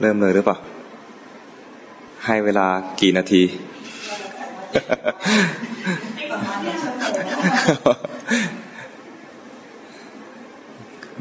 [0.00, 0.56] เริ่มเลยหรือเปล่า
[2.26, 2.66] ให้เวลา
[3.00, 3.42] กี่นาที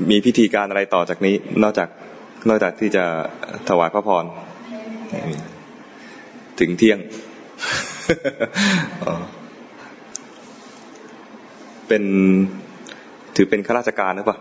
[0.09, 1.89] มีพิธีการอะไรต่อจากนี้ นอกจาก
[2.50, 3.05] นอกจากที่จะ
[3.70, 4.25] ถวายพระพร
[6.59, 7.00] ถึงเที่ยง
[11.88, 12.04] เป็น
[13.36, 14.38] ถือเป็นข้าราชการหรือเปล่า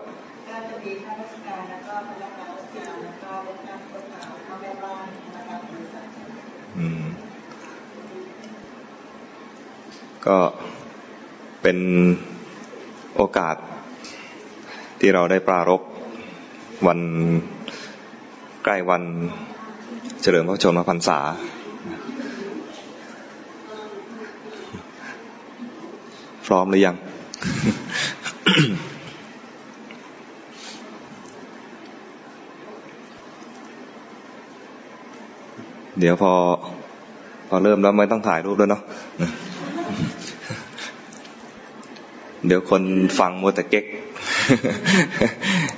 [10.28, 10.38] ก็
[11.62, 11.78] เป็น
[13.16, 13.56] โอกาส
[15.00, 15.80] ที่เราได้ปรารบ
[16.86, 17.00] วัน
[18.64, 19.02] ใกล้วัน
[20.22, 21.18] เฉลิมพระชนมพรรษา
[26.46, 26.96] พร้อมหรือยัง
[35.98, 36.32] เดี๋ยวพอ
[37.48, 38.82] พอเริ่มแล้วไม่ต้องถ่ายรูปแล้วเนาะ
[42.46, 42.82] เดี๋ยวคน
[43.18, 43.84] ฟังมัวแต่เก๊ก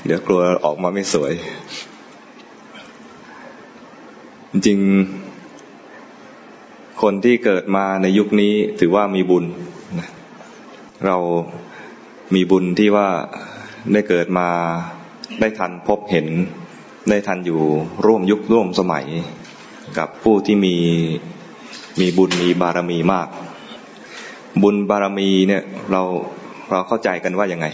[0.06, 1.32] เดี๋ยวกลัวออกมาไม่สวย
[4.52, 4.80] จริง
[7.02, 9.44] คนที่เกิดมาในยุคนี้ถือว่ามีบุญ
[11.06, 11.16] เรา
[12.34, 13.08] มีบุญที่ว่า
[13.92, 14.48] ได้เกิดมา
[15.40, 16.26] ได้ทันพบเห็น
[17.08, 17.60] ได้ทันอยู่
[18.06, 19.06] ร่วมยุคร่วมสมัย
[19.98, 20.76] กับผู้ที่มี
[22.00, 23.28] มีบุญมีบารมีมาก
[24.62, 26.02] บุญบารมีเนี่ยเรา
[26.70, 27.66] เราเข้าใจกันว่ายังไง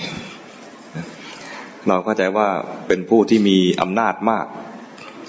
[1.89, 2.49] เราเข้าใจว่า
[2.87, 4.47] เป็นผู้ที่มีอำนาจมาก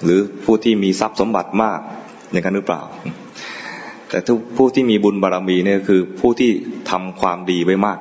[0.04, 1.80] หรือผู้ที่มีทรัพย์สมบัติมาก
[2.30, 2.82] อย่างนั้นหรือเปล่า
[4.10, 4.18] แต่
[4.56, 6.50] ผู้ที่มีบุญบารรมีเนี่ยคือผู้ที่
[6.90, 7.98] ทำความดีไว้มาก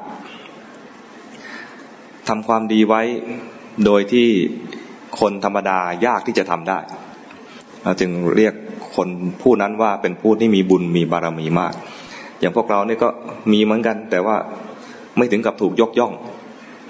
[2.30, 3.02] ทำความดีไว้
[3.86, 4.28] โดยที่
[5.20, 6.80] คนธรรมดายากที่จะทำได้
[7.84, 8.54] เราจึงเรียก
[8.96, 9.08] คน
[9.42, 11.74] ผู้นั้นว่าเป็นผู้ที่มีบุญมีบารรมีมาก
[12.40, 13.10] อย่างพวกเราเนี่ยก็
[13.52, 14.36] มีเหมือนกัน แต่ว่า
[15.18, 16.14] ไม่ถึงกับถูกยกย่อง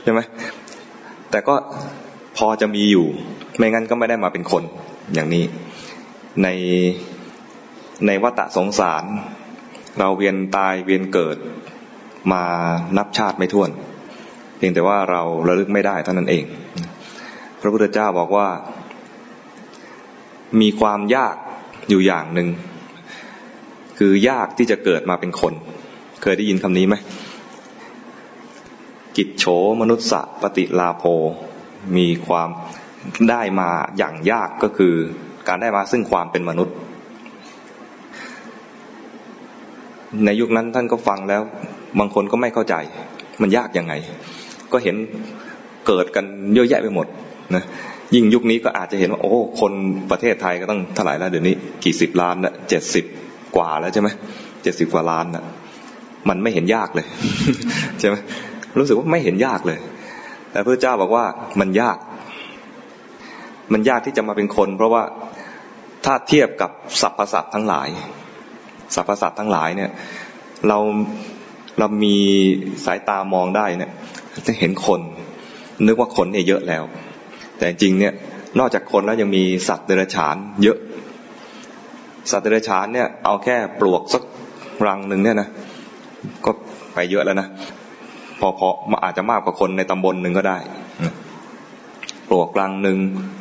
[0.04, 0.20] ใช่ไหม
[1.32, 1.56] แต่ก็
[2.38, 3.08] พอจะมีอยู่
[3.58, 4.64] ไม่งั้นก็ไม่ได้มาเป็นคน
[5.14, 5.44] อย่างนี้
[6.44, 6.48] ใน
[8.08, 9.04] ในวัฏสงสาร
[10.00, 11.38] เราเวียนตายเวียนเกิด
[12.34, 12.44] มา
[12.98, 13.70] นับชาติไม่ถ้วน
[14.58, 16.46] เพียงแต่ว่าเราระลึกไม่ได้เท่านั้นเอง
[17.62, 18.48] พระพุทธเจ้าบอกว่า
[20.62, 21.36] มีความยาก
[21.90, 22.48] อยู่อย่างหนึ่ง
[23.98, 25.54] คือยากที่จะเกิดมาเป็นคน
[26.22, 26.96] เคยได้ยินคำนี้ไหม
[29.18, 29.46] กิจโฉ
[29.82, 31.04] มนุษสะปฏิลาโภ
[31.98, 32.50] มีความ
[33.30, 34.94] ได้มาอย่างยากก็คือ
[35.48, 36.76] การได้มาซึ่งความเป็นมนุษย์
[40.26, 41.42] ในยุคนั้นท่านก็ฟังแล้ว
[42.00, 42.76] บางคนก็ไม่เข้าใจ
[43.42, 43.94] มันยากยังไง
[44.72, 44.96] ก็เห็น
[45.88, 47.08] เกิดกันเยอะแยะไปหมด
[47.56, 47.64] นะ
[48.16, 49.72] ยิ่งยุคนี้ก็อาจจะเห็นว่าโอ้คน
[50.12, 53.06] ประเทศไทยก็ต้องเท่าไหร่แล้วเดี๋ยวนี้กี่สิบล้านละเจ็ดสิบ
[53.56, 54.10] กว่าแล้วใช่ไหม
[54.64, 55.44] เจ็ดสิบกว่าล้านนะ
[56.30, 57.06] มันไม่เห็นยากเลย
[58.00, 58.16] ใช่ไหม
[58.78, 59.80] รู้สึกว่าไม่เห็นยากเลย
[60.52, 61.26] แต่พระเจ้าบอกว่า
[61.60, 61.98] มันยาก
[63.74, 65.04] มันยากที่จะมาเป็นคน เพราะว่า
[66.06, 66.72] ถ้าเทียบกับ
[67.02, 67.88] สรรพสัตว์ทั้งหลาย
[68.96, 69.92] สรรพสัตว์ทั้งหลายเนี่ย
[70.68, 70.78] เรา
[71.80, 72.16] เรามี
[72.86, 73.92] สายตามองได้เนี่ย
[74.48, 75.02] จะเห็นคน
[75.86, 76.84] นึกว่าคนเนี่ยเยอะแล้ว
[77.58, 78.14] แต่จริงเนี่ย
[78.60, 80.78] นอกจากคนแล้วยังมีสัตว์เดรัจฉาน เยอะ
[82.32, 84.24] สัตว์เดรัจฉานเนี่ยเอาแค่ปลวกสัก
[84.86, 85.50] รังหนึ่งเนี่ยนะ
[86.46, 86.52] ก็
[86.94, 87.48] ไปเยอะแล้วนะ
[88.40, 88.68] พอพอ
[89.04, 90.58] อาจจะมากกว่าคนในตำบลหนึ่งก็ได้
[92.30, 92.98] ปลวกรังหนึ่ง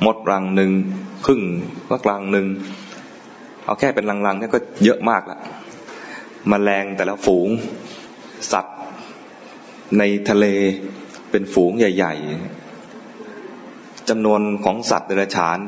[0.07, 0.71] มดรังหนึ่ง
[1.27, 1.41] พึ่ง
[1.89, 2.47] ก็รังหนึ่ง
[3.65, 5.39] เอาแค่เป็นรังๆนี่ก็เยอะมากละ
[6.51, 7.49] มแมลงแต่ละฝูง
[8.53, 8.77] สัตว์
[9.99, 10.47] ในทะเล
[11.31, 12.15] เป็นฝูงใหญ่
[12.93, 15.59] ๆจำนวนของสัตว์เดรัจฉาน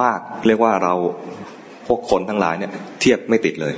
[0.00, 0.94] มากเรียกว่าเรา
[1.86, 3.74] พวกคนทั้งหลายเนี่ย เทียบไม่ติดเลย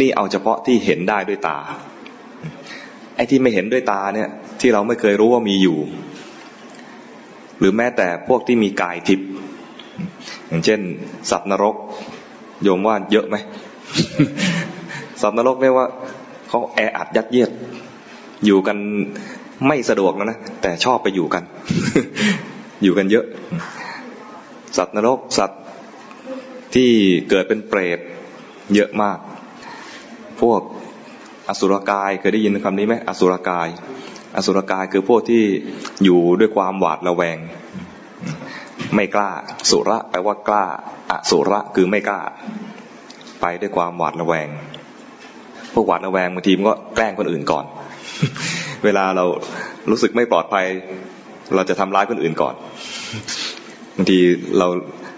[0.00, 1.58] นี่เอาเฉพาะที่เห็นได้ด้วยตา
[3.16, 4.28] ไอ้ที่ไม่เห็นด้วยตาเนี่ย
[4.60, 5.78] ที่เราไม่เคยรู้ว่ามีอยู่
[7.58, 9.28] หรือแม้แต่พวกที่มีกายทิพย์
[10.48, 10.80] อย่างเช่น
[11.30, 11.76] สัตว์นรก
[12.62, 13.36] โยมว่าเยอะไหม
[15.20, 15.86] สัตว์นรกเรียกว่า
[16.48, 17.50] เขาแออัดยัดเยียด
[18.44, 18.78] อยู่กัน
[19.66, 21.42] ไม่สะดวกแล้วนะแต่ชอบไปอยู่กัน
[22.82, 23.24] อยู่กันเยอะ
[24.76, 25.62] สัตว์นรกสัตว์
[26.74, 26.90] ที่
[27.30, 27.98] เกิดเป็นเปรต
[28.74, 29.18] เยอะมาก
[30.40, 30.60] พวก
[31.48, 33.68] อสุรกายเคยได้ยินคำนี้ไหมอสุรกาย
[34.36, 35.42] อสุรกายคือพวกที่
[36.04, 37.38] อยู่ด้วยความหวาดระแวง
[38.94, 39.30] ไม่กล้า
[39.70, 40.64] สุระแปลว่ากล้า
[41.10, 42.20] อสุระคือไม่กล้า
[43.40, 44.48] ไปด้วยความหวาดระแวง
[45.74, 47.64] พวกหวาดระแวงบางทีมันก็แกล้งคนอื่นก่อน
[48.84, 49.24] เวลาเรา
[49.90, 50.66] รู้สึกไม่ปลอดภัย
[51.54, 52.54] เราจะทำร้ายคนอื่นก่อน
[53.96, 54.18] บางที
[54.58, 54.68] เรา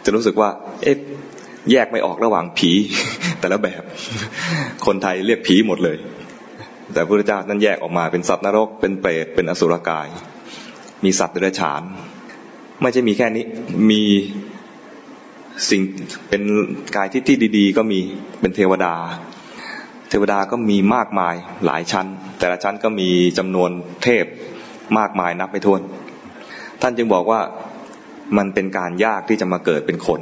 [0.05, 0.51] จะรู้สึกว่า
[0.83, 0.97] เอ๊ะ
[1.71, 2.71] แยกไม่ออกระหว่างผี
[3.41, 3.83] แต่ละแบบ
[4.87, 5.97] คนไทยเรียกผีหมดเลย
[6.93, 10.07] แต่พระพุทธเจ้านั้นแยกออกมาเป็นสัตว์นรก เป็นเปรต เป็นอสุรกาย
[11.05, 11.83] มีสัตว์เดรัจฉาน
[12.83, 13.45] ไม่ใช่มีแค่นี้
[13.91, 14.03] มี
[15.71, 15.83] สิ่ง
[16.29, 16.43] เป็น
[16.97, 18.01] กายที่ที่ดี ๆ ก็มี
[18.41, 18.95] เป็นเทวดา
[20.11, 21.35] เทวดาก็มีมากมาย
[21.67, 22.07] หลายชั้น
[22.39, 23.09] แต่ละชั้นก็มี
[23.39, 23.71] จำนวน
[24.03, 24.25] เทพ
[24.99, 25.81] มากมายนับไม่ถ้วน
[26.83, 27.41] ท่านจึงบอกว่า
[28.39, 30.21] มันเป็นการยากที่จะมาเกิดเป็นคน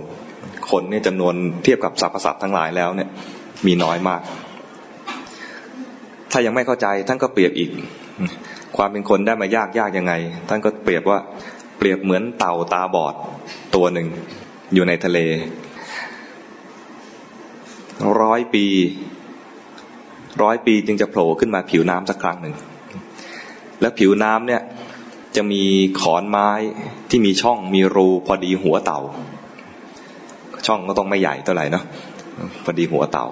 [0.71, 1.35] คนเนี่ยจำนวน
[1.65, 3.09] เทียบกับสรรพสัตว์ทั้งหลายแล้วเนี่ย
[3.67, 4.21] มีน้อยมาก
[6.39, 7.71] ถ้ายังไม่เข้าใจท่านก็เปรียบอีก
[8.77, 10.13] ความเป็นคนได้มายากยากยังไง
[10.49, 11.19] ท่านก็เปรียบว่า
[11.79, 13.15] เปรียบเหมือนเต่าตาบอด
[13.75, 14.07] ตัวหนึ่ง
[14.75, 15.19] อยู่ในทะเล
[18.21, 18.67] ร้อยปี
[20.43, 22.55] ร้อยปีจึงจะโผล่ขึ้นมาผิวน้ำสักครั้งหนึ่ง
[23.81, 24.63] แล้วผิวน้ำเนี่ย
[25.37, 25.63] จะมี
[26.01, 26.51] ขอนไม้
[27.11, 29.01] ที่มีช่องมีรูพอดีหัวเต่า
[30.67, 31.85] ช่องก็ต้องไม่ใหญ่เท่าไหร่เนาะ
[32.65, 33.27] พอดีหัวเต่า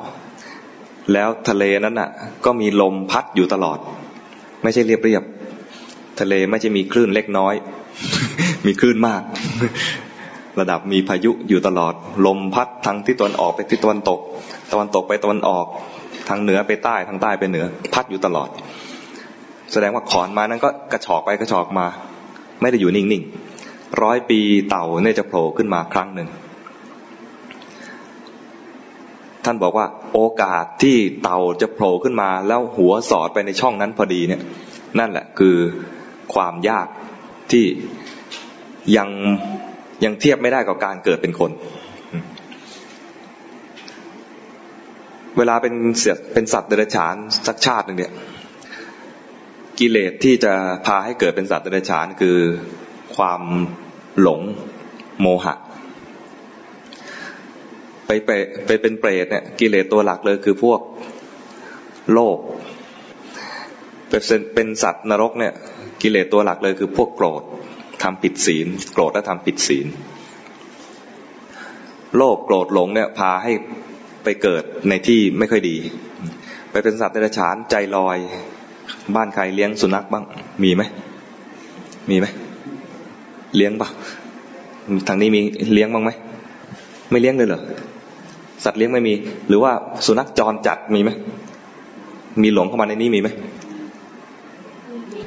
[1.13, 2.11] แล้วทะเลนั้นน่ะ
[2.45, 3.79] ก็มีลมพัดอยู่ตลอด
[4.63, 5.23] ไม่ใช่เรียบเรียบ
[6.21, 7.55] ทะเลไม่ใช่มีคลื่นเล็กน้อย
[8.67, 9.23] มีคลื่นมาก
[10.61, 11.95] ระดับมีพายุอยู่ตลอด
[12.27, 14.21] ลมพัดทางที่ตะวันออกไปที่ตะวันตก
[14.73, 15.67] ตะวันตกไปตะวันออก
[16.29, 17.65] ทางเหนือไปใต้ทางใต้ไปเหนือ
[17.95, 18.49] พัดอยู่ตลอด
[19.73, 21.87] แสดงว่าขอนไม้นั้นก็กระชอกไปกระชอกมา
[22.61, 24.41] ไม่ได้อยู่นิ่งๆร้อยปี
[24.71, 26.29] เต่าเนี่ยจะโผล่ขึ้นมาครั้งหนึ่ง
[29.45, 34.41] ท่านบอกว่าโอกาสที่เต่าจะโผล่ขึ้นมา แล้วหัวสอดไปในช่องนั้นพอดีเนี่ย
[34.99, 35.57] นั่นแหละคือ
[36.35, 36.87] ความยาก
[37.53, 37.65] ที่
[38.97, 39.09] ยัง
[40.05, 41.51] ยังเทียบไม่ได้กับการเกิดเป็นคน
[45.39, 47.15] เวลาเป็นเสียเป็นสัตว์เดรัจฉาน
[47.47, 48.13] สักชาติหนึ่งเนี่ย
[49.79, 50.53] กิเลสที่จะ
[50.87, 52.39] พาให้เกิดเป็นสัตว์เดรัจฉานคือ
[53.17, 53.43] ความ
[54.21, 54.41] หลง
[55.21, 55.55] โมหะ
[58.27, 58.31] ไป
[58.67, 60.81] ไปไปเป็นเปรตเนี่ยกิเลสตัวหลักเลยคือพวก
[62.13, 62.39] โลภ
[64.09, 65.53] เป็นเป็นสัตว์นรกเนี่ย
[66.03, 67.43] กิเลสตัวหลักเลยคือพวกโกรธ
[68.03, 69.87] ทำผิดศีล โกรธและทำผิดศีล
[72.17, 73.53] โลภโกรธหลงเนี่ยพาให้
[74.25, 75.77] ไปเกิดในที่ไม่ค่อยดี
[76.71, 78.19] ไปเป็นสัตว์เดรัจฉานใจลอย
[79.15, 80.25] บ้านใครเลี้ยงสุนัขบ้าง
[80.63, 80.83] มีไหม
[82.11, 82.27] มีไหม
[83.57, 83.89] เลี้ยงปะ
[85.09, 85.41] ทางนี้มี
[85.75, 86.11] เลี้ยงบ้างไหม
[87.11, 87.63] ไม่เลี้ยงเลยเหรอ
[88.65, 89.15] สัตว์เลี้ยงไม่มี
[89.49, 89.73] หรือว่า
[90.07, 91.11] สุนัขจรจัดมีไหม
[92.43, 93.29] มีหลงเข้ามาในนี้มีไหม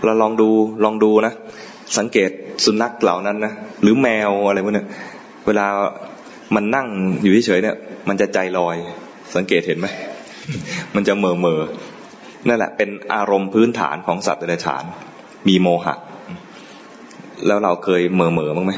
[0.06, 0.50] เราลองดู
[0.84, 1.34] ลองดูนะ
[1.98, 2.30] สังเกต
[2.66, 4.86] สุนัขเหล่านั้นนะหรือแมวอะไรพวกนี้
[5.46, 5.68] เวลา
[6.56, 6.88] มันนั่ง
[7.22, 7.76] อยู่เฉยๆเนี่ย
[8.08, 8.76] มันจะใจลอย
[9.36, 9.88] สังเกตเห็นไหม
[10.96, 11.60] มันจะเมื่อเมื่อ
[12.48, 14.84] นั่นแหละ เป็นอารมณ์พื้นฐานของสัตว์เดรัจฉาน
[15.48, 15.96] มีโมหะ
[17.48, 18.74] แล้วเราเคยเม่อเม่อบ้างไหม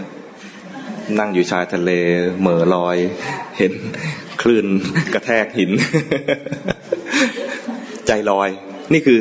[1.18, 1.92] นั่งอยู่ชายทะเล
[2.40, 2.98] เหม่อลอย
[3.58, 3.74] เห็น
[4.42, 4.66] คลื่น
[5.14, 5.72] กระแทกหิน
[8.08, 8.50] ใจลอย
[8.94, 9.20] นี่คือ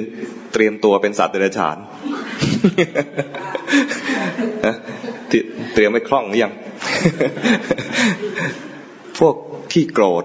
[0.53, 1.77] เตรียมตัวเป็นสัตว์เดรัจฉาน
[5.75, 6.53] เตรียมไม่คล่องหรือยัง
[9.19, 9.35] พวก
[9.73, 10.25] ขี้โกรธ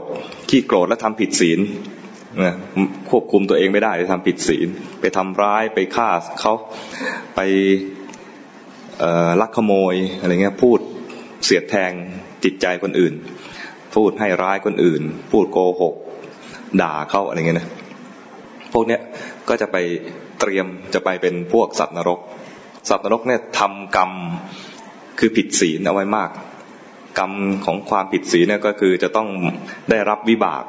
[0.50, 1.60] ขี้โกรธและทำผิดศีล
[2.44, 2.54] นะ
[3.10, 4.68] ควบคุมตัวเองไม่ได้ไปทำผิดศีล
[5.02, 6.10] ไปทำร้ายไปฆ่า
[6.42, 6.54] เขา
[7.36, 7.40] ไป
[9.42, 10.80] ลักขโมยอะไรเงี้ยพูด
[11.44, 11.92] เสียดแทง
[12.44, 13.14] จิตใจคนอื่น
[13.96, 15.96] พูดให้ร้ายคนอื่น พูดโกหก
[16.82, 17.68] ด่าเขาอะไรเงี้ยนะ
[18.74, 19.02] พวกเนี้ย
[19.50, 19.78] ก็จะไป
[20.40, 22.20] เตรียมจะไปเป็นพวกสัตว์นรก
[22.90, 24.12] สัตว์นรกเนี่ยทำกรรม
[25.20, 26.30] คือผิดศีลเอาไว้มาก
[27.20, 27.32] กรรม
[27.66, 29.28] ของความผิดศีลเนี่ยก็คือจะต้อง
[29.90, 30.64] ได้รับวิบาก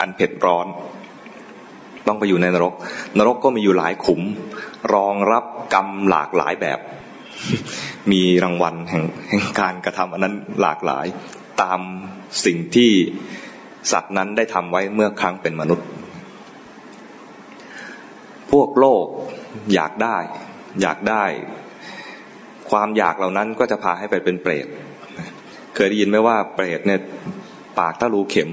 [0.00, 0.66] อันเผ็ดร้อน
[2.06, 2.74] ต้องไปอยู่ในนรก
[3.18, 4.20] นรกก็มีอยู่หลายขุม
[4.94, 6.78] รองรับกรรมหลากหลายแบบ
[8.12, 11.06] มีรางวัลแห่งแห่งการกระทำอันนั้นหลากหลาย
[11.62, 11.80] ตาม
[12.44, 12.90] สิ่งที่
[13.92, 15.86] สัตว์นั้นได้ทำไว้เมื่อครั้งเป็นมนุษย์
[18.52, 19.06] พวกโลก
[19.74, 20.18] อยากได้
[20.80, 21.24] อยากได้
[22.70, 24.66] ความอยากเหล่านั้นก็จะพาให้ไปเป็นเปรต
[25.74, 27.00] เคยได้ยินไหมว่าเปรตเนี่ย
[27.78, 28.50] ปากถ้ารูเข็ม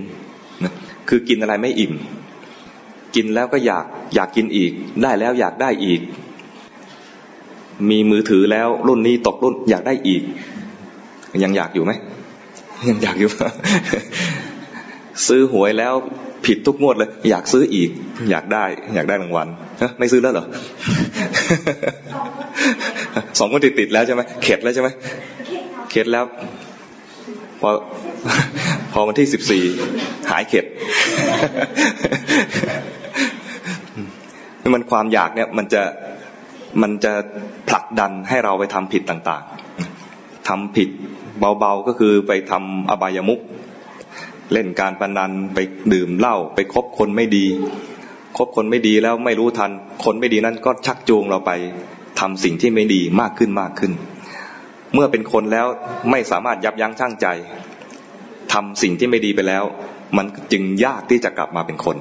[1.09, 1.93] คือกินอะไรไม่อิ่ม
[3.15, 3.85] กินแล้วก็อยาก
[4.15, 4.71] อยากกินอีก
[5.03, 6.01] ได้แล้วอยากได้อีก
[7.89, 10.21] มีมือถือแล้วรุ่นนี้ตกรุ่นอยากได้อีก
[11.43, 11.91] ยังอยากอยู่ไหม
[12.89, 13.29] ยังอยากอยู่
[15.27, 15.93] ซื้อหวยแล้ว
[16.45, 17.89] ผิดทุกงวดเลย อยากซื้ออีก
[18.31, 18.65] อยากได้
[18.95, 19.47] อยากได้รางวัล
[19.99, 20.45] ไม่ซื้อแล้วเหรอ
[23.39, 24.89] สองคนติดติดแล้วใช่ไหมเข็ดแล้วใช่ไหม
[25.91, 26.25] เข็ดแล้ว
[27.61, 27.69] พอ
[28.93, 29.63] พอวันที่สิบสี่
[30.31, 30.65] หายเข็ด
[34.73, 35.81] มันความอยากเนี่ยมันจะ
[36.81, 37.13] มันจะ
[37.69, 40.89] ผลักดันให้เราไปทำผิดต่างๆทำผิด
[41.59, 43.39] เบาๆก็คือไปทำอบายมุก
[44.53, 45.59] เล่นการพนันไป
[45.93, 47.45] ดื่มเหล้าไปคบคนไม่ดี
[48.37, 49.71] คบคนไม่ดีแล้วไม่รู้ทัน
[50.03, 51.51] คนไม่ดีนั้นก็ชักจูงเราไป
[52.19, 53.91] ทำสิ่งที่ไม่ดีมากขึ้นมากขึ้น
[54.93, 55.67] เมื่อเป็นคนแล้ว
[56.11, 57.27] ไม่สามารถยับยั้งชั่งใจ
[58.53, 59.63] ทำสิ่งที่ไม่ดีไปแล้ว
[60.17, 61.97] มันจึงยากที่จะกลับมาเป็นคน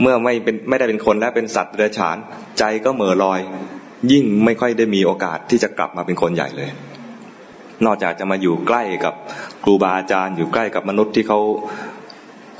[0.00, 2.16] เมื่อไม่เป็นไม่ได้เป็นคนแล้วเป็นสัตว์เดรัจฉาน
[2.58, 3.40] ใจก็เหม่อลอย
[4.12, 6.70] ยิ่งไม่ค่อยได้มีโอกาสที่จะกลับมาเป็นคนใหญ่เลย
[7.86, 9.14] นอกจากจะมาอยู่ใกล้กับ
[9.64, 11.40] ครูบาอาจารย์ อยู่ใกล้กับมนุษย์ที่เขา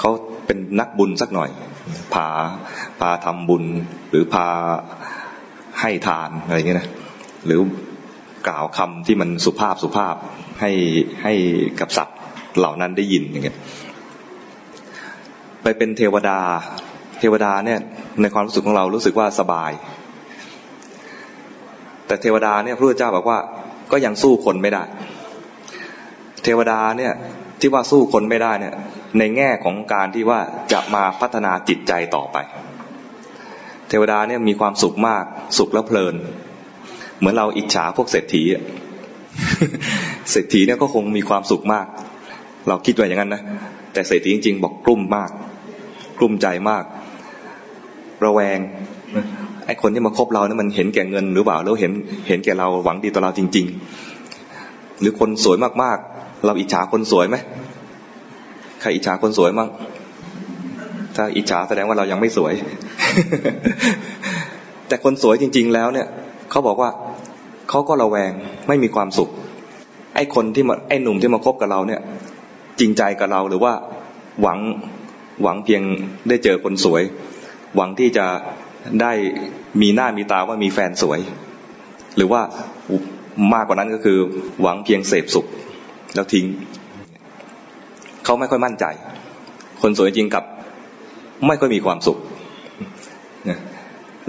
[0.01, 0.11] เขา
[0.47, 1.51] เป็นนักบุญสักหน่อย
[2.15, 2.27] พา
[3.01, 3.65] พาทำบุญ
[4.11, 4.47] หรือพา
[5.81, 6.89] ให้ทานอะไรเงี้ยนะ
[7.47, 7.61] หรือ
[8.49, 10.15] กล่าวคำที่มันสุภาพสุภาพ
[10.61, 10.71] ให้
[11.23, 11.33] ให้
[11.81, 12.19] กับสัตว์
[12.59, 13.57] เหล่านั้นได้ยินอย่างเงี้ย
[15.63, 16.39] ไปเป็นเทวดา
[17.21, 17.81] เทวดาเนี่ย
[18.21, 19.71] ในความรู้สึกของเรารู้สึกว่าสบาย
[22.09, 23.39] แต่เทวดาเนี่ยพระพุทธเจ้าบอกว่า
[23.93, 24.83] ก็ยังสู้คนไม่ได้
[26.45, 27.13] เทวดาเนี่ย
[27.61, 28.75] ที่ว่าสู้คนไม่ได้เนี่ย
[29.19, 30.41] ในแง่ของการที่ว่า
[30.73, 32.37] จะมาพัฒนาจิตใจต่อไป
[33.89, 35.25] เทวดาเนี่ยมีความสุขมาก
[35.59, 36.15] สุขแล้วเพลิน
[37.19, 38.43] เหมือนเราอิจฉาพวกเศรษฐี
[40.31, 41.87] เศรษฐีเนี่ยก็คงมีความสุขมาก
[42.69, 43.43] เราคิดว่าอย่างนั้นนะ
[43.93, 45.31] แต่เศรษฐีจริง ๆ บอกกลุ้มมาก
[46.19, 46.85] กลุ้มใจมาก
[48.25, 48.59] ระแวง
[49.69, 51.93] ไอ้คนที่มาคบเราเนี่ยมันเห็นแก่เงินหรือเปล่าแล้วเห็น
[52.29, 53.67] เห็นแก่เราหวังดีต่อเราจริง
[54.33, 57.37] ๆ หรือคนสวยมากๆ เราอิจฉาคนสวยไหม
[58.81, 59.69] ใครอิจฉาคนสวยมั่ง
[61.17, 62.53] ถ้าอิจฉาแสดงว่าเรายังไม่สวย
[64.89, 66.07] แต่คนสวยจริง ๆ แล้วเนี่ย
[66.51, 66.91] เขาบอกว่า
[67.69, 68.33] เขาก็ระแวง
[68.69, 69.31] ไม่มีความสุข
[70.15, 72.01] ไอ้คนที่มาไอ้หนุ่มที่มาคบกับเราเนี่ย
[72.81, 73.73] จริงใจกับเราหรือว่า
[74.43, 74.59] หวัง
[75.43, 75.83] หวังเพียง
[76.29, 77.03] ได้เจอคนสวย
[77.77, 78.27] หวังที่จะ
[79.03, 79.13] ได้
[79.83, 81.21] มีหน้ามีตาว่ามีแฟนสวย
[82.17, 82.41] หรือว่า
[83.55, 84.19] มากกว่านั้นก็คือ
[84.63, 85.47] หวังเพียงเสพสุข
[86.15, 86.45] แล้วทิ้ง
[88.25, 88.85] เขาไม่ค่อยมั่นใจ
[89.83, 90.45] คนสวยจริงกับ
[91.47, 92.19] ไม่ค่อยมีความสุข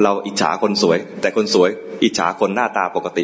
[0.03, 1.69] เราอิจฉาคนสวย แต่คนสวย
[2.03, 3.23] อิจฉาคนหน้าตาปกติ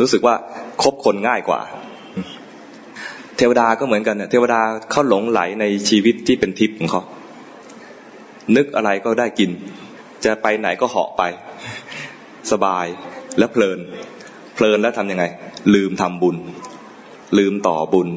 [0.00, 0.34] รู้สึกว่า
[0.82, 1.60] คบคนง่ายกว่า
[3.36, 4.60] เทวดาก็เหมือนกันเนี่ยเทวดา
[4.90, 7.02] เขาหลงไหลในชีวิตที่เป็นทิพย์ของเขา
[8.56, 9.50] นึกอะไรก็ได้กิน
[10.24, 11.22] จะไปไหนก็เหาะไป
[12.52, 12.86] สบาย
[13.38, 13.78] และเพลิน
[14.54, 15.24] เพลินแล้วทำยังไง
[15.74, 16.36] ลืมทำบุญ
[17.38, 18.08] ลืมต่อบุญ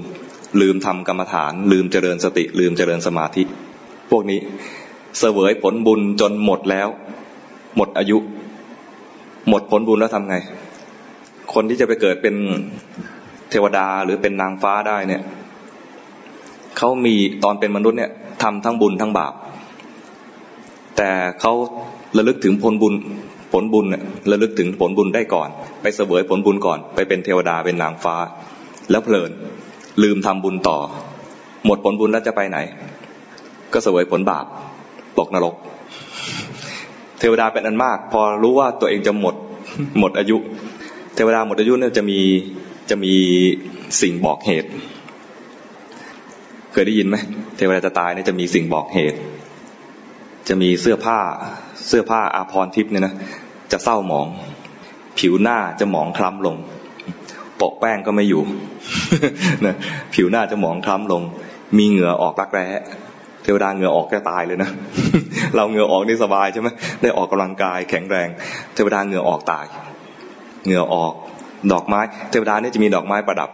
[0.62, 3.44] ลืมทำกรรมฐาน ลืมเจริญสติ ลืมเจริญสมาธิ
[4.12, 4.40] พวกนี้
[5.20, 6.88] เสวยผลบุญจนหมดแล้ว
[7.78, 8.18] หมดอายุ
[9.50, 10.36] หมดผลบุญแล้วทำไง
[11.54, 12.36] คนที่จะไปเกิดเป็น
[13.50, 15.22] เทวดาหรือเป็นนางฟ้าได้เนี่ย
[16.78, 18.12] เขามีตอนเป็นมนุษย์เนี่ย
[18.44, 19.34] ทำทั้งบุญทั้งบาป
[20.98, 21.10] แต่
[21.42, 21.54] เขา
[22.18, 22.94] ระลึกถึงผลบุญ
[23.52, 25.50] ผลบุญเนี่ยระลึกถึงผลบุญได้ก่อน
[25.82, 28.16] ไปเสวยผลบุญก่อน ไปเป็นเทวดาเป็นนางฟ้า
[28.92, 29.32] แล้วเพลิน
[30.04, 30.78] ลืมทำบุญต่อ
[31.66, 32.58] หมดผลบุญแล้วจะไปไหน
[33.74, 34.46] ก็เสวยผลบาป
[35.20, 35.56] ตกนรก
[37.20, 39.36] เทวดาเป็นอันมาก พอรู้ว่าตัวเองจะหมด
[40.00, 40.38] หมดอายุ
[41.16, 42.20] เทวดาหมดอายุเนี่ยจะมี
[42.90, 43.14] จะมี
[44.02, 44.70] สิ่งบอกเหตุ
[46.72, 47.16] เคยได้ยินไหม
[47.58, 49.18] เทวดาจะตายเนี่ยจะมีสิ่งบอกเหตุ
[50.48, 51.20] จะมีเสื้อผ้า
[51.88, 53.14] เสื้อผ้าอาภรทิพย์เนี่ยนะ
[53.72, 54.28] จะเศร้าหมอง
[55.20, 56.56] ผิวหน้าจะหมองคล้ำลง
[57.62, 58.44] ปกแป้งก็ไม่อยู่
[59.66, 59.76] นะ
[60.14, 61.22] ผิวหน้าจะหมองคล้ำลง
[61.78, 62.68] มีเหงื่อออกรักแร้
[63.44, 64.70] เทวดาเหงื่อออกแค่ตายเลยนะ
[65.56, 66.68] เราเหงื่อออกนี่สบายใช่ไหม
[67.02, 68.28] ได้ออกกำลังกายแข็งแรง
[68.76, 69.66] เทวดาเหงื่อออกตาย
[70.66, 71.14] เหงื่อออก
[71.72, 73.50] ดอกไม้ เทวดานี่จะมีดอกไม้ประดับ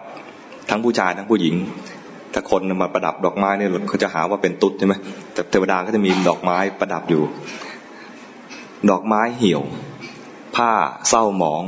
[0.69, 1.55] ทั้งผู้ชายทั้งผู้หญิง
[2.33, 4.93] ถ้าคนมาประดับดอกไม้เนี่ยเขาจะหาว่าเป็นตุ๊ดใช่ไหม
[5.33, 7.23] แต่เทวดาก็จะมีดอกไม้ประดับอยู่
[8.89, 9.61] ดอกไม้เหี่ยว
[10.55, 10.71] ผ้า
[11.07, 11.63] เศร้าหมอง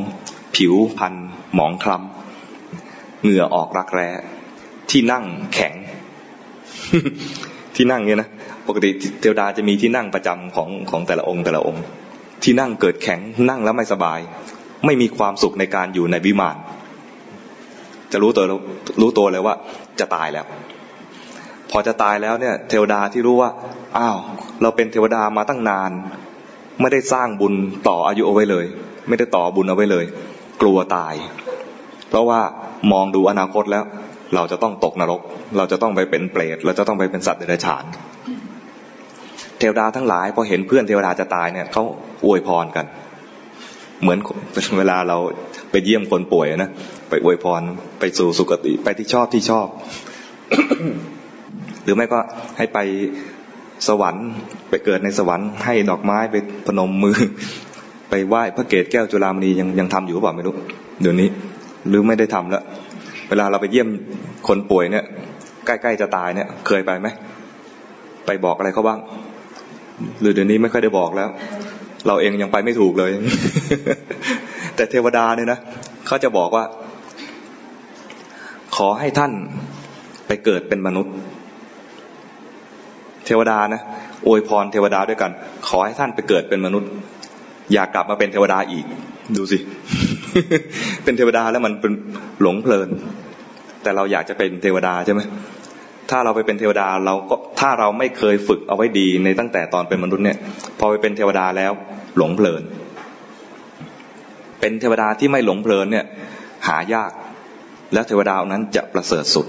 [0.55, 1.13] ผิวพัน
[1.55, 4.09] หมองคล้ำเหงื่อออกรักแร้
[4.91, 5.73] ที่นั่งแข็ง
[7.75, 8.29] ที่นั่งเนี่ยนะ
[8.67, 8.89] ปกติ
[9.19, 11.83] เทวดาจะมีที่นั่งประจำของของแต่ละองค์แต่ละองค์
[12.43, 14.19] ที่นั่งเกิดแข็งนั่งแล้วไม่สบาย
[14.85, 16.55] ไม่มีความสุขในการอยู่ในวิมาน
[18.13, 18.45] จะรู้ตัว
[19.01, 19.55] รู้ตัวเลยว่า
[19.99, 20.45] จะตายแล้ว
[21.71, 23.49] พอจะตายแล้วเนี่ย เทวดาที่รู้ว่า
[23.97, 24.17] อ้าว
[24.61, 25.91] เราเป็นเทวดามาตั้งนาน
[26.81, 27.53] ไม่ได้สร้างบุญ
[27.87, 28.65] ต่ออายุเอาไว้เลย
[29.07, 30.05] ไม่ได้ต่อบุญเอาไว้เลย
[30.61, 31.13] กลัวตาย
[32.09, 32.39] เพราะว่า
[32.91, 33.83] มองดูอนาคตแล้ว
[34.35, 35.21] เราจะต้องตกนรก
[35.57, 37.83] เราจะต้องไปเป็นเปรตเราจะต้องไปเป็นสัตว์เดรัจฉาน
[39.59, 41.83] เทวดาทั้งหลายพอเห็นเพื่อนเทวดาจะตายเนี่ยเขา
[42.25, 42.85] อวยพรกัน
[44.01, 44.19] เหมือน
[44.77, 45.17] เวลาเรา
[45.71, 46.69] ไปเยี่ยมคนป่วยนะ
[47.11, 47.61] ไปอวยพร
[47.99, 49.67] ไปสู่สุคติไปที่ชอบที่ชอบ
[51.83, 52.19] หรือไม่ก็
[52.57, 52.79] ให้ไป
[53.87, 54.27] สวรรค์
[54.69, 56.35] ไปเกิดในสวรรค์ให้ดอกไม้ไป
[56.67, 57.17] พนมมือ
[58.09, 60.55] ไปไหว้พระเกศแก้วจุฬามณียังยังทำอยู่หรือเปล่าไม่รู้
[61.01, 61.29] เดี๋ยวนี้
[61.89, 62.63] หรือไม่ได้ทำแล้ว
[63.29, 63.87] เวลาเราไปเยี่ยม
[64.47, 65.05] คนป่วยเนี่ย
[65.65, 67.07] ใกล้ๆจะตายเนี่ย เคยไปไหม
[68.25, 68.99] ไปบอกอะไรเขาบ้าง
[70.21, 71.29] หรือเดี๋ยวนี้ไม่ค่อยได้บอกแล้ว
[72.07, 73.09] เราเองยังไปไม่ถูกเลย
[74.75, 75.59] แต่เทวดาเนี่ยนะ
[76.07, 76.63] เขาจะบอกว่า
[78.75, 79.31] ขอให้ท่าน
[80.27, 81.13] ไปเกิดเป็นมนุษย์
[83.25, 83.81] เทวดานะ
[84.27, 85.31] อวยพรเทวดาด้วยกัน
[85.67, 86.89] ขอให้ท่านไปเกิดเป็นมนุษย์
[87.73, 88.85] อยากกลับมาเป็นเทวดาอีก
[89.37, 89.57] ดูสิ
[91.03, 91.93] เป็นเทวดาแล้วมันเป็น
[92.41, 92.89] หลงเพลิน
[93.83, 95.21] แต่เราอยากจะเป็นเทวดาใช่ไหม
[96.09, 100.37] ถ้าเราไปเป็นเทวดาเราก็ถ้าเราไม่เคยฝึกเอาไว้ดีในตั้งแต่ตอนเป็นมนุษย์เนี่ย
[100.79, 101.71] พอไปเป็นเทวดาแล้ว
[102.17, 102.63] หลงเพลิน
[104.59, 106.05] เป็นเทวดาที่ไม่หลงเพลินเนี่ย
[106.67, 107.11] หายาก
[107.93, 109.47] แล้วเทวดานั้นจะประเสริฐสุด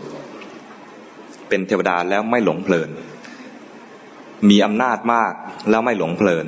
[1.49, 2.90] เป็นเทวดาแล้วไม่หลงเพลิน
[4.49, 5.32] มีอำนาจมาก
[5.70, 6.46] แล้วไม่หลงเพลิน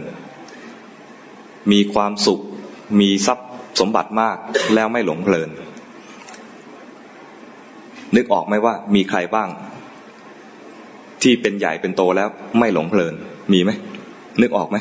[1.73, 2.41] มีความสุข
[3.01, 3.49] มีทรัพย์
[3.81, 4.37] สมบัติมาก
[4.75, 5.51] แล้วไม่หลงเพลิน
[8.17, 9.49] นึกออกไหมว่ามีใครบ้าง
[11.23, 13.15] ที่เป็นใหญ่เป็นโตแล้วไม่หลงเพลิน
[13.53, 13.71] มีไหม
[14.41, 14.77] นึกออกไหม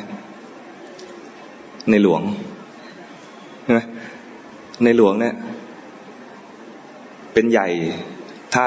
[1.90, 2.22] ในหลวง
[3.64, 3.82] ใช่ไหม
[4.84, 5.34] ในหลวงเนี่ย
[7.34, 7.68] เป็นใหญ่
[8.54, 8.64] ถ้า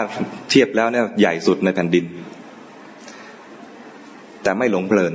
[0.50, 2.04] เทียบแล้วเนี่ยใหญ่สุดในแผ่นดิน
[4.42, 5.14] แต่ไม่หลงเพลิน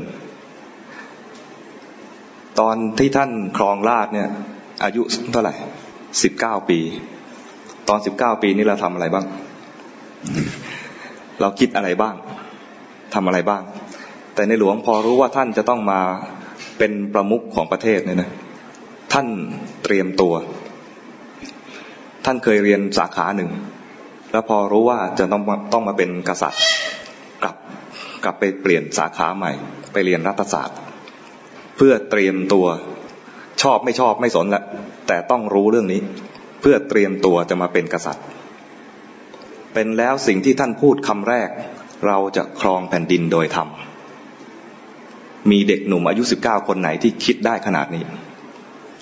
[2.59, 4.29] ตอนที่ท่านครองราชเนี่ย
[4.83, 5.53] อายุเท่าไหร่
[6.23, 6.79] สิบเก้าปี
[7.89, 9.25] ตอนสิบเก้าปีนี้เราทำอะไรบ้าง
[11.41, 12.15] เราคิดอะไรบ้าง
[13.13, 13.63] ทำอะไรบ้าง
[14.35, 16.01] แต่ในหลวงพอรู้ว่าท่านจะต้องมา
[16.77, 18.29] เป็นประมุขของประเทศเนี่ยนะ
[19.13, 19.27] ท่าน
[19.83, 20.33] เตรียมตัว
[22.25, 23.49] ท่านเคยเรียนสาขาหนึ่ง
[24.31, 26.63] แล้วพอรู้ว่าจะต้องต้องมาเป็นกษัตริย์
[27.41, 27.55] กลับ
[28.23, 29.51] กลับไปเปลี่ยนสาขาใหม่
[29.93, 30.77] ไปเรียนรัฐศาสตร์
[31.77, 32.67] เพื่อเตรียมตัว
[33.61, 34.63] ชอบไม่ชอบไม่สนละ
[35.07, 36.01] แต่ต้องรู้เรื่องนี้
[36.61, 38.25] เพื่อเตรียมตัวจะมาเป็นกษัตริย์
[39.73, 41.49] เป็นแล้วสิ่งที่ท่านพูดคำแรก
[42.07, 43.67] เราจะครองแผ่นดินโดยธรรม
[45.51, 48.03] มีเด็กหนุ่มอายุสิบเก้าคนไหนที่คิดได้ขนาดนี้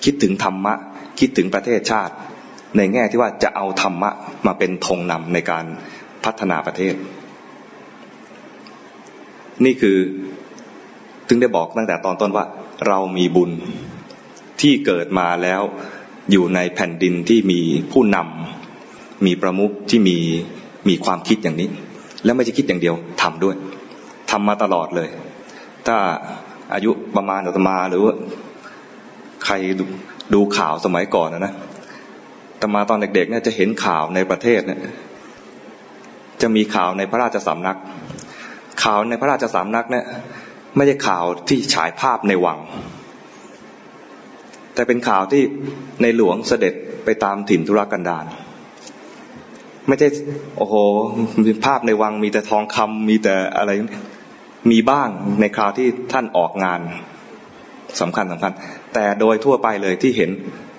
[0.04, 0.74] คิดถึงธรรมะ
[1.18, 2.14] คิดถึงประเทศชาติ
[2.76, 4.10] ในแง่ที่ว่าจะเอาธรรมะ
[4.46, 5.64] มาเป็นธงนำในการ
[6.24, 6.94] พัฒนาประเทศ
[9.64, 9.96] นี่คือ
[11.28, 12.44] ถึงได้บอกตั้งแต่ตอนต้นว่า
[12.86, 13.50] เรามีบุญ
[14.60, 15.62] ที่เกิดมาแล้ว
[16.30, 17.60] อยู่ในแผ่นดินที่มี
[17.92, 20.18] ผู้นำมีประมุขที่มี
[20.88, 21.68] มีความคิดอย่างนี้
[22.24, 23.54] แล้วไม่ใช่คิดอย่างเดียวทำด้วย
[24.30, 25.08] ทำมาตลอดเลย
[25.86, 25.96] ถ้า
[26.74, 28.14] อายุประมาณอาตมาหรือว่า
[29.44, 29.84] ใครดู
[30.34, 31.52] ดูข่าวสมัยก่อนนะนะ
[32.60, 34.80] ตมาตอนเด็กๆเนี่ยจะเห็นข่าวในประเทศเนี่ย
[36.42, 37.78] จะมีข่าวในพระราชสำนัก
[38.84, 40.04] ข่าวในพระราชสำนักเนี่ย
[40.76, 42.58] ไม่ใช่ข่าวที่ฉายภาพในวัง
[44.74, 45.42] แต่เป็นข่าวที่
[46.02, 48.24] ในหลวงเสด็จไปตามถิ่นธุรกันดาร
[49.88, 50.08] ไม่ใช่
[50.56, 50.74] โอ้โห
[51.64, 53.70] ภาพในวังมีแต่ทองคำมีแต่อะไร
[54.70, 55.08] มีบ้าง
[55.40, 56.80] ในคราวที่ท่านออกงาน
[58.00, 58.52] สำคัญสำคัญ
[58.94, 60.30] แต่โดยทั่วไปเลยที่เห็น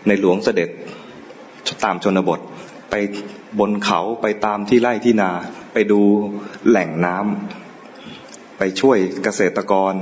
[0.07, 0.69] ในหลวงเสด็จ
[1.83, 2.39] ตามชนบท
[2.89, 2.95] ไป
[3.59, 5.31] บนเขาไปตามที่ไร่ที่นา
[5.73, 6.01] ไปดู
[6.69, 9.93] แหล่งน้ำไปช่วยเกษตรกร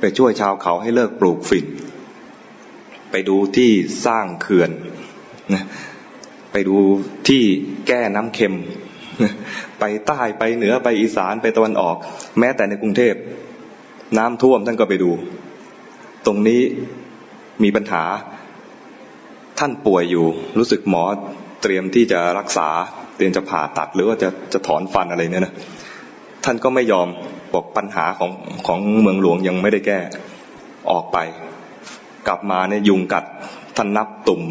[0.00, 1.66] ไปช่วยชาวเขาให้เลิกปลูกฝิ่น
[3.10, 3.70] ไปดูที่
[4.06, 4.70] สร้างเขื่อน
[6.52, 6.76] ไปดู
[7.28, 7.42] ที่
[7.86, 8.54] แก้น้ำเค็ม
[9.80, 11.96] ไปใต้ไปเหนือไปอีสานไปตะวันออก
[12.38, 13.14] แม้แต่ในกรุงเทพ
[14.18, 15.12] น้ำท่วมท่านก็ไปดู
[16.26, 16.62] ตรงนี้
[17.62, 18.04] มีปัญหา
[19.58, 20.26] ท่านป่วยอยู่
[20.58, 21.04] รู้สึกหมอ
[21.62, 22.68] เตรียมที่จะรักษา
[23.16, 25.54] เตรียมจะผ่าตัดหรือว่าจะจะถอนฟันอะไรเนี่ยนะ
[26.44, 27.08] ท่านก็ไม่ยอม
[27.54, 28.32] บอกปัญหาของ
[28.66, 29.98] ของเมืองหลวงยังไม่ได้แก้
[30.90, 31.18] ออกไป
[32.26, 33.24] กลับมาเนี่ยยุงกัด
[33.76, 34.42] ท่านนับตุ่ม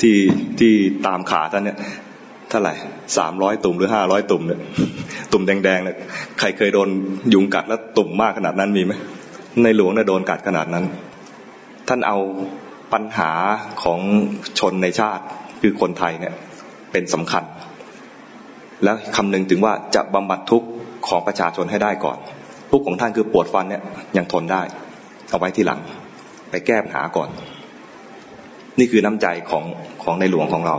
[0.00, 0.16] ที่
[0.60, 0.72] ที่
[1.06, 1.78] ตามขาท่านเนี่ย
[2.50, 2.74] เท่าไหร่
[3.16, 4.60] สามร้อยตุ่มหรือห้าร้อยตุ่มเนี่ย
[5.32, 5.96] ตุ่มแดงๆเนี่ย
[6.38, 6.88] ใครเคยโดน
[7.34, 8.92] ยุงกัดแล้วตุ่มมากขนาดนั้นมีไหม
[9.62, 10.84] ในหลวงเนี่ยโดนกัดขนาดนั้น
[11.88, 12.18] ท่านเอา
[12.92, 13.30] ปัญหา
[13.82, 14.00] ของ
[14.58, 15.24] ชนในชาติ
[15.60, 16.34] คือคนไทยเนี่ย
[16.92, 17.44] เป็นสำคัญ
[18.84, 20.68] แล้วคำนึงถึงว่าจะบำบัดทุกข์
[21.08, 22.18] ของประชาชนให้ได้ก่อน
[22.70, 23.82] ทุกข์ของท่านคือปวดฟันเนี่ย
[24.16, 24.62] ยังทนได้
[25.30, 25.80] เอาไว้ที่หลัง
[26.50, 27.28] ไปแก้ปัญหาก่อน
[28.78, 29.64] นี่คือน้ำใจของ
[30.02, 30.76] ของในหลวงของเรา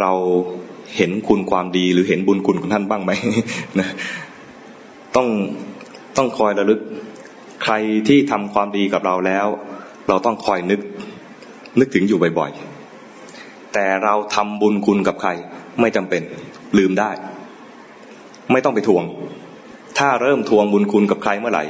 [0.00, 0.12] เรา
[0.96, 3.12] เห็นคุณความดีหรือเห็นบุญคุณของท่านบ้างไหม
[3.80, 3.88] นะ
[5.16, 5.28] ต้อง
[6.16, 6.80] ต้องคอยระลึก
[7.64, 7.74] ใคร
[8.08, 9.46] ที่ทำความดีกับเราแล้ว
[10.10, 10.80] เราต้องคอยนึก
[11.78, 15.30] นึกถึงอยู่บ่อยๆ แต่เราทำบุญคุณกับใคร
[15.80, 16.22] ไม่จำเป็น
[16.78, 17.10] ลืมได้
[18.52, 19.04] ไม่ต้องไปทวง
[19.98, 21.64] ถ้าเริ่มทวงบุญคุณกับใครเมื่อไหร่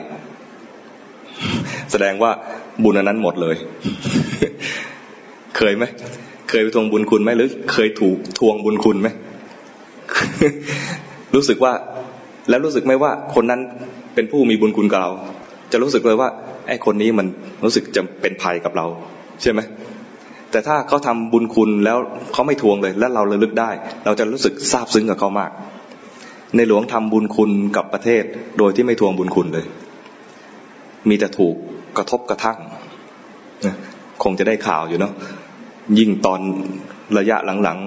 [1.90, 2.30] แสดงว่า
[2.82, 3.56] บุญนั้นหมดเลย
[5.56, 5.84] เคยไหม
[6.50, 9.08] เคยไปทวงบุญคุณไหมหรือ เคยถูกทวงบุญคุณไหม
[11.34, 11.72] รู้สึกว่า
[12.48, 13.60] แล้วรู้สึกไหมว่าคนนั้น
[14.14, 15.10] เป็นผู้มีบุญคุณกับเรา
[15.72, 16.28] จะรู้สึกเลยว่า
[16.68, 17.26] ไอ้คนนี้มัน
[17.64, 18.86] รู้สึกจะเป็นภัยกับเรา
[19.42, 19.60] ใช่ไหม
[20.50, 21.98] แต่ถ้าเขาทาบุญคุณแล้ว
[22.32, 23.70] เขาไม่ทวงเลย แล้วเราระลึกได้
[24.04, 25.50] เราจะรู้สึกซาบซึ้งกับเขามาก
[26.56, 28.22] ในหลวงทำบุญคุณกับประเทศ
[28.58, 29.66] โดยที่ไม่ทวงบุญคุณเลย
[31.08, 31.54] มีแต่ถูก
[31.96, 32.58] กระทบกระทั่ง
[34.22, 35.12] คงจะได้ข่าวอยู่เนาะ
[35.98, 36.40] ยิ่งตอน
[37.18, 37.78] ระยะหลัง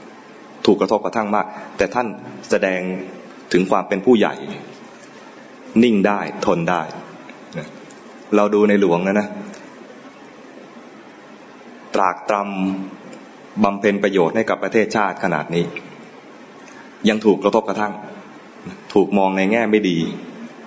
[0.00, 1.46] ๆ ถูกกระทบกระทั่งมาก
[1.76, 2.06] แต่ท่าน
[2.50, 2.80] แสดง
[3.52, 4.34] ถึงความเป็นผู้ใหญ่
[5.82, 6.82] นิ่งได้ทนได้
[8.36, 9.28] เราดูในหลวงนะนะ
[11.94, 15.64] ตรากตรำบำเพ็ญประโยชน์ให้กับประเทศชาติขนาดนี้
[17.08, 17.92] ยังถูกกระทบกระทั่ง
[18.94, 19.98] ถูกมองในแง่ไม่ดี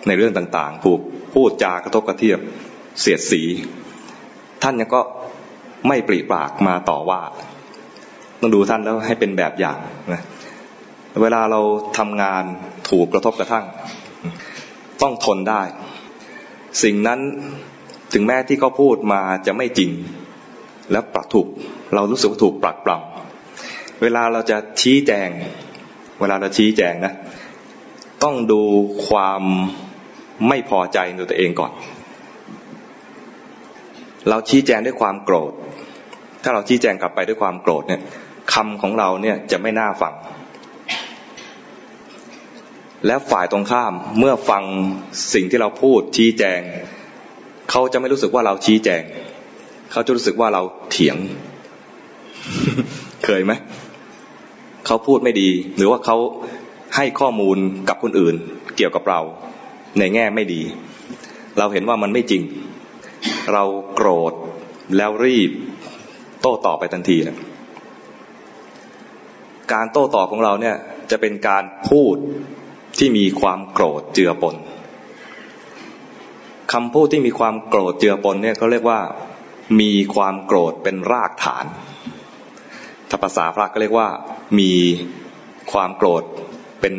[0.07, 0.99] ในเรื่องต่าง ๆ ถูก
[1.33, 2.39] พูดจากระทบกระเทียบ
[2.99, 3.41] เสียดสี
[4.63, 5.01] ท่านยังก็
[5.87, 7.21] ไม่ปรีปากมาต่อว่า
[8.39, 9.77] ต้องดูท่านแล้วให้เป็นแบบอย่าง
[10.13, 10.21] นะ
[11.21, 11.61] เวลาเรา
[11.97, 12.43] ทำงาน
[12.89, 13.65] ถูกกระทบกระทั่ง
[15.01, 15.61] ต้องทนได้
[16.83, 17.19] สิ่งนั้น
[18.13, 19.91] ถึงแม้ที่เขาพูดมาจะไม่จริง
[20.91, 21.47] แล้วปรับถูก
[21.95, 25.29] เรารู้สึกว่าถูกปรักปรำเวลาเราจะชี้แจง
[26.19, 27.13] เวลาเราชี้แจงนะ
[28.23, 28.61] ต้องดู
[29.07, 29.43] ความ
[30.47, 31.71] ไม่พอใจในตัวเองก่อน
[34.29, 35.51] เราชี้แจงด้วยความโกรธ
[36.43, 38.01] ถ้าเราชี้แจงกลับไปด้วยความโกรธเนี่ย
[38.53, 40.13] คำของเราเนี่ยจะไม่น่าฟัง
[43.05, 44.63] แล้วฝ่ายตรงข้ามเมื่อฟัง
[45.33, 46.61] สิ่งที่เราพูดชี้แจง
[47.71, 49.03] เขาจะไม่รู้สึกว่าเราชี้แจง
[49.91, 51.17] เขาจะรู้สึกว่าเราเถียง
[53.25, 53.53] เคยไหม
[54.85, 56.17] เขาพูดไม่ดี หรือว่าเขา
[56.95, 57.57] ให้ข้อมูล
[57.89, 58.35] กับคนอื่น
[58.75, 59.21] เกี่ยวกับเรา
[59.99, 60.61] ในแง่ไม่ดี
[61.57, 62.43] เราเห็นว่ามันไม่จริง
[63.53, 63.63] เรา
[63.95, 64.33] โกรธ
[64.97, 65.51] แล้วรีบ
[66.41, 67.37] โต้ตอบไปทันทีนะ
[69.73, 70.75] การโต้ตอบของเราเนี่ย
[71.11, 72.15] จะเป็นการพูด
[72.97, 74.55] ที่มีความโกรธเจือปน
[76.73, 78.99] คำพูดที่มีความโกรธเจือปนเนี่ยเขาเรียกว่า
[79.79, 81.65] มีความโกรธเป็นรากฐาน
[83.09, 84.07] ถ้าภาษาพระก็เรียกว่า
[84.59, 84.71] มี
[85.71, 86.23] ความโกรธ
[86.79, 86.95] เป็น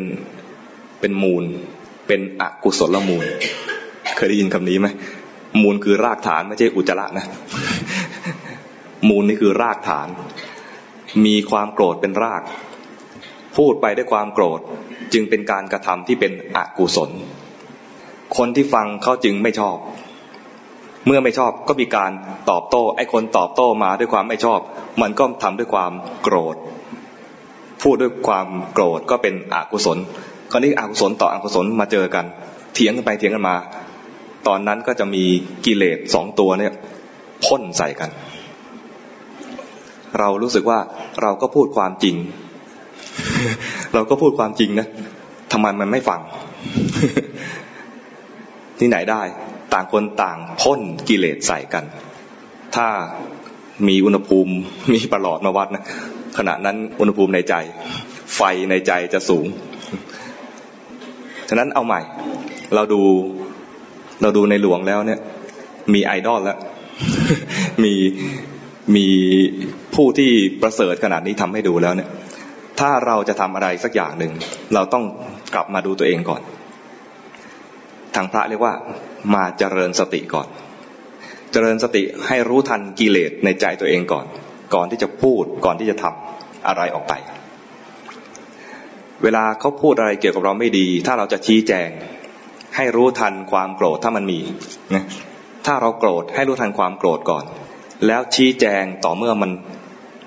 [0.99, 1.43] เป็นมูล
[2.07, 3.25] เป็นอกุศลมูล
[4.15, 4.87] เคยได้ยินคำนี้ไหม
[5.61, 7.25] มูลคือรากฐานไม่ใช่อุจจาระนะ
[9.09, 10.07] มูลนี่คือรากฐาน
[11.25, 12.41] มีความโกรธเป็นราก
[13.59, 14.59] พูดไปด้วยความโกรธ
[15.13, 17.09] จึงเป็นการกระทำที่เป็นอกุศล
[18.37, 19.77] คนที่ฟังเขาจึงไม่ชอบ
[21.05, 22.11] เมื่อไม่ชอบก็มีการ
[22.49, 24.59] ตอบโต้ไอ้คนตอบโต้มาด้วยความไม่ชอบ
[25.01, 25.91] มันก็ทำด้วยความ
[26.23, 26.55] โกรธ
[27.81, 29.97] พูดด้วยความโกรธก็เป็นอกุศล
[30.51, 32.25] คราวนี้อกุศลต่ออกุศลมาเจอกัน
[32.73, 33.55] เถียงกันไปเถียงกันมา
[34.47, 35.23] ตอนนั้นก็จะมี
[35.65, 36.73] กิเลสสองตัวเนี่ย
[37.45, 38.09] พ่นใส่กัน
[40.19, 40.79] เรารู้สึกว่า
[41.21, 42.15] เราก็พูดความจริง
[43.93, 44.87] เราก็พูดความจริงนะ
[45.51, 46.19] ทำไมมันไม่ฟัง
[48.79, 49.21] ที่ไหนได้
[49.73, 51.83] ต่างคนต่างพ่นกิเลสใส่กัน
[52.75, 52.87] ถ้า
[53.87, 54.53] มีอุณหภูมิ
[54.93, 55.83] มีประหลอดมาวัดนะ
[56.37, 57.55] ขณะนั้นอุณหภูมิในใจ
[58.35, 59.45] ไฟในใจจะสูง
[61.49, 62.01] ฉะนั้นเอาใหม่
[62.75, 63.01] เราดู
[64.21, 65.19] เราดูในหลวงแล้วเนี่ย
[65.93, 66.57] มีไอดอลแล้ว
[67.83, 67.93] มี
[68.95, 69.07] มี
[69.95, 72.09] ผู้ที่ประเสริฐขนาดนี้ทำให้ดูแล้วเนี่ย
[72.79, 74.33] ถ้าเราจะทำอะไรสักอย่างหนึ่ง
[74.73, 75.05] เราต้อง
[75.53, 76.41] กลับมาดูตัวเองก่อน
[78.15, 78.73] ทางพระเรียกว่า
[79.35, 80.47] มาเจริญสติก่อน
[81.51, 84.25] เจริญสติให้รู้ทันกิเลสในใจตัวเองก่อน
[84.73, 87.13] ก่อนที่จะพูดก่อนที่จะทำอะไรออกไป
[89.23, 91.89] เวลาเขาพูดอะไรเกี่ยวกับเราไม่ดี ถ้าเราจะชี้แจง
[92.75, 94.39] ให้รู้ทันความโกรธถ้ามันมี
[94.95, 95.05] นะ
[95.65, 97.45] ถ้าเราโกรธให้รู้ทันความโกรธก่อน
[98.07, 99.51] แล้วชี้แจงต่อเมื่อมัน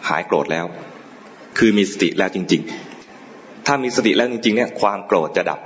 [0.09, 0.67] หายโกรธแล้ว
[1.59, 2.62] คือมีสติแล้วจริง
[3.15, 5.61] ๆ ถ้ามีสติแล้วจริง ๆ เนี่ย ความโกรธจะดับ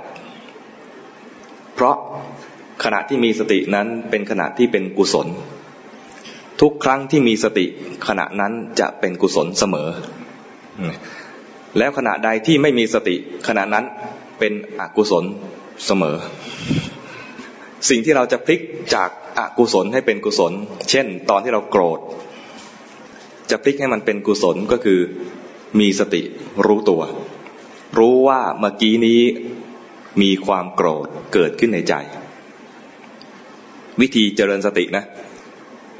[1.75, 1.95] เพราะ
[2.83, 5.27] ขณะที่มีสตินั้นเป็นขณะที่เป็นกุศล
[6.61, 7.65] ทุกครั้งที่มีสติ
[8.07, 9.89] ขณะนั้นจะเป็นกุศลเสมอ
[11.77, 13.15] แล้วขณะใดที่ไม่มีสติ
[13.47, 13.85] ขณะนั้น
[14.39, 15.23] เป็นอกุศล
[15.85, 16.15] เสมอ
[17.89, 18.61] สิ่งที่เราจะพลิก
[18.95, 20.53] จากอากุศลให้เป็นกุศล
[20.89, 21.99] เช่น ตอนที่เราโกรธ
[23.51, 24.99] จะพลิกให้มันเป็นกุศลก็คือ
[25.79, 26.21] มีสติ
[26.65, 27.01] รู้ตัว
[27.97, 29.21] รู้ว่าเมื่อกี้นี้
[30.21, 31.93] มีความโกรธเกิดขึ้นในใจ
[33.99, 35.03] วิธีเจริญสตินะ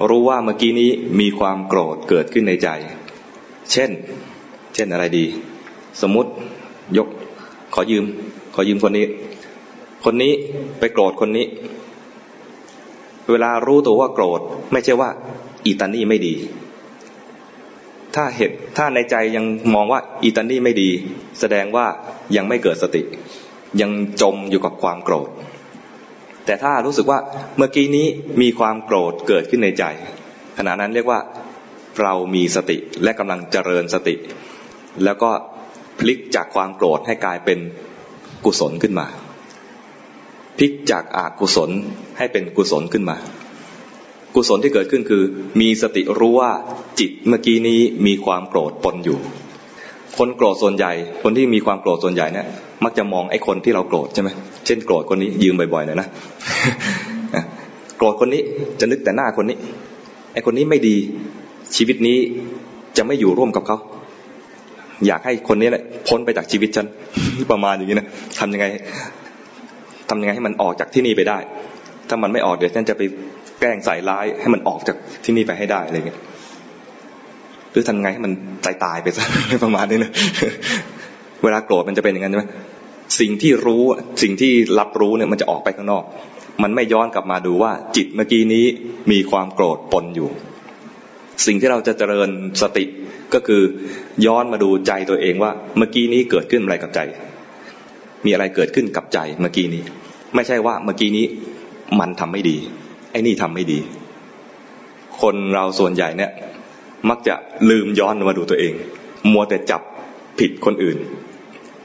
[0.10, 2.69] รู้ว่าเมื่อกี้นี้มีความโกรธเกิดขึ้นในใจ
[3.71, 3.91] เช่น
[4.73, 5.25] เช่นอะไรดี
[6.01, 6.32] สมมติ
[6.97, 7.08] ยก
[7.73, 8.06] ขอยืม
[8.56, 9.06] ขอยืมคนนี้
[10.03, 10.34] คนนี้
[10.80, 11.45] ไปโกรธคนนี้
[13.32, 15.10] เวลารู้ตัวว่าโกรธ ไม่ใช่ว่า
[15.65, 16.36] อีตานี่ไม่ดี
[18.15, 20.89] ถ้าเหตุถ้าในใจยังมองว่าอีตันนี่ไม่ดี
[21.39, 21.86] แสดงว่า
[22.36, 23.02] ยังไม่เกิดสติ
[23.82, 23.91] ยัง
[24.22, 25.30] จมอยู่กับความโกรธ
[26.46, 27.20] แต่ถ้ารู้สึกว่า
[27.58, 28.08] เมื่อกี้นี้
[28.41, 29.84] มีความโกรธเกิดขึ้นในใจ
[30.58, 31.20] ขณะนั้นเรียกว่า
[32.02, 34.15] เรามีสติและกำลังเจริญสติ
[35.04, 35.32] แล้วก็
[36.00, 37.60] พลิกจากความโกรธให้กลายเป็น
[38.46, 39.08] กุศลขึ้นมา
[40.58, 41.70] พลิกจากอากุศล
[42.17, 43.17] ให้เป็นกุศลขึ้นมา
[44.38, 45.23] กุศลที่เกิดขึ้นคือ
[45.62, 46.52] มีสติรู้ว่า
[47.00, 49.19] จิตเมื่อกี้นี้มีความโกรธปนอยู่
[50.17, 50.91] คนโกรธส่วนใหญ่
[51.23, 52.47] คนที่มีความโกรธส่วนใหญ่เนี่ย
[52.84, 54.30] มักจะมองไอ้คนที่เราโกรธใช่ไหม
[54.65, 56.08] เช่นโกรธคนนี้ยืมบ่อยๆเลยนะ
[57.97, 58.41] โกรธคนนี้
[58.80, 59.58] จะนึกแต่หน้าคนนี้
[60.34, 60.95] ไอ้คนนี้ไม่ดี
[61.76, 62.17] ชีวิตนี้
[62.97, 63.78] จะไม่อยู่ร่วมกับเขา
[65.06, 66.88] อยากให้คนนี้แหละพ้นไปจากชีวิตฉัน
[67.52, 68.08] ประมาณอย่างนี้นะ
[68.39, 68.65] ทำยังไง
[70.10, 71.38] ทำยังไงให้มันออกจากที่นี่ไปได้
[72.10, 73.02] ถ้ามันไม่ออกเดี๋ยวฉันจะไป
[73.60, 76.20] แกล้งใส่ร้ายให้มันออกจากที่นี่ไปให้ได้อะไรเงี้ย
[77.72, 78.34] หรือทำไงให้มัน
[78.65, 79.26] ตายตายไปซะ
[79.63, 80.12] ประมาณนี้นะ
[81.43, 82.46] เวลาโกรธมันจะเป็นอย่างนั้นใช่ไหม
[83.20, 83.84] สิ่งที่รู้
[84.24, 86.04] สิ่งที่รับรู้เนี่ยมันจะออกไปข้างนอก
[86.63, 88.65] มันไม่ย้อนกลับมาดูว่าจิตเมื่อกี้นี้
[89.12, 90.30] มีความโกรธปนอยู่
[91.46, 92.30] สิ่งที่เราจะเจริญ
[92.62, 92.86] สติ
[93.34, 93.62] ก็คือ
[94.26, 97.00] ย้อนมาดูใจตัวเองว่า เมื่อกี้นี้เกิดขึ้นอะไรกับใจ
[98.26, 99.84] มีอะไรเกิดขึ้นกับใจเมื่อกี้นี้
[100.36, 101.26] ไม่ใช่ว่าเมื่อกี้นี้
[102.00, 102.58] มันทำไม่ดี
[103.12, 103.80] ไอ้นี่ทำไม่ดี
[105.22, 106.32] คนเราส่วนใหญ่เนี่ย
[107.10, 107.36] มักจะ
[107.70, 108.74] ลืมย้อนมาดูตัวเอง
[109.32, 109.82] มัวแต่จับ
[110.39, 110.98] ผิดคนอื่น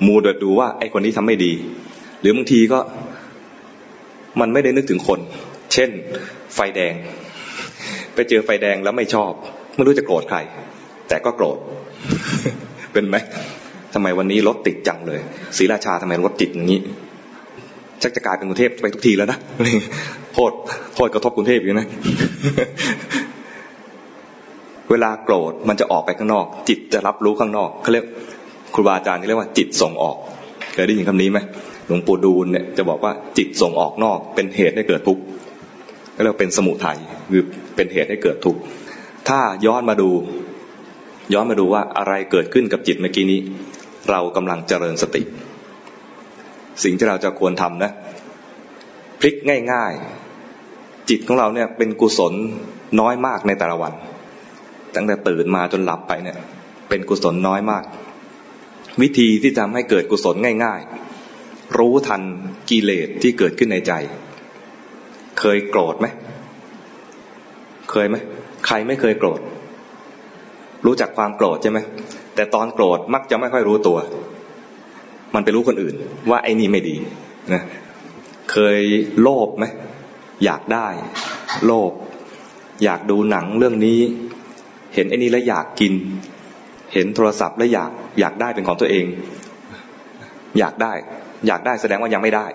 [0.06, 1.52] มูดดูว่า ไอ้คนนี้ทำไม่ดี
[2.20, 2.78] หรือบางทีก็
[4.40, 5.20] มันไม่ได้นึกถึงคน
[5.72, 5.90] เช่น
[6.54, 6.94] ไฟแดง
[8.14, 9.32] ไปเจอไฟแดงแล้วไม่ชอบ
[9.74, 10.38] ไม่รู้จะโกรธใคร
[11.08, 11.58] แต่ก็โกรธ
[12.92, 13.16] เป็นไหม
[13.94, 15.20] ทำไมวันนี้รถติดจังเลย
[15.56, 16.80] ศรีราชาทำไมรถติดอย่างนี้
[18.02, 19.38] ชักจะกลายเป็นกรุงเทพไปทุกทีแล้วนะ
[20.34, 20.52] โทษ
[20.94, 21.86] โทษกระทบกรุงเทพอยู่นะ
[24.90, 28.06] เวลาโกรธมันจะออกไปข้างนอก จิตจะรับรู้ข้างนอกเขาเรียก
[28.74, 30.16] ครูบาอาจารย์ที่เรียกว่าจิตส่งออก
[30.72, 31.38] เคยได้ยินคำนี้ไหม
[31.86, 35.22] หลวงปู่ดูลเนี่ยจะบอกว่าจิตส่งออกนอก เป็นเหตุให้เกิดทุกข์
[36.16, 36.98] ก็เรียกเป็นสมุทัย
[37.30, 37.42] คือ
[37.76, 38.60] เป็นเหตุให้เกิดทุกข์
[39.28, 40.10] ถ้าย้อนมาดู
[41.34, 43.40] ย้อนมาดูว่าอะไรเกิดขึ้นกับจิตเมื่อกี้นี้
[44.10, 45.22] เรากำลังเจริญสติ
[46.82, 47.90] สิ่งที่เราจะควรทำนะ
[49.20, 49.36] พลิก
[49.72, 49.92] ง่าย
[50.50, 52.32] ๆ จิตของเราเนี่ยเป็นกุศล
[53.00, 53.92] น้อยมากในแต่ละวัน
[54.94, 56.36] ตั้งแต่ตื่นมาจนหลับไปเนี่ย
[56.88, 57.84] เป็นกุศลน้อยมาก
[59.02, 60.80] วิธีที่ทำให้เกิดกุศลง่าย
[61.28, 62.22] ๆ รู้ทัน
[62.70, 63.92] กิเลสที่เกิดขึ้นในใจ
[65.38, 66.06] เคยโกรธไหม
[67.90, 68.16] เคยไหม
[68.66, 69.40] ใครไม่เคยโกรธ
[70.86, 71.78] รู้จักความโกรธใช่ไหม
[72.34, 73.98] แต่ตอนโกรธมักจะไม่ค่อยรู้ตัว
[75.34, 75.94] มันไปรู้คนอื่น
[76.30, 76.96] ว่าไอ้นี่ไม่ดี
[77.52, 77.62] นะ
[78.52, 78.80] เคย
[79.22, 79.64] โลภไหม
[80.44, 80.88] อยากได้
[81.66, 81.92] โลภ
[82.84, 84.00] อยากดูหนังเรื่องนี้
[84.94, 85.92] เห็นไอ้นี่แล้วอยากกิน
[86.94, 87.90] เห็นโทรศัพท์แล้วอยาก
[88.20, 89.04] อยากได้เป็นของตัวเอง
[90.58, 90.92] อยากได้
[91.46, 92.46] อยากได้แสดงว่ายังไม่ได้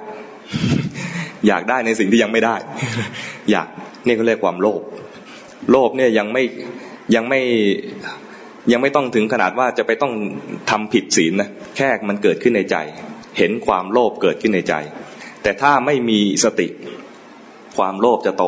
[1.48, 2.56] อยากได้ในสิ่งที่ยังไม่ได้
[3.52, 3.68] อยาก
[4.06, 4.82] นี่เขาเรียกความโลภ
[5.72, 6.44] โลภเนี่ยยังไม่
[7.16, 7.42] ยังไม่
[8.72, 10.14] ยังไม่ต้องถึงขนาดว่าจะไปต้อง
[10.70, 12.78] ทำผิดศีลนะแค่มันเกิดขึ้นในใจ
[13.38, 14.76] เห็นความโลภเกิดขึ้นในใจ
[15.44, 16.68] แต่ถ้าไม่มีสติ
[17.78, 18.46] ความโลภจะโต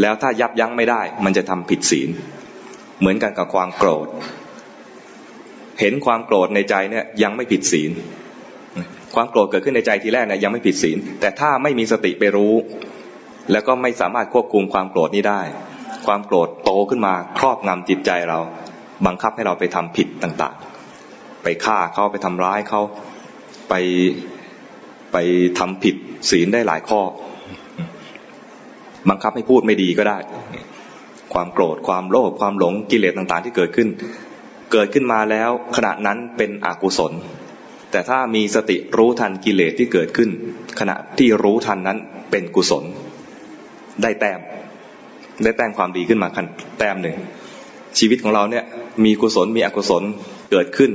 [0.00, 2.08] แล้วถ้ายับยั้งไม่ได้ มันจะทำผิดศีล
[3.00, 4.08] เหมือนกันกับความโกรธ
[5.80, 7.90] เห็นความโกรธในใจเนี่ยยังไม่ผิดศีล
[9.14, 12.54] ความโกรธเกิดขึ้นในใจทีแรกเนี่ยยังไม่ผิดศีล แต่ถ้าไม่มีสติไปรู้
[13.52, 15.42] แล้วก็ไม่สามารถควบคุมความโกรธนี้ได้
[16.06, 18.40] ความโกรธโตขึ้นมาครอบงำจิตใจเรา
[19.06, 22.80] บังคับให้เราไปทำผิดต่างๆ ไปฆ่าเขาไปทำร้ายเขา
[23.68, 23.74] ไป
[25.12, 25.16] ไป
[25.58, 25.96] ทำผิด
[26.30, 27.00] ศีลได้หลายข้อ
[29.08, 30.18] บังคับให้พูดไม่ดีก็ได้
[31.34, 33.88] ความโกรธความโลภความหลงกิเลสต่างๆ ที่เกิดขึ้น
[34.72, 37.12] เกิดขึ้นมาแล้วขณะนั้นเป็นอกุศล
[37.90, 40.30] แต่ถ้ามีสติรู้ทันกิเลสที่เกิดขึ้น
[40.80, 41.98] ขณะที่รู้ทันนั้น
[42.30, 42.84] เป็นกุศล
[44.02, 44.40] ได้แต้ม
[45.42, 46.46] ได้แต้มความดีขึ้นมาคัน
[46.78, 47.16] แต้มหนึ่ง
[47.98, 48.64] ชีวิตของเราเนี่ย
[49.04, 50.02] มีกุศลมีอกุศล
[50.50, 50.90] เกิดขึ้น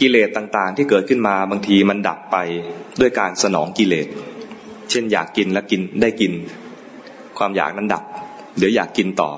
[0.00, 2.36] กิเลสต่างๆ ที่เกิดขึ้นมาบางทีมันดับไป
[3.00, 4.06] ด้วยการสนองกิเลส
[4.90, 6.32] เช่นอยากกินแล้วกินได้กิน
[7.38, 8.02] ความอยากนั้นดับ
[8.58, 9.30] เดี๋ยวอยากกินต่อ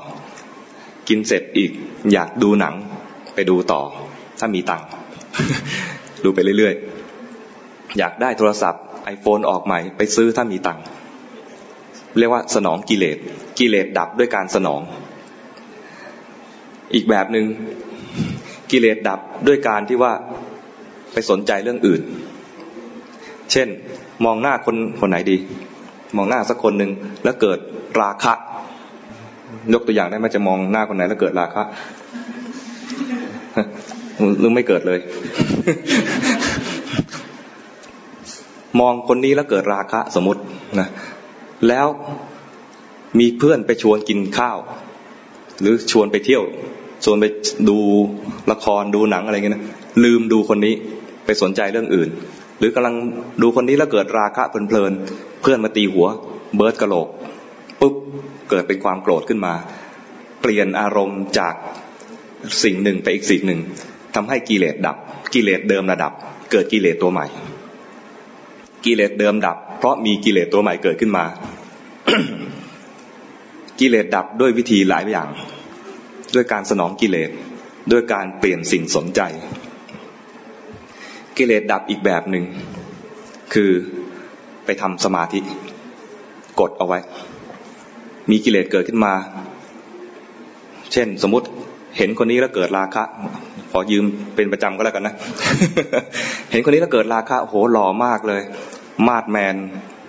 [1.09, 1.71] กินเสร็จอีก
[2.13, 2.75] อยากดูหนัง
[3.35, 3.83] ไปดูต่อ
[4.39, 4.87] ถ้ามีตังค์
[6.25, 10.85] ดูไปเรื่อยๆ อยากได้โทรศัพท์ไอโฟนออกใหม่ไปซื้อถ้ามีตังค์
[12.19, 13.19] เรียกว่าสนองกิเลส
[13.59, 14.81] กิเลสดับด้วยการสนอง
[16.95, 17.47] อีกแบบหนึง่ง
[18.71, 20.13] กิเลสดับด้วยการที่ว่า
[21.13, 22.03] ไปสนใจเรื่องอื่น
[23.53, 23.69] เช่น
[24.25, 25.37] มองหน้าคนคนไหนดี
[26.17, 26.91] มองหน้าสักคนหนึ่ง
[27.25, 27.59] แล้วเกิด
[28.01, 28.33] ราคะ
[29.75, 31.63] ยกตัวอย่างได้ไหมจะมองหน้าคนไหนแล้วเกิดราคะ
[34.39, 35.01] หรือไม่เกิดเลย
[38.81, 40.41] มองคนนี้แล้วเกิดราคะสมมติ
[40.81, 40.89] นะ
[41.69, 41.87] แล้ว
[43.19, 44.59] มีเพื่อนไปชวนกินข้าว
[45.61, 46.43] หรือชวนไปเที่ยว
[47.05, 47.25] ชวนไป
[47.69, 47.79] ดู
[48.53, 49.65] ละครดูหนังอะไรเงี้ยนะ
[50.05, 50.75] ลืมดูคนนี้
[51.25, 52.09] ไปสนใจเรื่องอื่น
[52.59, 52.95] หรือกำลัง
[53.43, 54.93] ดูคนนี้แล้วเกิดราคะเพลิน
[55.43, 56.07] เพื่อนมาตีหัว
[56.57, 57.09] เบิร์ดกระโหลก
[57.81, 57.95] ปุ๊บ
[58.51, 59.55] เกิดเป็นความโกรธขึ้นมา
[60.41, 61.55] เปลี่ยนอารมณ์จาก
[62.63, 63.61] สิ่งหนึ่งไปอีกสิ่งหนึ่ง
[64.15, 64.97] ทำให้กิเลสดับ
[65.35, 66.13] กิเลสเดิมระดับ
[66.51, 67.27] เกิดกิเลสตัวใหม่
[68.85, 71.25] กิเลสเดิมดับ เพราะมีกิเลสตัวใหม่เกิดขึ้นมา
[73.81, 75.29] กิเลสดับด้วยวิธีหลายอย่าง
[76.35, 77.31] ด้วยการสนองกิเลส
[77.93, 79.21] ด้วยการเปลี่ยนสิ่งสนใจ
[81.37, 82.45] กิเลสดับอีกแบบหนึ่ง
[83.55, 83.71] คือ
[84.65, 85.41] ไปทำสมาธิ
[86.61, 86.99] กดเอาไว้
[88.31, 89.15] มีกิเลสเกิดขึ้นมา
[90.93, 91.47] เช่นสมมติ
[91.99, 93.03] เห็นคนนี้แล้วเกิดราคะ
[93.71, 95.15] ขอยืมเป็นประจำก็แล้วกันนะ
[96.51, 98.43] เห็นคนนี้แล้วเกิดราคะโหหล่อมากเลย
[99.07, 99.57] มาดแมน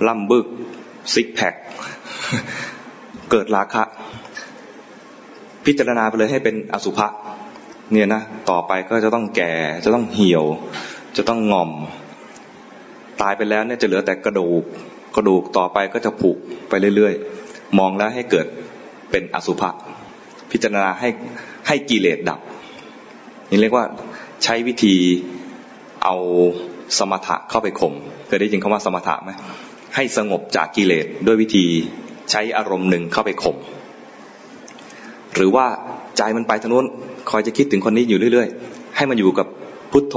[0.07, 0.45] ล่ำบึก
[1.13, 1.53] ซิกแพค
[3.31, 3.83] เกิดราคะ
[5.65, 7.07] พิจารณาไปเลยให้เป็นอสุภะ
[7.91, 9.53] เนี่ยนะต่อไปก็จะต้องแก่
[9.85, 10.45] จะต้องเหี่ยว
[11.17, 11.71] จะต้องงอม
[13.21, 14.63] ตายไปแล้วเนี่ยจะเหลือแต่กระดูก
[15.15, 16.31] กระดูกต่อไปก็จะผุ
[16.69, 18.45] ไปเรื่อยๆ มองแล้วให้เกิด
[19.11, 19.69] เป็นอสุภะ
[20.51, 21.09] พิจารณาให้
[21.67, 22.39] ให้กิเลสดับ
[23.49, 23.85] นี่เรียกว่า
[24.43, 24.95] ใช้วิธี
[26.03, 26.15] เอา
[26.97, 27.93] สมถะเข้าไปข่ม
[28.27, 29.31] เคยได้ยินคำว่าสมถะไหม
[29.95, 31.65] ให้สงบจากกิเลสด้วยวิธี
[32.31, 33.57] ใช้อารมณ์หนึ่งเข้าไปข่ม
[35.35, 35.65] หรือว่า
[36.17, 36.85] ใจมันไปทางนู้น
[37.29, 39.47] คอยจะคิดถึงคนนี้อยู่เรื่อย ๆ ให้มันอยู่กับ
[39.91, 40.15] พุทโธ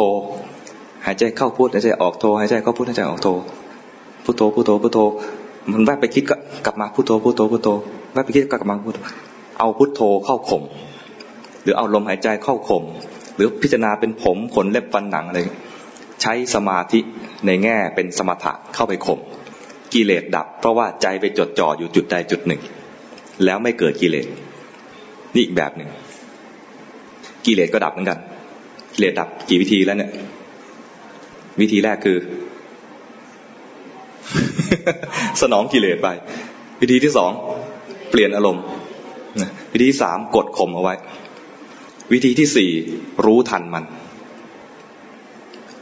[1.06, 3.28] หายใจเข้าพุทหายใจออกโธหายใจเข้าพุทหายใจออกโธ
[4.24, 4.98] พุทโธพุทโธพุทโธ
[5.72, 7.68] มันแวบไปคิดก็กลับมาพุทโธพุทโธพุทโธ
[8.12, 8.98] แวบไปคิดก็กลับมาพุทโธ
[9.58, 10.62] เอาพุทโธเข้าข่ม
[11.62, 12.84] หรือเอาลมหายใจเข้าข่ม
[13.36, 15.38] หรือพิจารณาเป็นผมขนเล็บฟันหนังอะไร
[16.22, 17.00] ใช้สมาธิ
[17.46, 19.18] ในแง่เป็นสมถะเข้าไปข่ม
[19.92, 22.60] กิเลสดับ เพราะว่าใจไปจดจ่ออยู่จุดใดจุดหนึ่ง
[23.44, 24.26] แล้วไม่เกิดกิเลส
[25.38, 25.90] นี่อีกแบบหนึ่ง
[27.46, 28.18] กิเลสก็ดับเหมือนกัน
[28.94, 30.10] กิเลสดับกี่วิธีแล้วเนี่ย
[31.60, 32.18] วิธีแรกคือ
[35.42, 36.08] สนองกิเลสไป
[36.80, 37.30] วิธีที่สอง
[38.10, 38.64] เปลี่ยนอารมณ์
[39.72, 40.94] วิธีที่สามกดข่มเอาไว้
[42.12, 42.70] วิธีที่สี่
[43.24, 43.84] รู้ทันมัน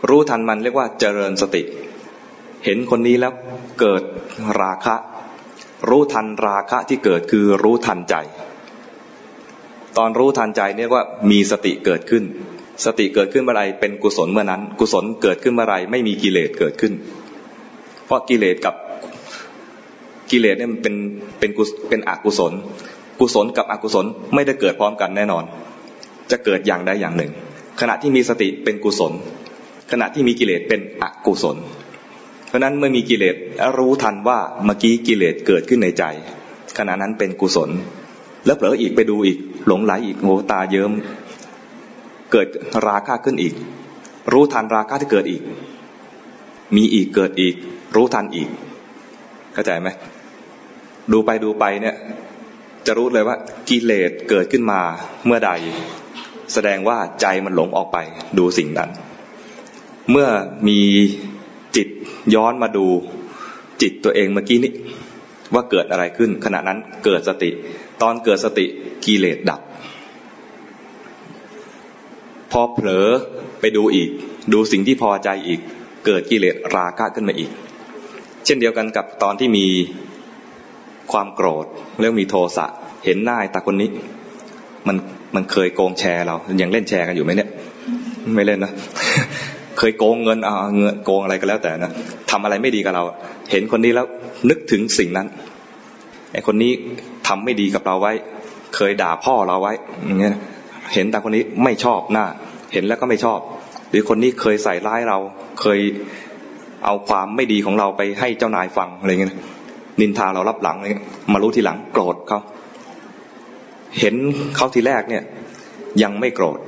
[0.08, 1.62] รู้ทันมันเรียกว่าเจริญสติ
[2.64, 3.32] เห็นคนนี้แล้ว
[3.80, 4.02] เกิด
[4.60, 4.94] ราคะ
[5.88, 8.14] รู้ทันราคะที่เกิดคือรู้ทันใจ
[9.98, 12.24] ตอนรู้ทันใจเนี่ยว่ามีสติเกิดขึ้น
[12.84, 16.92] สติเกิดขึ้นเมื่อไรเป็นกุศลเมื่อนั้น กุศลเกิดขึ้นเมื่อไรไม่มีกิเลสเกิดขึ้น
[18.06, 18.74] เพราะกิเลสกับ
[20.30, 20.94] กิเลสเนี่ยมันเป็น
[21.38, 22.52] เป็นกุเป็นอกุศล
[23.20, 24.04] กุศลกับอกุศล
[24.34, 25.44] ไม่ได้เกิดพร้อมกันแน่นอน
[26.30, 27.32] จะเกิดอย่างใดอย่างหนึ่ง
[27.80, 29.12] ขณะที่มีสติเป็นกุศล
[29.90, 31.56] ขณะที่มีกิเลสเป็นอกุศล
[32.48, 33.36] เพราะนั้นเมื่อมีกิเลส
[33.78, 36.04] รู้ทันว่าเมื่อกี้กิเลสเกิดขึ้นในใจ
[36.78, 37.70] ขณะนั้นเป็นกุศล
[38.46, 40.92] แล้วเผลออีกไปดูอีก หลงไหลอีกโหตาเยิ้ม
[42.32, 42.48] เกิด
[42.86, 43.54] ราคะขึ้นอีก
[44.32, 45.42] รู้ทันราคะที่เกิดอีก
[46.76, 47.54] มีอีกเกิดอีก
[47.96, 48.48] รู้ทันอีก
[49.54, 49.88] เข้าใจไหม
[51.12, 51.96] ดูไปดูไปเนี่ย
[52.86, 53.36] จะรู้เลยว่า
[53.68, 54.80] กิเลสเกิดขึ้นมา
[55.26, 55.50] เมื่อใด
[56.52, 57.98] แสดงว่าใจมันหลงออกไป
[58.38, 58.90] ดูสิ่งนั้น
[60.10, 60.28] เมื่อ
[60.68, 60.80] มี
[61.76, 61.88] จิต
[62.34, 62.86] ย้อนมาดู
[63.82, 64.72] จิตตัวเองเมื่อกี้นี้
[65.54, 67.50] ว่าเกิดอะไรขึ้น ขณะนั้นเกิดสติ
[68.02, 68.66] ตอนเกิดสติ
[69.04, 69.60] กิเลสดับ
[72.52, 73.06] พอเผลอ
[73.60, 74.10] ไปดูอีก
[74.52, 75.60] ดูสิ่งที่พอใจอีก
[76.06, 77.50] เกิดกิเลสราคะขึ้นมาอีก
[78.44, 79.66] เช่นเดียวกันกับตอนที่มี
[81.12, 81.64] ความโกรธ
[82.00, 82.66] เรื่องมีโทสะ
[83.04, 83.88] เห็นหน้าตาคนนี้
[84.86, 84.96] มัน
[85.34, 87.50] มันเคยโกงแชร์เรายังเล่นแชร์กันอยู่ไหมเนี่ย
[88.36, 88.72] ไม่เล่นนะ
[89.78, 91.92] เคยโกงเงินเอาเงินโกงอะไรก็แล้วแต่นะ
[92.30, 93.02] ทำอะไรไม่ดีกับเรา
[93.50, 94.06] เห็นคนนี้แล้ว
[94.48, 95.26] นึกถึงสิ่งนั้น
[96.32, 96.72] ไอ้คนนี้
[97.26, 98.12] ทำไม่ดีกับเราไว้
[98.76, 99.72] เคยด่าพ่อเราไว้
[100.04, 100.34] อย่างเงี้ย
[100.94, 102.26] เห็นแต่คนนี้ไม่ชอบหน้า
[102.72, 103.38] เห็นแล้วก็ไม่ชอบ
[103.90, 105.18] หรือคนนี้เคยใส่ร้ายเรา
[105.60, 105.80] เคย
[106.84, 109.34] เอาความไม่ดีของเราไปให้เจ้านายฟังอะไรเงี้ย
[110.00, 112.40] นินทาเรารับหลังอะไรเลยมารู้ทีหลังโกรธเขา
[113.98, 114.14] เห็น
[114.56, 115.22] เขาทีแรกเนี่ย
[116.02, 116.58] ยังไม่โกรธ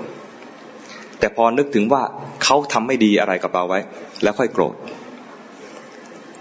[1.19, 2.03] แต่พอนึกถึงว่า
[2.45, 3.81] เขาทำไม่ดีอะไรกับเราไว้
[4.23, 4.75] แล้วค่อยโกรธ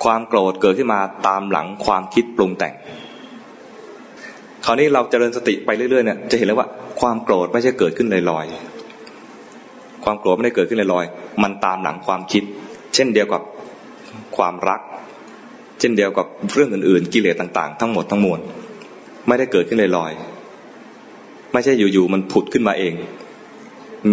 [0.04, 2.74] ความโกรธเกิดขึ้นมาตามหลังความคิดปรุงแต่ง
[4.70, 6.68] คราวนี้เราจเจริญสติไปเรื่อยๆเนี่ยจะเห็นเลยว่า
[7.00, 12.44] ความโกรธไม่ใช่เกิดขึ้นลอยๆความโกรธไม่ได้เกิดขึ้นลอยๆมันตามหลังความคิด
[12.96, 13.42] เช่นเดียวกับ
[14.38, 14.80] ความรัก
[15.80, 18.40] เช่นเดียวกับเรื่องอื่นๆ กิเลสต่างๆ ทั้งหมดทั้งมวล
[19.28, 22.94] ไม่ได้เกิดขึ้นลอยๆไม่ใช่อยู่ๆมันผุดขึ้นมาเอง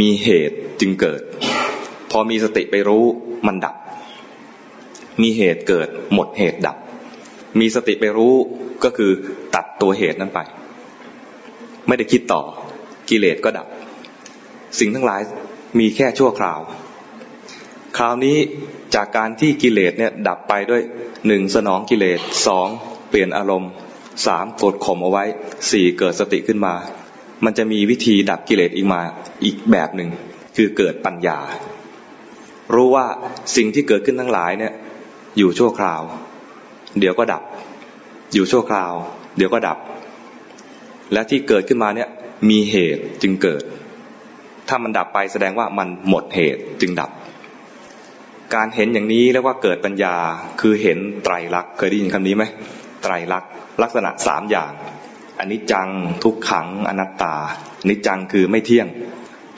[0.00, 1.20] มีเหตุจึงเกิด
[2.10, 3.04] พอมีสติไปรู้
[3.46, 3.74] มันดับ
[5.22, 6.76] มีเหตุเกิดหมดเหตุดับ
[7.60, 8.34] มีสติไปรู้
[8.84, 9.12] ก็คือ
[9.54, 10.40] ตัดตัวเหตุนั้นไป
[11.86, 12.42] ไม่ได้คิดต่อ
[13.10, 13.66] กิเลสก็ดับ
[14.78, 15.20] สิ่งทั้งหลาย
[15.78, 16.60] มีแค่ชั่วคราว
[17.96, 18.36] คราวนี้
[18.94, 20.82] จากการที่กิเลสเนี่ยดับไปด้วย
[21.26, 22.68] หนึ่งสนองกิเลสสอง
[23.08, 23.70] เปลี่ยนอารมณ์
[24.26, 25.24] สามกดข่มเอาไว้
[25.70, 26.74] สี่เกิดสติขึ้นมา
[27.44, 29.02] มันจะมีวิธีดับกิเลสอีกมา
[29.44, 30.10] อีกแบบหนึ่ง
[30.56, 31.38] คือเกิดปัญญา
[32.74, 33.06] รู้ว่า
[33.56, 34.72] สิ่งที่เกิดขึ้นทั้งหลายเนี่ย
[35.38, 36.02] อยู่ชั่วคราว
[37.00, 37.42] เดี๋ยวก็ดับ
[38.34, 38.92] อยู่ชั่วคราว
[39.36, 39.78] เดี๋ยวก็ดับ
[41.12, 42.08] และที่เกิดขึ้นมาเนี่ย
[42.50, 43.62] มีเหตุจึงเกิด
[44.68, 47.10] ถ้ามันดับไปแสดงว่ามันหมดเหตุจึงดับ
[48.54, 50.14] การเห็นอย่างนี้เรียกว่าเกิดปัญญา
[50.60, 52.44] คือเห็นไตรลักษณ์เคยได้ยินคำนี้ไหม
[53.02, 53.50] ไตรลักษณ์
[53.82, 54.72] ลักษณะสามอย่าง
[55.38, 55.88] อันิจจัง
[56.24, 57.34] ทุกขังอนัตตา
[57.80, 58.88] อันิจจังคือไม่เที่ยง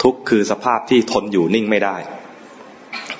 [0.02, 1.96] ทุกคือสภาพที่ทนอยู่นิ่งไม่ได้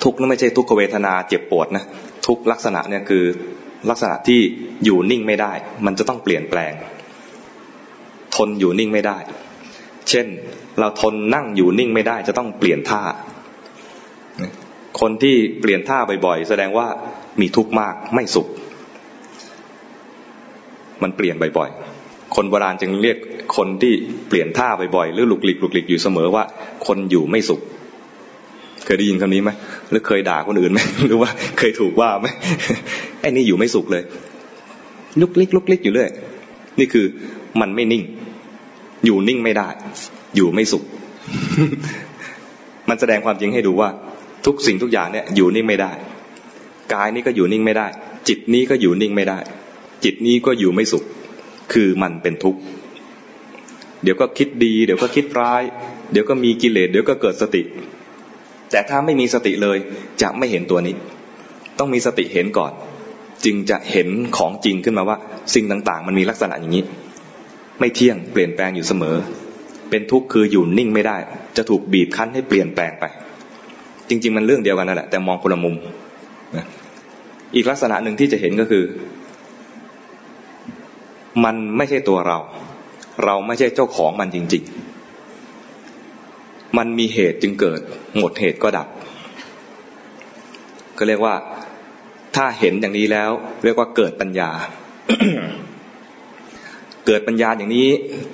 [0.03, 1.83] ทุกนั้นไม่ใช่ทุกขเวทนาเจ็บปวดนะ
[2.27, 3.23] ทุกลักษณะเนี่ยคือ
[3.89, 4.39] ลักษณะที่
[4.85, 5.51] อยู่นิ่งไม่ได้
[5.85, 6.73] มันจะต้องเปลี่ยนแปลง
[8.35, 9.17] ทนอยู่นิ่งไม่ได้
[10.09, 10.27] เช่น
[10.79, 13.01] เราทนนั่งอยู่นิ่งไม่ได้ จะต้องเปลี่ยนท่า
[14.99, 16.87] คนที่เปลี่ยนท่าบ่อยๆ แสดงว่า
[17.41, 18.47] มีทุกข์มากไม่สุข
[21.03, 23.17] มันเปลี่ยนบ่อยๆ คนโบราณจึงเรียก
[23.57, 23.93] คนที่
[24.29, 26.43] เปลี่ยนท่าบ่อยๆ หรือหลุกหลีกหลุกหลีกอยู่เสมอว่า
[26.87, 27.61] คนอยู่ไม่สุข
[28.85, 29.51] เคยได้ยินคำนี้ไหม
[29.89, 32.27] หรือเคยด่าคนอื่นไหมหรือว่าเคยถูกว่าไหม
[33.27, 34.03] อ้นี่อยู่ไม่สุขเลย
[35.21, 36.09] ลุกลิกลุกลิกอยู่เรื่อย
[36.79, 37.05] นี่คือ
[37.61, 38.03] มันไม่นิ่ง
[39.05, 39.69] อยู่นิ่งไม่ได้
[40.35, 40.83] อยู่ไม่สุข
[42.89, 43.89] มันแสดงความจริงให้ดูว่า
[44.45, 45.91] ทุกสิ่งทุกอย่างเนี่ย อยู่นิ่งไม่ได้
[46.93, 47.87] กายนี้ก็อยู่นิ่งไม่ได้
[48.27, 49.39] จิตนี้ก็อยู่นิ่งไม่ได้
[50.03, 51.03] จิตนี้ก็อยู่ไม่สุข
[51.73, 52.59] คือมันเป็นทุกข์
[54.03, 55.63] เดี๋ยวก็คิดดี เดี๋ยวก็คิดร้าย
[56.11, 57.61] เดี๋ยวก็มีกิเลสเดี๋ยวก็เกิดสติ
[58.71, 59.77] แต่ถ้าไม่มีสติเลย
[60.21, 60.95] จะไม่เห็นตัวนี้
[61.79, 62.71] ต้องมีสติเห็นก่อน
[63.45, 65.17] จึงจะเห็นของจริงขึ้นมาว่า
[65.53, 66.83] สิ่งต่างๆ มันมีลักษณะอย่างนี้
[67.79, 69.15] ไม่เที่ยงเปลี่ยนแปลงอยู่เสมอ
[69.89, 71.17] เป็นทุกข์คืออยู่นิ่งไม่ได้
[71.57, 73.05] จะถูกบีบคั้นให้เปลี่ยนแปลงไป
[74.09, 75.75] จริง ๆ มันเรื่องเดียวกันนั่นแหละแต่มองคนละมุม
[77.55, 78.83] อีกลักษณะหนึ่งที่จะเห็นก็คือ
[81.43, 82.37] มันไม่ใช่ตัวเรา
[83.25, 84.63] เราไม่ใช่เจ้าของมันจริง
[85.89, 87.79] ๆ มันมีเหตุจึงเกิด
[88.17, 88.87] หมดเหตุก็ดับ
[90.97, 91.35] ก็เรียกว่า
[92.37, 93.31] ถ้าเห็นอย่างนี้แล้ว
[93.63, 94.49] เรียกว่าเกิดปัญญา
[97.05, 97.87] เกิดปัญญาอย่างนี้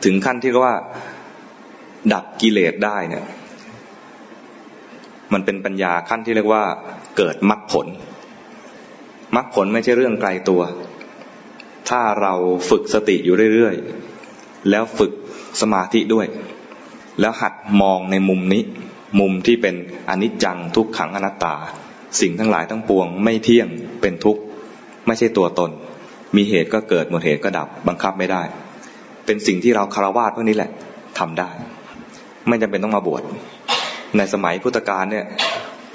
[0.06, 0.76] ถึงขั้นที่ว่า
[2.14, 3.26] ดับกิเลสได้เนี่ย
[5.34, 6.64] มันเป็นปัญญาขั้นที่เรียกว่า
[7.18, 7.88] เกิดมรรคผล
[9.36, 10.62] มรรคผลไม่ใช่เรื่องไกลตัว
[11.90, 12.34] ถ้าเรา
[12.70, 15.12] ฝึกสติอยู่เรื่อยๆ แล้วฝึก
[15.62, 16.28] สมาธิด้วย
[17.20, 18.64] แล้วหัดมองในมุมนี้
[19.20, 19.76] มุมที่เป็น
[20.10, 21.56] อนิจจังทุกขังอนัตตา
[22.22, 23.68] สิ่งทั้งหลายทั้งปวง ไม่เที่ยง
[24.02, 24.42] เป็นทุกข์
[25.08, 25.72] ไม่ใช่ตัวตน
[26.36, 28.42] มีเหตุก็เกิดหมดเหตุก็ดับ บังคับไม่ได้
[29.26, 30.72] เป็นสิ่งที่เราคารวะพวกนี้แหละ
[31.20, 31.50] ทำได้
[32.48, 33.22] ไม่จำเป็นต้องมาบวช
[34.18, 35.26] ในสมัยพุทธกาลเนี่ย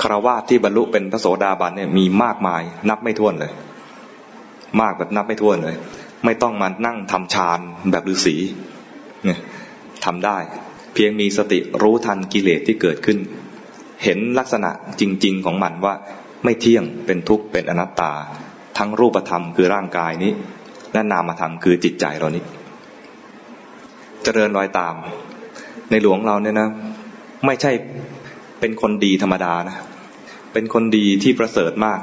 [0.02, 3.52] คารวะที่บรรลุเป็นพระโสดาบันเนี่ยมีมากมาย นับไม่ถ้วนเลย
[4.80, 5.76] มากแบบนับไม่ถ้วนเลย
[6.24, 7.60] ไม่ต้องมานั่งทำฌาน
[7.90, 8.36] แบบฤาษี
[9.24, 9.38] เนี่ย
[10.04, 10.38] ทำได้
[10.94, 13.18] เพียงมีสติรู้ทันกิเลสที่เกิดขึ้น
[14.04, 14.70] เห็นลักษณะ
[15.00, 15.94] จริง ๆ ของมันว่า
[16.44, 18.12] ไม่เที่ยงเป็นทุกข์เป็นอนัตตา
[18.78, 20.32] ทั้งรูปธรรมคือร่างกายนี้
[20.92, 22.44] และนามธรรมคือจิตใจเรานี้
[24.24, 24.94] เจริญรอยตาม
[25.90, 26.68] ในหลวงเราเนี่ยนะ
[27.46, 27.72] ไม่ใช่
[28.60, 29.76] เป็นคนดีธรรมดานะ
[30.52, 32.00] เป็นคนดีที่ประเสริฐมาก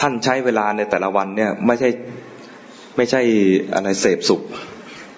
[0.00, 1.88] ท่านใช้เวลาในแต่ละวันเนี่ยไม่ใช่
[2.96, 3.20] ไม่ใช่
[3.74, 4.42] อะไรเสพสุข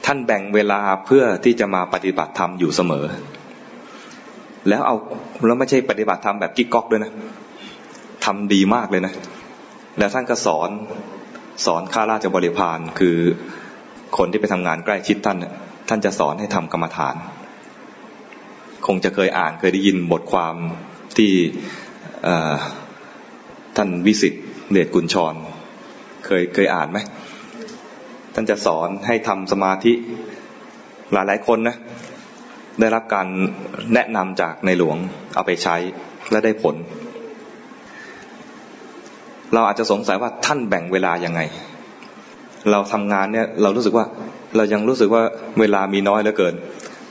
[0.06, 3.04] ท่านแบ่งเวลาเพื่อที่จะมาปฏิบัติธรรมอยู่เสมอ
[4.68, 4.96] แล้วเอา
[5.46, 7.12] แล้วไม่ใช่ปฏิบัติธรรมแบบกิ๊กก๊อกด้วยนะ
[8.24, 9.12] ทำดีมากเลยนะ
[9.98, 10.70] แล้วท่านก็สอน
[11.66, 13.16] สอนข้าราชบริพารคือ
[14.16, 15.38] คนที่ไปทำงานใกล้ชิดท่าน
[15.88, 17.16] ท่านจะสอนให้ทำกรรมฐาน
[18.86, 20.54] คงจะเคยอ่านเคยได้ยินบทความ
[21.16, 21.32] ที่
[23.76, 24.34] ท่านวิสิต
[24.72, 25.34] เดชกุญชร
[26.26, 26.98] เคยเคยอ่านไหม
[28.34, 29.92] ท่านจะสอนให้ทำสมาธิ
[31.12, 31.76] หลายหลายคนนะ
[32.80, 33.26] ได้รับการ
[33.94, 34.96] แนะนำจากในหลวง
[35.34, 35.76] เอาไปใช้
[36.30, 36.76] และได้ผล
[39.52, 41.40] เราอาจจะสงสัยว่าท่านแบ่งเวลายังไง
[42.70, 44.06] เราทำงานเนี่ยเรารู้สึกว่า
[44.56, 45.22] เรายังรู้สึกว่า
[45.60, 46.54] เวลามีน้อยเหลือเกิน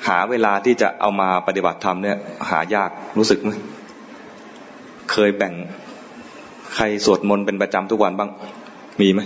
[0.07, 2.17] หาเวลาที่จะเอามาปฏิบัติธรรมเนี่ย
[2.49, 3.51] หายากรู้สึกไหม
[5.11, 5.53] เคยแบ่ง
[6.75, 8.29] ใครสวดมนต์เป็นประจำทุกวันบ้าง
[9.01, 9.21] มีไหม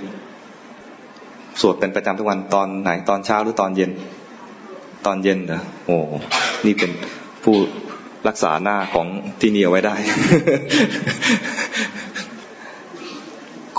[1.62, 3.92] สวดเป็นประจำทุกวันตอนไหนตอนเช้าหรือตอนเย็น
[5.06, 5.98] ตอนเย็นเหรอโอ้
[6.66, 6.92] นี่เป็น
[7.44, 7.56] ผู้
[8.28, 9.08] รักษาหน้าของ
[9.42, 9.96] ที่นี่เอาไว้ได้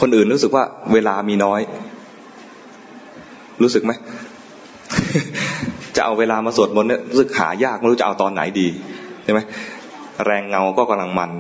[0.01, 1.61] คนอื่นรู้สึกว่าเวลามีน้อย
[3.63, 3.93] รู้สึกไหม
[5.97, 8.67] จะเอาเวลามาสวดมนต์เนี่ยรู้สึกหายากไม่รู้จะเอาตอนไหนดี
[9.25, 9.41] ใช่ไหม
[10.27, 11.31] แรงเงาก็กำลังมัน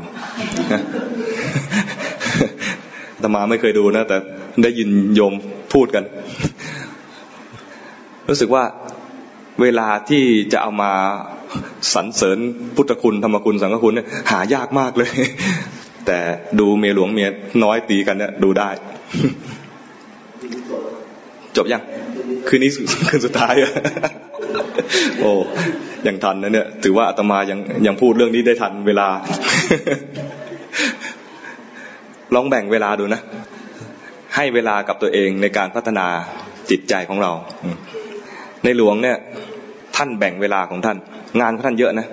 [3.23, 4.17] ตมาไม่เคยดูนะ แต่
[4.63, 5.33] ได้ยินโยม
[5.73, 6.05] พูดกัน
[8.29, 8.65] รู้สึกว่า
[9.63, 10.93] เวลาที่จะเอามา
[11.95, 12.39] สรรเสริญ
[12.77, 15.11] พุทธคุณธรรมคุณสังฆคุณเนี่ยหายากมากเลย
[16.07, 16.19] แต่
[16.61, 17.29] ดูเมียหลวงเมีย
[17.65, 18.71] น้อยตีกันเนี่ยดูได้
[21.57, 21.83] จบยัง
[22.49, 22.71] คืนนี้
[23.09, 23.55] คืนสุดท้าย
[25.21, 25.33] โอ้
[26.07, 29.09] ยังทันนะเนี่ยถือว่าอาตมายังยังพูดเรื่องนี้ได้ทันเวลา
[32.35, 33.21] ลองแบ่งเวลาดูนะ
[34.37, 36.07] ให้เวลากับตัวเองในการพัฒนา
[36.71, 37.33] จิตใจของเรา
[38.65, 39.17] ในหลวงเนี่ย
[39.97, 40.97] ท่านแบ่งเวลาของท่าน
[41.41, 42.07] งานของท่านเยอะนะ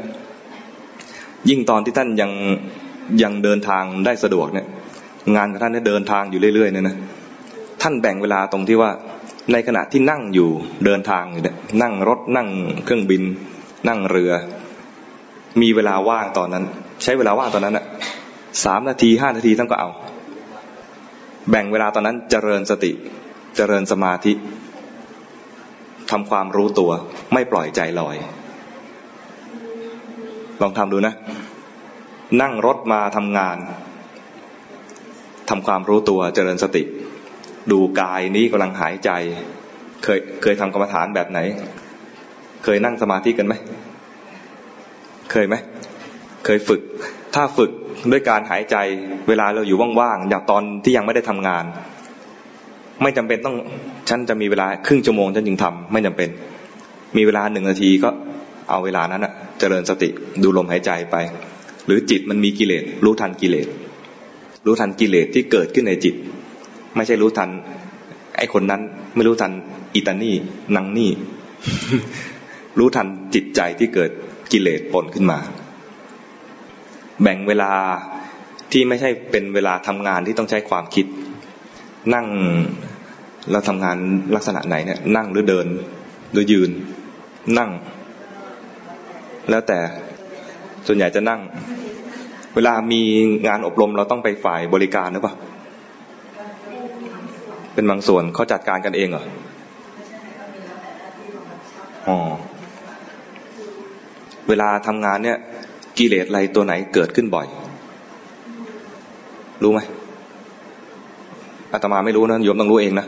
[1.49, 2.31] ยิ่งตอนที่ท่านยัง
[3.23, 4.67] ยังเดินทางได้สะดวกเนี่ย
[5.35, 6.95] งานของท่านเนี่ยเดินทางอยู่เรื่อยๆเนี่ยนะ
[7.81, 8.91] ท่านแบ่งเวลาตรงที่ว่า
[9.51, 10.49] ในขณะที่นั่งอยู่
[10.85, 12.47] เดินทางอยู่เนี่ยนั่งรถนั่ง
[12.85, 13.23] เครื่องบิน
[13.87, 14.31] นั่งเรือ
[15.61, 16.63] มีเวลาว่างตอนนั้น
[17.03, 17.85] ใช้เวลาว่างตอนนั้นอะ
[18.65, 19.89] สามนาทีห้านาทีท่านก็เอา
[21.49, 22.91] แบ่งเวลาตอนนั้นเจริญสติ
[23.55, 24.33] เจริญสมาธิ
[26.11, 26.91] ทำความรู้ตัว
[27.33, 28.15] ไม่ปล่อยใจลอย
[30.61, 31.13] ลองทำดูนะ
[32.41, 33.57] นั่งรถมาทำงาน
[35.49, 36.83] ทำความรู้ตัวเจริญสติ
[37.71, 39.11] ดูกายนี้กำลังหายใจ
[40.03, 41.39] เคยเคยทำกรรมฐานแบบไหน
[42.63, 43.53] เคยนั่งสมาธิกันไหม
[45.31, 45.55] เคยไหม
[46.45, 46.81] เคยฝึก
[47.35, 47.71] ถ้าฝึก
[48.11, 48.75] ด้วยการหายใจ
[49.27, 51.63] เวลาเราอยู่ว่างๆอย่างตอนที่ยังไม่ได้ทำงาน
[53.01, 53.55] ไม่จำเป็นต้อง
[54.09, 56.29] ฉันจะมีเวลาครึ่งชั่วโมงฉันจึงทำไม่จำเป็น
[57.17, 58.09] มีเวลาหนึ่งนาทีก็
[58.69, 60.09] เอาเวลานั้นอะเจริญสติ
[60.43, 61.15] ดูลมหายใจไป
[61.85, 63.67] หรือจิตมันมีกิเลสรู้ทันกิเลส
[64.65, 66.15] รู้ทันกิเลสที่เกิดขึ้นในจิต
[66.95, 67.49] ไม่ใช่รู้ทัน
[68.37, 68.81] ไอ้คนนั้น
[69.15, 69.51] ไม่รู้ทัน
[69.95, 70.35] อิตานี่
[70.75, 71.11] นังนี่
[72.79, 74.11] รู้ทันจิตใจที่เกิด
[74.51, 75.39] กิเลสปนขึ้นมา
[77.21, 77.71] แบ่งเวลา
[78.71, 81.05] ที่ไม่ใช่เป็นเวลาทำงานที่ต้องใช้ความคิด
[82.13, 82.25] นั่ง
[83.51, 83.97] เราทำงาน
[84.35, 85.67] ลักษณะไหนเนี่ย นั่งหรือเดิน
[86.31, 86.69] หรือยืน
[87.57, 87.69] นั่ง
[89.49, 89.79] แล้วแต่
[90.87, 91.41] ส่วนใหญ่จะนั่ง
[92.55, 93.01] เวลามี
[93.47, 95.35] งานอบรมเราต้องไปฝ่ายบริการหรือเปล่า
[97.73, 99.25] เป็นบางส่วนเขาจัดการกันเองเหรอ
[102.07, 102.17] อ๋อ
[104.47, 105.37] เวลาทำงานเนี่ย
[105.97, 107.47] กิเลสอะไรตัวไหนเกิดขึ้นบ่อย
[109.63, 109.79] รู้ไหม
[111.73, 113.05] อาตมาไม่รู้นะโยมต้องรู้เองนะ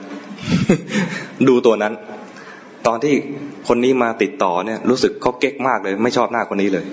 [1.47, 1.93] ดูตัวนั้น
[2.87, 3.13] ตอนที่
[3.67, 6.85] คนนี้มาติดต่อเนี่ย รู้สึกเขาเก๊กมากเลย ไม่ชอบหน้าคนนี้เลย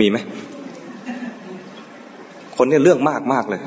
[0.00, 0.16] มีไหม
[2.56, 3.60] คนนี้เรื่องมากมากเลย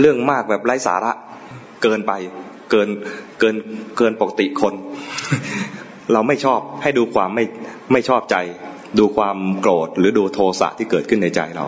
[0.00, 1.12] เรื่องมากแบบไร้สาระ
[1.82, 2.12] เกินไป
[2.70, 2.88] เกิน
[3.40, 3.56] เกิน
[3.96, 4.74] เกินปกติคน
[6.12, 7.44] เราไม่ชอบให้ดูความไม่
[7.92, 8.36] ไม่ชอบใจ
[8.98, 11.64] ดูความโกรธหรือดูโทสะที่เกิดขึ้นในใจเรา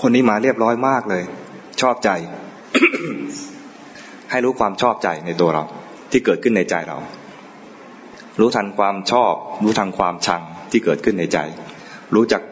[0.00, 1.22] คนนี้มาเรียบร้อยมากเลย
[1.80, 2.10] ชอบใจ
[4.32, 5.64] ให้รู้ความชอบใจในตัวเรา
[6.10, 6.96] ที่เกิดขึ้นในใจเรา
[8.40, 11.38] รู้ทันความชอบ รู้ทันความชังที่เกิดขึ้นในใจ
[12.14, 12.42] รู้จัก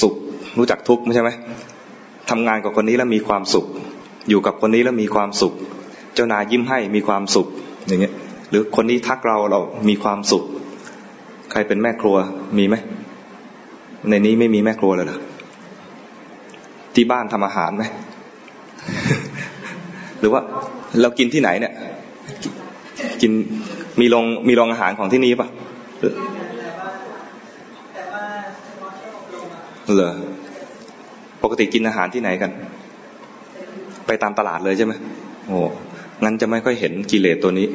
[0.00, 0.14] สุข
[0.58, 1.30] รู้จักทุกข์ไม่ใช่ไหม
[2.30, 3.66] ทำงานกับคนนี้แล้วมีความสุข
[4.28, 5.52] อยู่กับคนนี้แล้วมีความสุข
[6.14, 7.46] เจ้านายยิ้มให้มีความสุข
[7.86, 8.14] อย่างเงี้ย
[8.50, 10.44] หรือคนนี้ทักเราเรามีความสุข
[11.50, 12.16] ใครเป็นแม่ครัว
[12.58, 12.76] มีไหม
[14.08, 15.18] ในนี้ไม่มีแม่ครัวเลยเหรอ
[16.94, 17.84] ที่บ้านทำอาหารไหม
[20.20, 20.42] หรือว่า
[21.02, 21.72] เรากินที่ไหนเนี่ย
[23.22, 23.32] กิน
[24.00, 25.48] มีโรงมีโรงอาหารของที่นี่ปะ
[29.94, 30.14] เหรอ
[31.42, 32.50] ปกติกินอาหารที่ไหนกัน
[34.06, 34.92] ไปตามตลาดเลยใช่ไหม
[35.46, 35.58] โอ้
[36.24, 37.66] งั้นจะไม่ค่อยเห็นกิเลสตัวนี้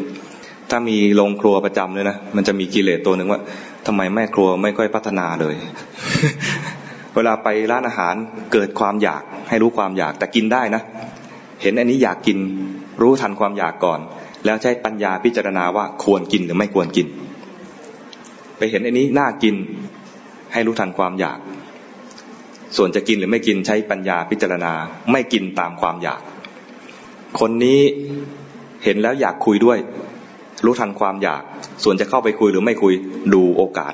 [0.70, 3.42] ถ้ามีโรงครัวประจำเลยนะมันจะมีกิเลสตัวหนึ่งว่า
[3.88, 5.56] ทำไมแม่ครัวไม่ค่อยพัฒนาเลย
[7.16, 8.16] เวลาไปร้านอาหาร
[8.54, 10.82] เกิดความอยากให้รู้ความอยากแต่กินได้นะ
[11.62, 12.38] เห็นอันนี้อยากกิน
[13.02, 14.00] รู้ทันความอยากก่อน
[14.46, 17.08] แล้วใช้ปัญญาพิจารณาว่าควรกินหรือไม่ควรกิน
[18.58, 19.56] ไปเห็นอันนี้น่ากิน
[20.54, 21.40] ให้รู้ทันความอยาก
[22.78, 24.74] ส่วนจะกินหรือไม่กินใช้ปัญญาพิจารณา
[25.12, 26.22] ไม่กินตามความอยาก
[27.40, 27.82] คนนี้
[28.84, 29.78] เห็นแล้วอยากคุยด้วย
[30.66, 31.42] รู้ทันความอยาก
[31.84, 32.94] ส่วนจะเข้าไปคุยหรือไม่คุย
[33.34, 33.94] ดูโอกาส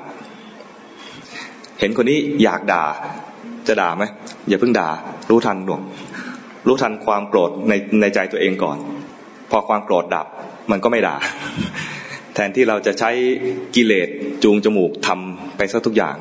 [1.80, 2.84] เห็นคนนี้อยากด่า
[3.66, 4.04] จะด่าไหม
[4.48, 4.88] อย่าเพิ่งด่า
[5.30, 5.80] รู้ทันหน่วง
[6.66, 8.76] รู้ทันความโกรธในในใจตัวเองก่อน
[9.50, 10.26] พอความโกรธดับ
[10.70, 11.16] มันก็ไม่ด่า
[12.34, 13.10] แทนที่เราจะใช้
[13.76, 14.08] กิเลส
[14.42, 16.16] จูงจมูกทำไปซะทุกอย่าง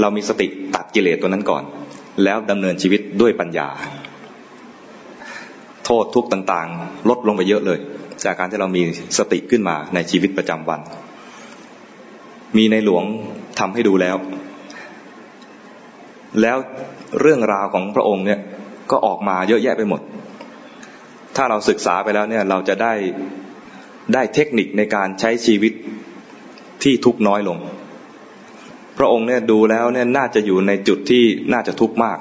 [0.00, 1.62] เรามีสติตัดกิเลสตัวนั้นก่อน
[2.24, 3.68] แล้วดำเนินชีวิตด้วยปัญญา
[5.84, 7.78] โทษทุกต่างๆ ลดลงไปเยอะเลย
[8.24, 8.82] จากการที่เรามี
[9.18, 10.80] สติขึ้นมาในชีวิตประจำวัน
[12.56, 13.04] มีในหลวง
[13.58, 14.16] ทำให้ดูแล้ว
[16.42, 16.56] แล้ว
[17.20, 18.40] เรื่องราวของพระองค์เนี่ย
[18.90, 20.00] ก็ออกมาเยอะแยะไปหมด
[21.36, 22.94] ถ้าเราศึกษาไปแล้วเนี่ยเราจะได้
[24.14, 25.72] ได้เทคนิคในการใช้ชีวิต
[26.82, 27.58] ที่ทุกน้อยลง
[28.98, 31.22] พระองค์เนี่ยดูแล้วเนี่ยน่าจะอยู่ในจุดที่
[31.52, 32.18] น่าจะทุกข์มาก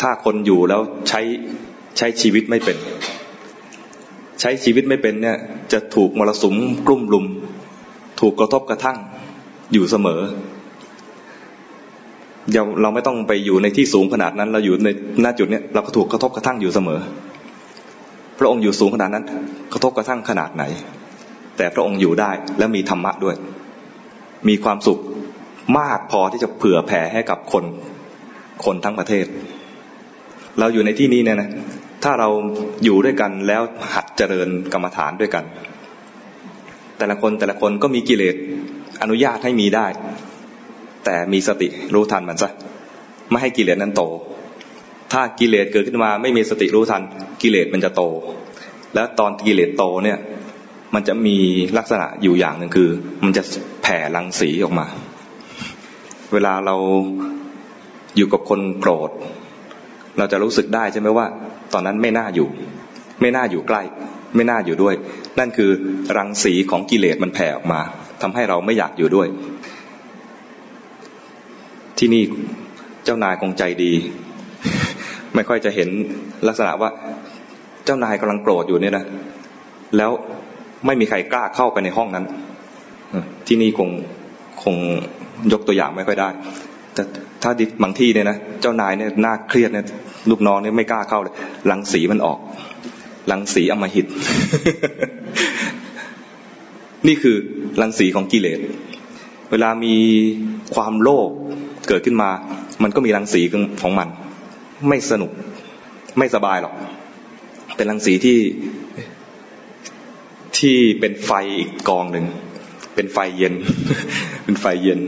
[0.00, 1.20] ถ้าคนอยู่แล้วใช้
[1.98, 2.76] ใช้ชีวิตไม่เป็น
[4.40, 5.36] ใช้ชีวิตไม่เป็นเนี่ย
[5.72, 6.54] จะถูกมรสุม
[6.86, 7.26] กลุ่มลุม
[8.20, 8.98] ถูกกระทบกระทั่ง
[9.72, 10.20] อยู่เสมอ
[12.82, 14.88] เราไม่ต้องไปอยู่ในที่สูงขนาดนั้น เราอยู่ใน
[15.22, 17.00] หน้าจุดเนี้ยเราก็ถูกกระทบกระทั่งอยู่เสมอ
[18.38, 19.24] พระองค์อยู่สูงขนาดนั้น
[19.72, 20.64] กระทบกระทั่งขนาดไหน
[21.56, 23.36] แต่พระองค์อยู่ได้และมีธรรมะด้วย
[24.48, 24.98] มีความสุข
[25.78, 27.64] มากพอที่จะเผื่อแผ่ให้กับคน
[28.64, 29.26] คนทั้งประเทศ
[30.58, 31.50] เราอยู่ในที่นี้เนี่ยนะ
[32.04, 32.28] ถ้าเรา
[32.84, 33.62] อยู่ด้วยกันแล้ว
[33.94, 35.44] หัดเจริญกรรมฐานด้วยกัน
[36.98, 38.36] แต่ละคนแต่ละคนก็มีกิเลส
[39.02, 39.86] อนุญาตให้มีได้
[41.04, 42.50] แต่มีสติรู้ทันมันซะ
[43.30, 44.02] ไม่ให้กิเลสนั้นโต
[45.14, 47.02] ถ้ากิเลสเกิดขึ้นมาไม่มีสติรู้ทัน
[47.42, 48.02] กิเลสมันจะโต
[48.94, 50.18] แล้วตอนกิเลสโตเนี่ย
[50.94, 51.36] มันจะมี
[51.78, 52.88] ลักษณะอยู่อย่างหนึ่งคือ
[53.24, 53.42] มันจะ
[53.82, 54.86] แผ่รังสีออกมา
[56.32, 56.76] เวลาเรา
[58.16, 59.10] อยู่กับคนโกรธ
[60.18, 61.26] เราจะรู้สึกได้ใช่ไหมว่า
[61.72, 62.48] ตอนนั้นไม่น่าอยู่
[63.20, 63.82] ไม่น่าอยู่ใกล้
[64.34, 64.94] ไม่น่าอยู่ด้วย
[65.38, 65.70] นั่นคือ
[66.16, 67.80] รังสีของกิเลสมันแผ่ออกมา
[68.22, 69.28] ทำให้เราไม่อยากอยู่ด้วย
[71.98, 72.22] ที่นี่
[73.04, 73.92] เจ้านายคงใจดี
[75.34, 75.88] ไม่ค่อยจะเห็น
[76.48, 76.90] ลักษณะว่า
[77.84, 79.04] เจ้านายกำลังโกรธอยู่เนี่ยนะ
[79.96, 80.10] แล้ว
[80.86, 82.24] ไม่มีใครกล้าเข้าไปในห้องนั้น
[83.46, 83.88] ที่นี่คง
[84.62, 84.74] คง
[85.52, 86.28] ยกตัวอย่างไม่ค่อยได้
[86.94, 87.02] แต่
[87.42, 89.86] ถ้าดิบางที่เนี่ยนะเจ้านายเนี่ยน่าเครียดเนี่ย
[90.30, 91.34] ลูกน้องเนี่ยไม่กล้าเข้าเลย
[91.66, 92.38] หลังสีมันออก
[93.28, 94.06] หลังสีอมหิต
[97.06, 97.36] นี่คือ
[97.82, 98.58] ลังสีของกิเลส
[99.50, 99.94] เวลามี
[100.74, 101.30] ความโลภ
[101.88, 102.30] เกิดขึ้นมา
[102.82, 103.42] มันก็มีรังสี
[103.82, 104.08] ของมัน
[104.88, 105.30] ไม่สนุก
[106.18, 106.74] ไม่สบายหรอก
[107.76, 108.38] เป็นรังสีที่
[110.58, 112.26] ที่เป็นไฟอีกกองหนึ่ง
[112.94, 113.54] เป็นไฟเย็น
[114.44, 115.00] เป็นไฟเย็น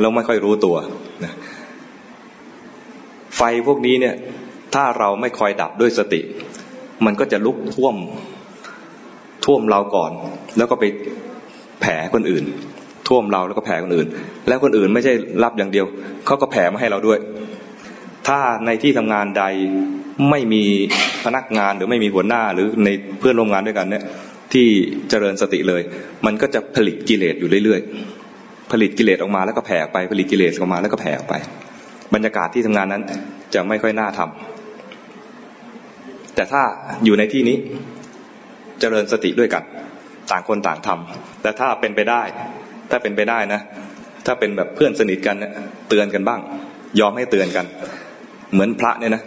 [0.00, 0.76] แล้วไม่ค่อยรู้ตัว
[1.24, 1.32] นะ
[3.36, 4.14] ไฟพวกนี้เนี่ย
[4.74, 6.20] ถ้าเราไม่คอยดับด้วยสติ
[7.04, 7.96] มันก็จะลุกท่วม
[9.44, 10.10] ท่วมเราก่อน
[10.56, 10.84] แล้วก็ไป
[11.80, 12.44] แผ่คนอื่น
[13.08, 14.08] ท่วมเราแล้วก็แผ่คนอื่น
[14.48, 15.12] แล้วคนอื่นไม่ใช่
[15.44, 15.86] รับอย่างเดียว
[16.26, 17.18] เขาก็แผ่มาให้เราด้วย
[18.30, 19.44] ถ้าในที่ทำงานใด
[20.30, 20.64] ไม่มี
[21.24, 24.04] พนักงานหรือไม่มีหัวหน้าหรือในเพื่อนร่วมงานด้วยกันเนี่ย
[24.52, 24.66] ที่
[25.10, 25.82] เจริญสติเลย
[26.26, 31.32] มันก็จะผลิตกิเลสอยู่เรื่อยๆ ผลิตกิเลสออกมาแล้วก็แผ่ไปผลิตกิเลสออกมาแล้วก็แผ่ไป
[32.14, 33.02] บรรยากาศที่ทำงานนั้น
[33.54, 36.62] จะไม่ค่อยน่าทำแต่ถ้า
[37.04, 37.56] อยู่ในที่นี้
[38.80, 39.62] เจริญสติด้วยกัน
[40.30, 42.22] ต่างคนต่างทำแต่ถ้าเป็นไปได้
[42.90, 43.60] ถ้าเป็นไปได้นะ
[44.26, 45.52] ถ้าเป็นแบบเพื่อนสนิทกันเนี่ย
[45.88, 46.40] เตือนกันบ้าง
[47.00, 47.66] ยอมให้เตือนกัน
[48.52, 49.22] เหมือนพระเนี่ยนะ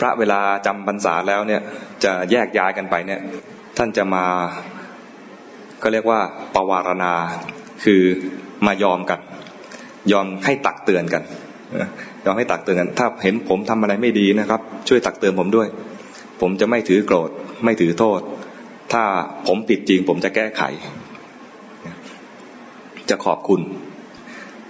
[0.00, 1.60] พระเวลาจำพรรษาแล้วเนี่ย
[2.04, 3.20] จะแยกย้ายกันไปเนี่ย
[3.76, 4.24] ท่านจะมา
[5.82, 6.20] ก็เรียกว่า
[6.54, 7.12] ปวารณา
[7.84, 8.02] คือ
[8.66, 9.20] มายอมกัน
[10.12, 11.22] ยอมให้ตักเตือนกัน
[12.24, 15.68] ยอมให้ตักเตือนกัน ถ้าเห็นผมทำอะไรไม่ดีนะครับ ช่วยตักเตือนผมด้วย
[16.40, 17.30] ผมจะไม่ถือโกรธ
[17.64, 18.20] ไม่ถือโทษ
[18.92, 19.04] ถ้า
[19.46, 20.62] ผมผิดจริง ผมจะแก้ไข
[23.10, 23.60] จะขอบคุณ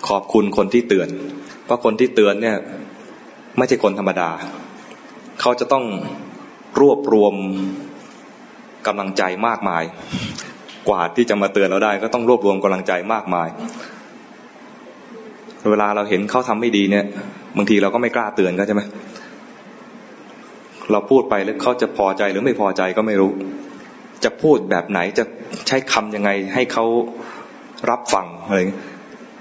[0.09, 1.09] ขอบคุณคนที่เตือน
[1.65, 2.57] เพราะคนที่เตือนเนี่ย
[3.59, 4.31] ไม่ใช่คนธรรมดา
[5.41, 5.85] เขาจะต้อง
[6.81, 7.35] รวบรวม
[8.87, 9.83] กำลังใจมากมาย
[10.89, 13.49] กว่าที่จะมาเตือนเราได้ ก็ต้องรวบรวมกำลังใจมากมาย
[15.71, 17.05] เวลาเราเห็นเขาทำไม่ดีเนี่ย
[17.57, 18.83] บางทีเราก็ไม่กล้าเตือนก็ใช่ไหม
[20.93, 23.33] เราพูดไปแล้วเขาจะพอใจหรือไม่พอใจก็ไม่รู้
[24.25, 25.25] จะพูดแบบไหนจะ
[25.69, 26.85] ใช้คำยังไงให้เขา
[27.91, 28.59] รับฟังอะไร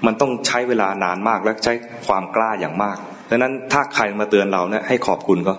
[0.06, 1.72] มันต้องใช้เวลานานมากและใช้
[2.06, 2.98] ความกล้าอย่างมาก
[3.28, 5.54] ดังนั้นถ้าใครมาเตือนเราเนี่ยให้ขอบคุณก็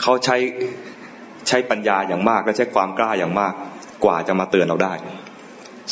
[0.00, 0.36] เขาใช้
[1.48, 3.52] ใช้ปัญญาอย่างมากและใช้ความกล้าอย่างมาก
[4.04, 4.94] กว่าจะมาเตือนเราได้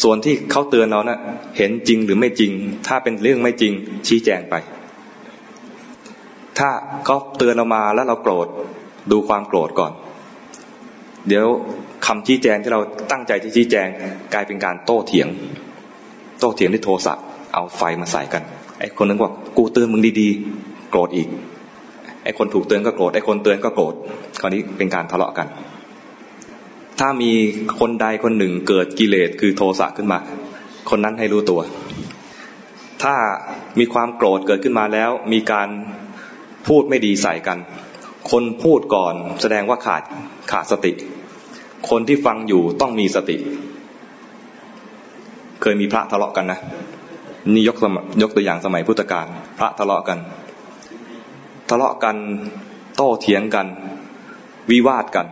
[0.03, 1.19] ส่วนที่เขาเตือนเราเนะ่ย
[1.57, 2.53] เห็นจริงหรือไม่จริง
[2.87, 3.73] ถ้าเป็นเรื่องไม่จริง
[4.09, 4.55] ชี้แจงไป
[6.59, 6.71] ถ้า
[7.05, 8.47] เขาเตือนเรามาแล้วเราโกรธ
[9.13, 9.93] ดูความโกรธก่อน
[11.29, 11.47] เดี๋ยว
[12.07, 12.81] คำชี้แจงที่เรา
[13.11, 13.89] ตั้งใจที่ชี้แจง
[14.35, 15.29] กลายเป็นการโต้เถียง
[16.41, 17.15] โต้เถียงด้วยโทสะ
[17.55, 18.43] เอาไฟมาใส่กัน
[18.79, 21.29] ไอ้คนนึงบอกกูเตือนมึงดีๆ โกรธอีก
[22.25, 23.95] ไอ้คนถูกเตือนก็โกรธ ไอ้คนเตือนก็โกรธ
[24.41, 25.47] คราวนี้เป็นการทะเลาะกัน
[27.01, 27.33] ถ้ามี
[27.81, 30.18] คนใดคนหนึ่งเกิดกิเลสคือโทสะขึ้นมา
[30.91, 31.61] คนนั้นให้รู้ตัว
[33.03, 33.14] ถ้า
[33.79, 35.68] มีความโกรธเกิดขึ้นมาแล้ว มีการ
[36.66, 37.59] พูดไม่ดีใส่กัน
[38.31, 40.03] คนพูดก่อนแสดงว่าขาด
[40.53, 40.93] ขาดสติ
[41.91, 43.37] คนที่ฟังอยู่ต้องมีสติ
[45.62, 46.59] เคยมีพระทะเลาะกันนะ
[47.53, 47.76] นี่ยก
[48.22, 49.26] ยกตัวอย่างสมัยพุทธกาล
[49.59, 50.18] พระทะเลาะกัน
[51.68, 52.16] ทะเลาะกัน
[52.97, 53.66] โต้เถียงกัน
[54.70, 55.26] วิวาทกัน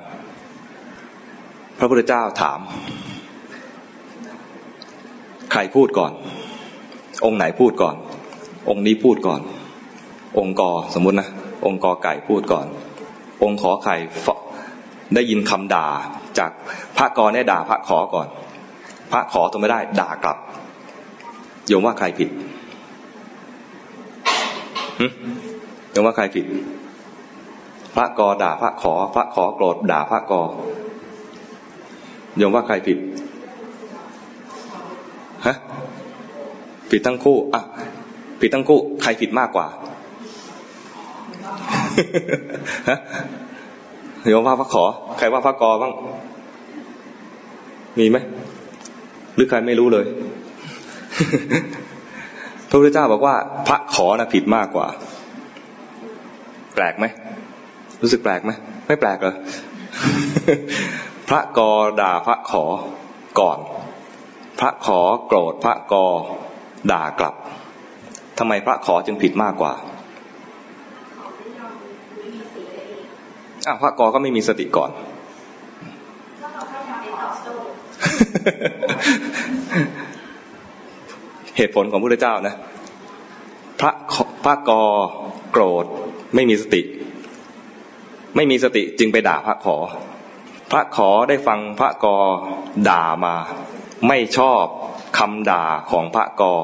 [1.79, 2.61] พระพุทธเจ้าถาม
[5.53, 6.13] ใครพูดก่อน
[7.25, 7.97] องค์ไหนพูดก่อน
[8.69, 9.41] องค์นี้พูดก่อน
[10.39, 11.29] องค์กอสมมุตินะ
[11.67, 12.67] องค์กอไก่พูดก่อน
[13.43, 13.97] องค์ขอไข่
[15.15, 15.87] ได้ยินคำด่า
[16.39, 16.51] จาก
[16.97, 18.29] พระกรเนี่ยด่าพระขอก่อน
[19.13, 20.39] พระขอทนไม่ได้ด่ากลับ
[21.69, 22.31] โยมว่าใครผิด
[25.91, 26.45] โยมว่าใครผิด
[27.95, 30.43] พระกอด่าพระขอ พระขอโกรธด่าพระกอ
[32.37, 32.99] โยมว่าใครผิด
[35.47, 35.57] ฮะ
[36.91, 37.63] ผิดทั้งคู่อะ
[38.41, 39.67] ผิดทั้งคู่ ใครผิดมากกว่า
[42.89, 42.99] ฮะ
[44.29, 44.85] โยมว่าพระขอ
[45.19, 45.93] ใครว่าพระกอบ้าง
[47.99, 48.17] มีไหม
[49.35, 50.07] หรือใครไม่รู้เลย
[52.69, 53.35] พระพุทธเจ้าบอกว่า
[53.67, 54.87] พระขอนะผิดมากกว่า
[56.75, 57.05] แปลกไหม
[58.03, 58.51] รู้สึกแปลกไหม
[58.87, 59.35] ไม่แปลกเหรอ
[61.29, 62.65] พระกอด่าพระขอ
[63.41, 63.59] ก่อน
[64.61, 66.07] พระขอโกรธพระกอ
[66.93, 67.35] ด่ากลับ
[68.39, 69.73] ทำไมพระขอจึงผิดมากกว่า
[73.67, 74.91] อ้าวพระกอก็ไม่มีสติก่อน
[81.57, 82.55] เหตุผลของพระเจ้านะ
[83.81, 83.93] พระ
[84.45, 84.83] พระกอ
[85.53, 85.85] โกรธ
[86.35, 86.83] ไม่มีสติ
[88.37, 89.77] ไม่มีสติจึงไปด่าพระขอ
[90.71, 92.17] พระขอได้ฟังพระกอ
[92.89, 93.35] ด่ามา
[94.09, 94.65] ไม่ชอบ
[95.19, 96.55] คำด่าของพระกอ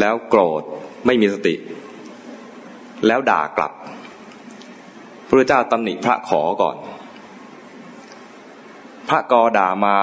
[0.00, 0.62] แล้วโกรธ
[1.06, 1.54] ไม่มีสติ
[3.06, 3.72] แล้วด่ากลับ
[5.28, 6.76] พระเจ้าตำหนิพระขอก่อน
[9.08, 9.96] พระกอด่ามา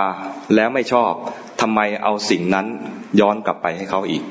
[0.55, 1.13] แล้วไม่ชอบ
[1.61, 2.65] ทำไมเอาสิ่งนั้น
[3.19, 4.23] ย้อนกลับไปให้เขาอีก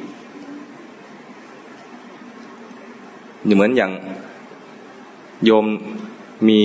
[3.55, 3.93] เหมือนอย่าง
[5.45, 5.67] โยม
[6.49, 6.61] มี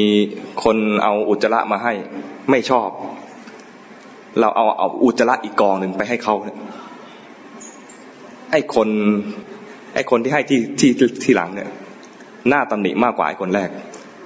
[0.64, 1.94] คนเอาอุจจาระมาให้
[2.50, 2.90] ไม่ชอบ
[4.40, 6.36] เราเอาเอาอุจจาระอีกกองหนึ่งไปให้เขา
[8.52, 8.90] ไอ้คน
[9.94, 10.92] ไอ้คนที่ให้ที่ที่
[11.24, 11.70] ที่หลังเนี่ย
[12.50, 13.70] หน้าตำหนิมากกว่าไอ้คนแรก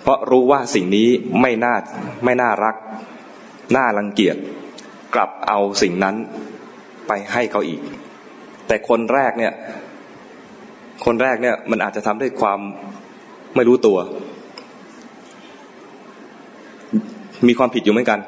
[0.02, 1.08] เพราะรู้ว่าสิ่งนี้
[1.42, 1.76] ไม่น่า
[2.24, 2.76] ไม่น่ารัก
[3.76, 4.38] น่ารังเกียจ
[5.16, 6.16] กลับเอาสิ่งนั้น
[7.08, 7.82] ไปให้เขาอีก
[8.68, 9.54] แต่คนแรกเนี่ย
[11.06, 12.60] คนแรกเนี่ยมันอาจจะทำด้วยความ
[13.56, 13.98] ไม่รู้ตัว
[17.48, 18.20] มีความผิดอยู่เหมือนกัน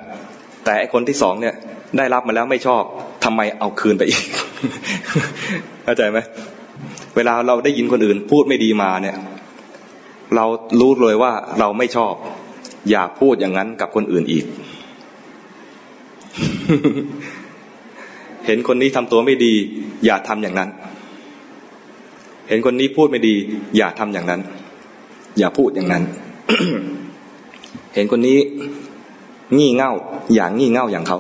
[0.65, 1.55] แต่ไอคนที่สองเนี่ย
[1.97, 2.83] ได้รับมาแล้วไม่ชอบ
[3.23, 4.21] ทำไมเอาคืนไปอีก
[5.83, 6.19] เข้าใจไหม
[7.15, 9.15] เวลาเราได้ยินคนอื่น พูดไม่ดีมาเนี่ย
[10.35, 10.45] เรา
[10.79, 12.13] รู้เลยว่าเราไม่ชอบ
[12.89, 14.45] อย่าพูดอย่างนั้นกับคนอื่นอีก
[18.45, 19.53] เห็นคนนี้ทำตัวไม่ดี
[20.05, 20.69] อย่าทำอย่างนั้น
[22.49, 23.35] เห็นคนนี้พูดไม่ดี
[23.77, 24.41] อย่าทำอย่างนั้น
[25.39, 26.03] อย่าพูดอย่างนั้น
[27.95, 28.37] เห็นคนนี้
[29.57, 29.91] งี่เง่า
[30.35, 31.19] อย่างงี่เง่าอย่างเขา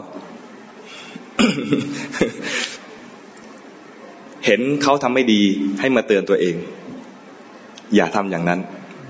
[4.45, 5.41] เห็นเขาทำไม่ดี
[5.79, 6.55] ให้มาเตือนตัวเอง
[7.95, 8.59] อย่าทำอย่างนั้น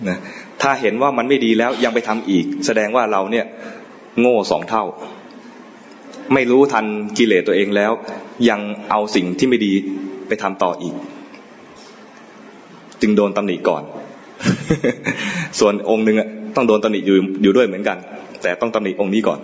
[0.07, 0.17] นะ
[0.61, 3.45] ถ้าเห็นว่ามันไม่ดีแล้วยังไปทำอีก แสดงว่าเราเนี่ย
[4.19, 4.83] โง่สองเท่า
[6.33, 6.85] ไม่รู้ทัน
[7.17, 7.91] กิเลสตัวเองแล้ว
[8.49, 8.59] ยัง
[8.89, 9.73] เอาสิ่งที่ไม่ดี
[10.27, 10.95] ไปทำต่ออีก
[13.01, 13.83] จึงโดนตำหนิก่อน
[15.59, 16.17] ส่วนองค์หนึ่ง
[16.55, 17.97] ต้องโดนตำหนิอยู่อยู่ด้วยเหมือนกัน
[18.41, 19.39] แต่ต้องตำหนิองค์นี้ก่อน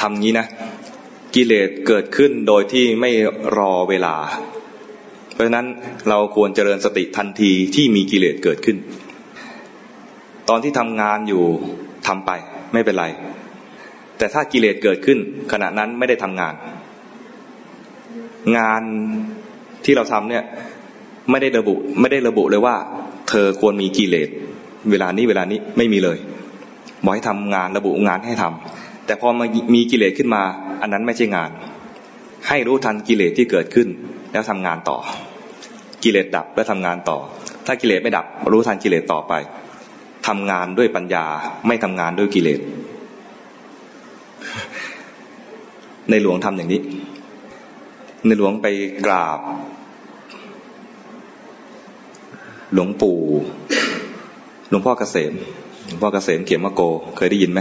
[0.00, 0.46] ทำงี้นะ
[1.34, 3.10] กิเลสเกิดขึ้นโดยที่ไม่
[3.56, 4.14] รอเวลา
[5.32, 5.66] เพราะฉะนั้น
[6.08, 8.76] เราควรเจริญสติทันทีที่มีกิเลสเกิดขึ้น
[10.48, 11.44] ตอนที่ทำงานอยู่
[12.06, 12.30] ทำไป
[12.72, 13.06] ไม่เป็นไร
[14.18, 15.18] แต่ถ้ากิเลสเกิดขึ้น
[15.52, 16.54] ขณะนั้นไม่ได้ทำงาน
[18.58, 18.82] งาน
[19.84, 20.44] ที่เราทำเนี่ย
[21.30, 22.76] ไม่ได้ระบุไม่ได้ระบุเลยว่า
[23.28, 24.28] เธอควรมีกิเลส
[24.90, 26.18] เวลานี้เวลานี้ไม่มีเลย
[27.04, 30.42] บอกให้ทำงานระบุงานให้ทำแต่พอมามีกิเลสขึ้นมา
[30.82, 31.50] อันนั้นไม่ใช่งาน
[32.48, 33.88] ให้รู้ทันกิเลสที่เกิดขึ้น
[34.32, 34.98] แล้วทำงานต่อ
[36.02, 37.18] กิเลสดับแล้วทำงานต่อ
[37.66, 39.32] ถ้ากิเลสไม่ดับ รู้ทันกิเลสต่อไป
[40.28, 41.24] ทำงานด้วยปัญญา
[41.66, 42.60] ไม่ทำงานด้วยกิเลส
[46.10, 46.80] ในหลวงทำอย่างนี้
[48.26, 48.66] ในหลวงไป
[49.06, 49.40] กราบ
[52.74, 53.18] หลวงปู่
[54.68, 55.32] หลวงพ่อเกษม
[55.86, 56.82] หลวงพ่อเกษมเขียนว่าโก
[57.16, 57.60] เคยได้ยินไหม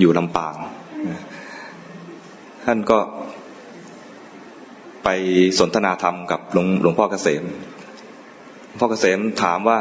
[0.00, 0.54] อยู่ลำปาง
[2.66, 2.98] ท่านก็
[5.04, 5.08] ไป
[5.58, 7.44] สนทนาธรรมกับหลวงหลวงพ่อเกษม
[8.78, 9.78] พ่อเกษมถามว่า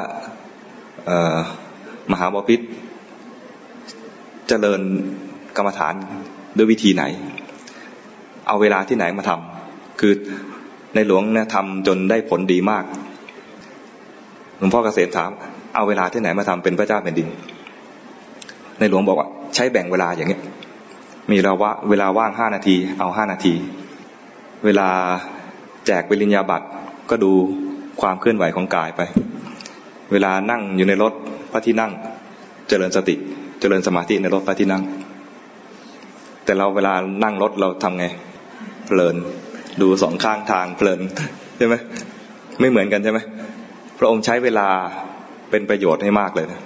[2.12, 2.60] มหาบพิษ
[4.48, 4.82] เจริญ
[5.58, 5.94] กรรมฐาน
[6.58, 7.04] ด้วยวิธีไหน
[8.48, 10.14] เอาเวลาที่ไหนมาทำคือ
[10.96, 12.84] ในหลวงเนี่ยทำจนได้ผลดีมาก
[14.58, 15.32] หลวงพ่อเกษมถาม
[15.76, 17.28] เอาเวลาที่ไหนมาทำเป็นพระเจ้าแผ่นดิน
[18.80, 20.40] ในหลวงบอกว่า ใช้แบ่งเวลาอย่างนี้
[21.32, 23.54] มีเราว่าเวลาว่างห้านาที เอาห้านาที
[24.66, 24.88] เวลา
[25.86, 26.68] แจกปริญญาบัตร
[27.10, 27.32] ก็ดู
[28.02, 29.02] ความเคลื่อนไหวของกายไป
[30.12, 31.14] เวลานั่งอยู่ในรถ
[31.52, 31.92] พระที่นั่ง
[32.70, 33.16] เจริญสติ
[33.60, 34.84] เจริญสมาธิในรถพระที่นั่ง
[36.44, 38.06] แต่เราเวลานั่งรถเราทำไง
[38.86, 39.16] เพลิน
[39.82, 41.02] ดูสองข้างทางเพลิน
[41.58, 41.76] ใช่ไหม
[42.60, 43.20] ไม่เหมือนกันใช่ไหม
[44.00, 44.68] พระองค์ใช้เวลา
[45.50, 46.62] เป็นประโยชน์ให้มากเลยนะ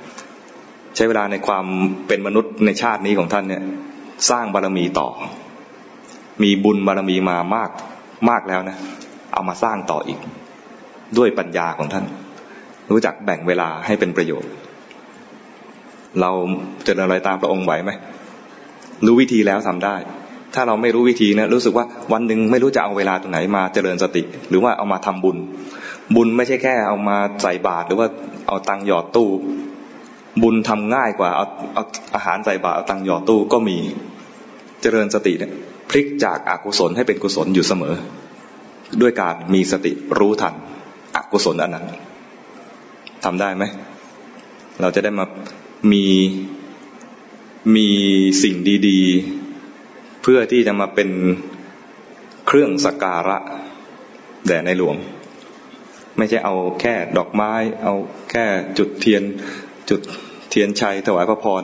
[0.95, 1.65] ใช้เวลาในความ
[2.07, 3.63] เป็นมนุษย์ในชาตินี้ของท่านเนี่ย
[4.30, 5.09] สร้างบารมีต่อ
[6.43, 7.70] มีบุญบารมีมามาก
[8.30, 8.78] มากแล้วนะ
[9.34, 10.20] เอามาสร้างต่ออีก
[11.18, 12.05] ด้วยปัญญาของท่าน
[12.91, 14.51] รู้จักแบ่งเวลาให้เป็นประโยชน์
[16.22, 16.32] เรา
[16.86, 17.91] จะอะไรตามพระองค์ไหวไหม
[19.05, 19.95] รู้วิธีแล้วทำได้
[20.58, 25.38] ถ้าเราไม่รู้วิธีนะรู้สึกว่าวันหนึ่งไม่รู้จะเอาเวลาตรงไหนมาเจริญสติ หรือว่าเอามาทำบุญ
[26.16, 28.08] บุญไม่ใช่แค่เอามาใส่บาตรหรือว่า
[28.47, 29.30] เอาตังหยอดตู้
[30.43, 31.84] บุญทำง่ายกว่าเอาเอา
[32.16, 33.78] อาหารใส่บาตรเอาตังหยอดตู้ก็มี
[34.82, 35.51] เจริญสติเนี่ย
[35.89, 37.93] พลิกจากอากุศลให้เป็นกุศลอยู่เสมอ
[39.01, 40.53] ด้วยการมีสติรู้ทัน
[41.16, 41.86] อกุศลอันนั้น
[43.24, 43.64] ทำได้ไหม
[44.82, 45.26] เราจะได้มา
[45.91, 46.05] มี
[47.76, 47.88] มี
[48.43, 48.55] สิ่ง
[48.88, 49.47] ดี ๆ
[50.30, 51.09] พื่อที่จะมาเป็น
[52.47, 53.38] เครื่องสักการะ
[54.47, 54.95] แด่ในหลวง
[56.17, 57.53] ไม่ใช่เอาแค่ดอกไม้
[57.84, 57.93] เอา
[58.32, 58.45] แค่
[58.78, 59.23] จุดเทียน
[59.89, 60.01] จุด
[60.49, 61.63] เทียนชัยถวายพระพร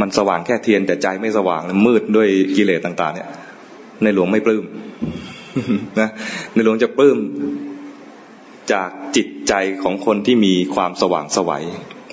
[0.00, 3.28] มันสว่างแค่เทียนแต่ใจไม่สว่างมืดด้วยกิเลสต่าง ๆ เนี่ย
[4.02, 4.64] ในหลวงไม่ปลื้ม
[6.00, 6.08] นะ
[6.54, 7.18] ในหลวงจะปลื้ม
[8.72, 11.64] จากจิตใจของคนที่มีความสว่างสวัย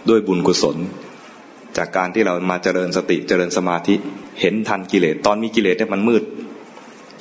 [0.10, 0.78] ด้วยบุญกุศล
[1.78, 3.96] จากการที่เรามาเจริญสติเจริญสมาธิ
[4.42, 6.24] เห็นทันกิเลสตอนมีกิเลสเนี่ยมันมืด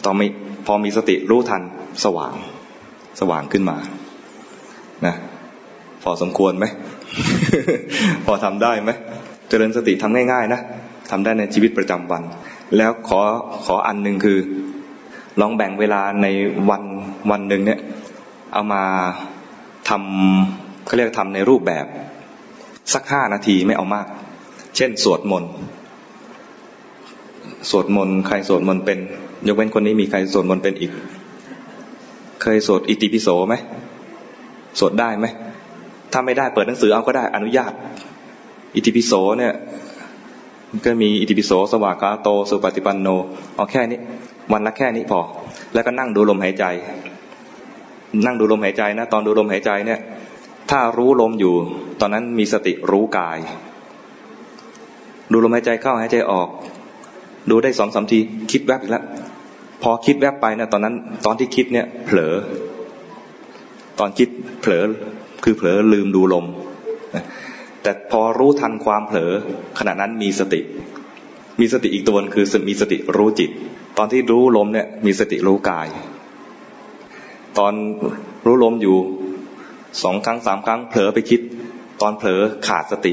[0.05, 0.27] ตอนม่
[0.67, 1.63] พอมีสติรู้ทัน
[2.05, 2.35] สว่าง
[3.21, 3.77] สว่างขึ้นมา
[5.07, 5.15] นะ
[6.03, 6.67] พอสมควรไหม
[8.27, 8.91] พอทำได้ไหม
[9.49, 10.61] เจริญสติทำง่ายๆนะ
[11.11, 12.23] ทำได้ในชีวิตประจำวัน
[12.77, 13.21] แล้วขอ
[13.65, 14.39] ขออันหนึ่งคือ
[15.41, 16.27] ลองแบ่งเวลาใน
[16.71, 16.83] วัน
[17.31, 17.81] วันหนึ่งเนี่ย
[18.53, 18.83] เอามา
[19.89, 21.87] ทำเขาเรียกทำในรูปแบบ
[22.95, 24.07] สักห้านาทีไม่เอามาก
[24.77, 25.53] เช่น สวดมนต์
[27.71, 28.99] สวดมนต์ใครสวดมนต์เป็น
[29.47, 30.93] ยกเว้นคนนี้มีใครสวดมนต์เป็นอีก
[32.43, 33.55] เคยสวดอิติปิโสไหม
[34.79, 35.27] สวดได้ไหม
[36.13, 37.73] ถ้าไม่ได้เปิดหนังสือเอาก็ได้อนุญาต
[38.75, 39.53] อิติปิโสเนี่ย
[40.85, 43.09] ก็มีอิติปิโสสวากาโต สุปฏิปันโน
[43.57, 43.99] เอาแค่นี้
[44.53, 45.21] วันละแค่นี้พอ
[45.75, 46.65] แล้วก็นั่งดูลมหายใจ
[48.27, 50.01] นั่งดูลมหายใจนะ ตอนดูลมหายใจเนี่ย
[50.71, 51.55] ถ้ารู้ลมอยู่
[52.01, 53.39] ตอนนั้นมีสติรู้กาย
[55.33, 56.49] ดูลมหายใจเข้าหายใจออก
[57.51, 58.19] ดูได้สองสามที
[58.53, 59.05] คิดแวบอีกแล้ว
[59.83, 62.35] พอคิดแวบไปนะตอนนั้น ตอนที่คิดเนี่ย เผลอ
[63.99, 64.29] ตอนคิด
[64.61, 64.85] เผลอ
[65.45, 66.47] คือเผลอลืมดูลม
[67.83, 69.33] แต่พอรู้ทันความเผลอ
[69.79, 70.61] ขณะนั้นมีสติ
[71.61, 73.51] มีสติอีกตัวนึงคือมีสติรู้จิต
[73.99, 75.89] ตอนที่รู้ลมเนี่ยมีสติรู้กาย
[77.59, 77.73] ตอน
[78.47, 78.97] รู้ลมอยู่
[80.03, 81.41] สองครั้งสามครั้งเผลอไปคิด
[82.03, 83.13] ตอนเผลอขาดสติ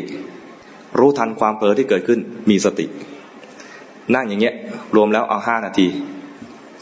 [1.00, 2.20] รู้ทันความเผลอที่เกิดขึ้น
[2.50, 2.86] มีสติ
[4.16, 4.56] นั่งอย่างเงี้ย
[4.96, 5.88] รวมแล้วเอาห้านาที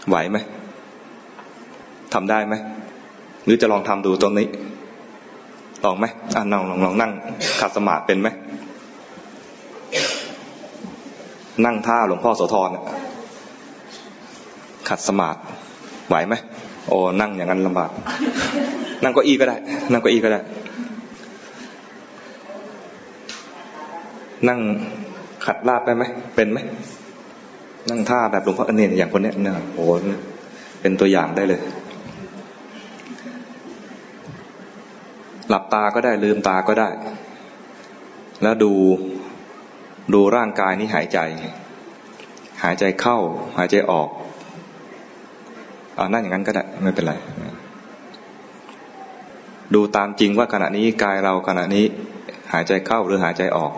[0.08, 0.38] ไหวไหม
[2.14, 2.56] ทำได้ไหม
[3.46, 4.48] หรือจะลองทำดูตรงนี้
[5.86, 6.06] ลองไหม
[6.36, 7.12] อ่าลองลองลองนั่ง
[7.60, 8.30] ขัดสมาธิเป็นไหม
[11.66, 12.70] นั่งท่าหลวงพ่อโสธร
[14.90, 15.40] ขัดสมาธิ
[16.10, 16.36] ไหวไหม
[16.88, 17.90] โอ้นั่งอย่างนั้นลำบาก
[19.04, 19.56] นั่งก็อี้ก็ได้
[19.92, 20.40] นั่งก็อี้ก็ได้
[24.50, 24.60] นั่ง
[25.46, 26.04] ขัดลาบไปไหม
[26.36, 26.60] เป็นไหม
[27.90, 29.86] นั่งท่าแบบหลวงพ่ออเนนอย่างคนนี้เนี่ยโอ้
[30.82, 31.62] เป็นตัวอย่างได้เลย
[35.50, 36.90] หลับตาก็ได้ลืมตาก็ได้
[38.44, 38.72] แล้วดู
[40.14, 41.20] ดูร่างกายนี้หายใจ
[42.64, 43.18] หายใจเข้า
[43.58, 44.10] หายใจออก
[45.98, 47.14] อานั่นอย่างนั้นก็ได้ไม่เป็นไร
[49.74, 51.86] ดูตามจริงว่าขณะนี้กายเราขณะนี้
[52.54, 53.72] หายใจเข้าหรือหายใจออก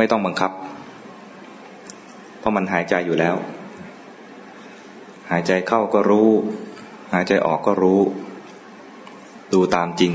[0.00, 0.52] ไม่ต้องบังคับ
[2.38, 3.36] เพราะมันหายใจอยู่แล้ว
[5.30, 6.30] หายใจเข้าก็รู้
[7.12, 8.00] หายใจออกก็รู้
[9.52, 10.12] ดูตามจริง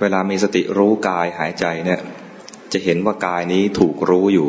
[0.00, 2.00] เวลามีสติรู้กายหายใจเนี่ย
[2.72, 4.48] จะเห็นว่ากายนี้ถูกรู้อยู่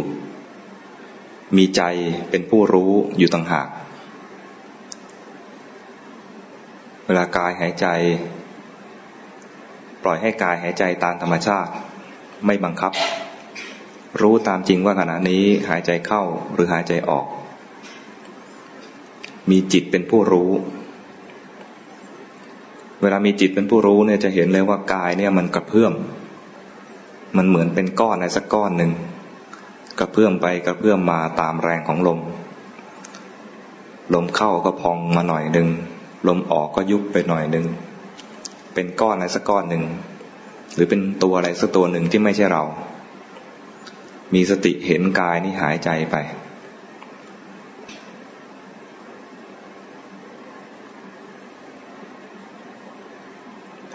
[1.58, 1.82] มีใจ
[2.30, 3.68] เป็นผู้รู้อยู่ต่างหาก
[7.12, 7.88] วลากายหายใจ
[10.04, 11.72] ปล่อยให้กายหายใจตามธรรมชาติ
[12.46, 12.94] ไม่บังคับ
[14.22, 17.26] รู้ตามจริงว่าขณะนี้หายใจเข้าหรือหายใจออก
[19.50, 20.52] มีจิตเป็นผู้รู้
[23.02, 25.94] เวลามีจิตเป็นผู้รู้เนี่ยจะเห็นเลยว่ากายเนี่ยมันกระเพื่อม
[27.38, 28.92] มันเหมือนเป็นก้อนอะไรสักก้อนหนึ่ง
[30.00, 32.20] กระเพื่อมไปกระเพื่อมมาตามแรงของลม
[34.14, 35.70] ลมเข้าก็พองมาหน่อยหนึ่ง
[36.28, 37.66] ลมออกก็ยุบไปหน่อยหนึ่ง
[38.74, 39.84] เป็นก้อนอะไรสักก้อนหนึ่ง
[40.76, 42.64] หรือเป็นตัวอะไรสักตัวหนึ่งที่ไม่ใช่เรา
[44.34, 46.16] มีสติเห็นกายนี่หายใจไป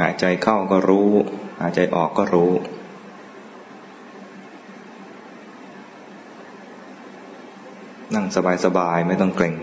[0.01, 1.11] หายใจเข้าก็รู้
[1.61, 2.53] หายใจออกก็รู้
[8.14, 8.27] นั่ง
[8.64, 9.55] สบายๆ ไม่ต้องเกร็ง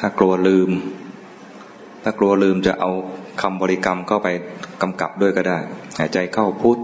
[0.00, 0.70] ถ้ากลัวลืม
[2.02, 2.90] ถ้ากลัวลืมจะเอา
[3.42, 4.28] คำบริกรรมเข้าไป
[4.82, 5.58] กำกับด้วยก็ได้
[5.98, 6.78] หายใจเข้าพุทธ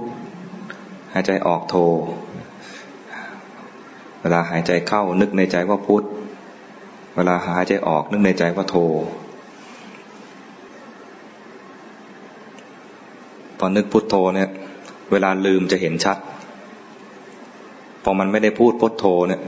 [1.12, 1.76] หายใจออกโท
[4.20, 6.04] เวลาหายใจเข้านึกในใจว่าพุทธ
[7.16, 8.76] เวลาหายใจออกนึกในใจว่าโท
[13.60, 14.48] ตอนนึกพุทโธเนี่ย
[15.10, 16.18] เวลาลืมจะเห็นชัด
[18.04, 19.40] พอมันไม่ได้พูดพุทโธเนี่ย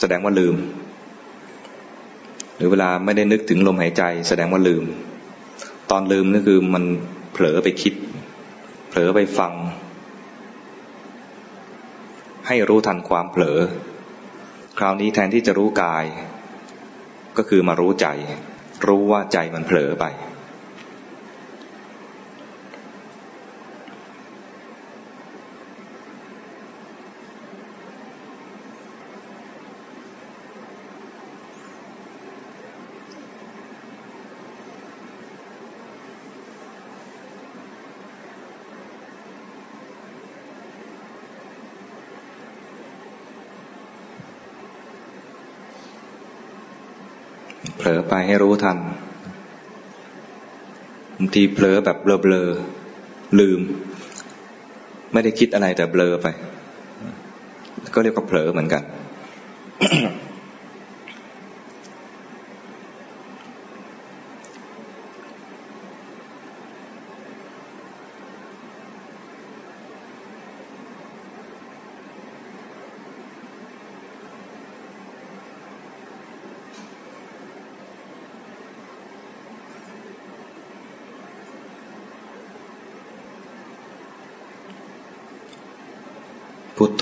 [0.00, 0.54] แสดงว่าลืม
[2.56, 4.84] หรือเวลาไม่ได้นึกถึงลมหายใจ แสดงว่าลืม
[5.90, 6.84] ตอนลืมนี่คือมัน
[7.32, 7.94] เผลอไปคิด
[8.88, 9.52] เผลอไปฟัง
[12.46, 13.58] ให้รู้ทันความเผลอ
[14.78, 16.04] คราวนี้แทนที่จะรู้กาย
[17.36, 18.06] ก็คือมารู้ใจ
[18.86, 20.04] รู้ว่าใจมันเผลอไป
[47.76, 48.78] เผลอไปให้รู้ทัน
[51.16, 53.60] บางทีเผลอแบบเบลอๆลืม
[55.12, 56.26] ไม่ได้คิดอะไรแต่เบลอไป
[57.94, 58.82] ก็เรียกว่าเผลอเหมือนกัน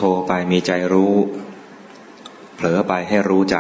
[0.05, 1.14] โธไปมีใจรู้
[2.55, 3.57] เผลอไปให้รู้ใจ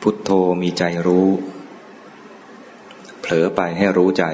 [0.00, 0.30] พุทโธ
[0.62, 1.28] มีใจรู้
[3.20, 4.24] เผลอไปให้รู้ใจ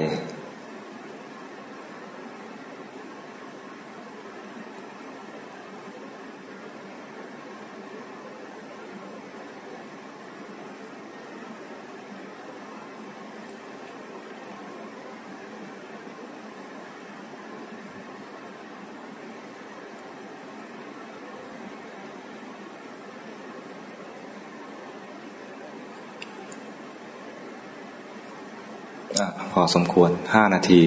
[29.52, 30.80] พอ สมควรห้านาที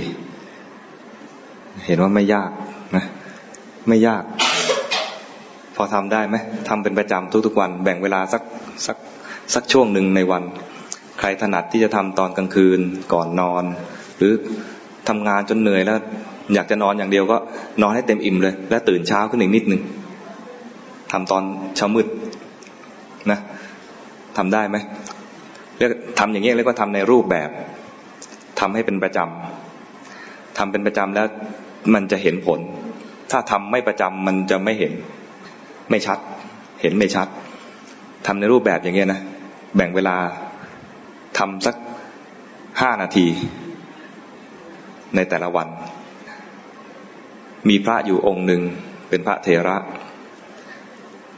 [1.86, 2.50] เห็นว่าไม่ยาก
[2.96, 3.06] นะ
[3.88, 4.24] ไม่ยาก
[5.76, 6.36] พอทำได้ไหม
[6.70, 8.42] ทำเป็นประจำทุกๆวัน แบ่งเวลาสัก
[8.86, 8.98] สัก
[9.54, 10.44] สักช่วงหนึ่งในวัน
[11.20, 12.80] ใครถนัดที่จะทำตอนกลางคืน
[13.14, 13.64] ก่อนนอน
[14.18, 14.34] หรือ
[15.10, 15.98] ทำงานจนเหนื่อยแล้ว
[16.54, 17.38] อยากจะนอนอย่างเดียวก็
[17.82, 19.82] นอนให้เต็มอิ่มเลย แล้วตื่นเช้าขึ้นอีกนิดหนึ่ง
[21.12, 21.44] ทำตอน
[21.76, 22.08] เช้ามืด
[23.32, 23.40] นะ
[24.38, 24.78] ทำได้ไหม
[25.78, 27.50] เรียกทำอย่างนี้เรียกว่าทำในรูปแบบ
[28.60, 31.28] ทำให้เป็นประจำทำเป็นประจำแล้ว
[31.94, 32.60] มันจะเห็นผล
[33.32, 34.94] ถ้าทำไม่ประจำมันจะไม่เห็น
[35.90, 36.20] ไม่ชัด
[36.82, 37.28] เห็นไม่ชัด
[38.26, 39.22] ทำในรูปแบบอย่างเงี้ยนะ
[39.76, 40.18] แบ่งเวลา
[41.38, 41.76] ทำสัก
[42.82, 43.28] ห้านาที
[45.16, 45.68] ในแต่ละวัน
[47.70, 48.62] มีพระอยู่องค์หนึ่ง
[49.10, 49.78] เป็นพระเทระ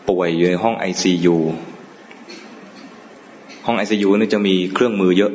[0.09, 1.37] ป่วยอยู่ในห้องไอซียู
[3.65, 5.31] ห้องไอซียูนี่จะมีเครื่องมือเยอะ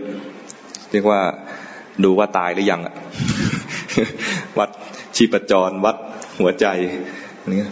[0.90, 1.20] เรียกว่า
[2.04, 2.80] ดูว่าตายหรือยัง
[4.58, 4.70] วัด
[5.16, 5.96] ชีพจร วัด
[6.40, 6.66] หัวใจ
[7.52, 7.62] นี่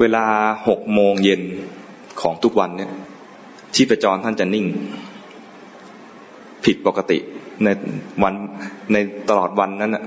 [0.00, 0.24] เวลา
[0.68, 1.42] หกโมงเย็น
[2.20, 2.90] ของทุกวันเนี่ย
[3.74, 4.66] ชีพจรท่านจะนิ่ง
[6.64, 7.18] ผิดปกติ
[7.64, 7.68] ใน
[8.22, 8.34] วัน
[8.92, 8.96] ใน
[9.28, 10.04] ตลอดวันนั้นน่ะ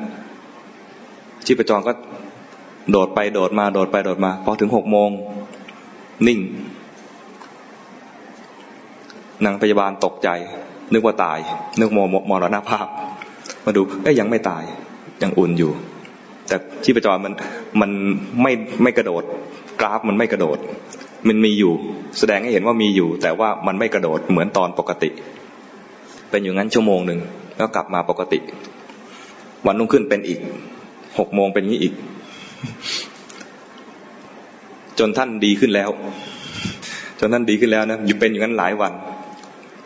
[1.45, 1.91] ชีพจรก็
[2.91, 5.09] โดดไปโดดมา โดดไปโดดมาพอถึงหกโมง
[6.27, 6.39] นิ่ง
[9.45, 10.29] นางพยาบาลตกใจ
[10.93, 11.39] นึกว่าตาย
[11.79, 12.87] นึกโมมรณภาพ
[13.65, 14.63] มาดูเอ้ยยังไม่ตาย
[15.21, 15.71] ยังอุ่นอยู่
[16.47, 17.33] แต่ชีพจรมัน
[17.81, 17.89] มัน
[18.41, 18.51] ไม่
[18.83, 19.23] ไม่กระโดด
[19.79, 20.57] กราฟมันไม่กระโดด
[21.27, 21.73] มันมีอยู่
[22.19, 25.09] แสดงให้เห็นว่ามีอยู่ แต่ว่ามันไม่กระโดดเหมือนตอนปกติ
[26.29, 27.19] เป็นอยู่งั้นชั่วโมงหนึ่ง
[27.57, 28.39] แล้วกลับมาปกติ
[29.65, 30.39] วันรุ่งขึ้นเป็นอีก
[31.19, 31.93] หกโมงเป็นงี้อีก
[34.99, 35.89] จนท่านดีขึ้นแล้ว
[37.19, 38.93] จนท่านดีขึ้นแล้วนะอยู่เป็นอย่างนั้นหลายวัน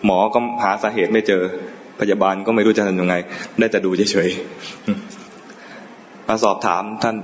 [0.05, 1.41] หมอก็หาสาเหตุไม่เจอ
[1.99, 3.15] พยาบาลก็ไม่รู้จะทำยังไง
[3.59, 7.15] ได้แต่ดูเฉยๆมาสอบถามท่าน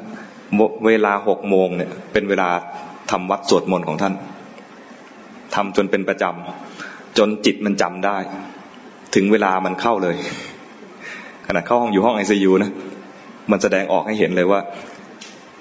[0.86, 2.50] เวลาหกโมงเนี่ย เป็นเวลา
[3.12, 4.14] ทำวัดสวดมนต์ของท่าน
[5.56, 8.18] ทำจนเป็นประจำจนจิตมันจำได้
[9.16, 10.16] ถึงเวลามันเข้าเลย
[11.48, 12.72] ขณะเข้าห้องอยู่ห้องไอซียูนะ
[13.52, 14.60] มันแสดงออกให้เห็นเลยว่า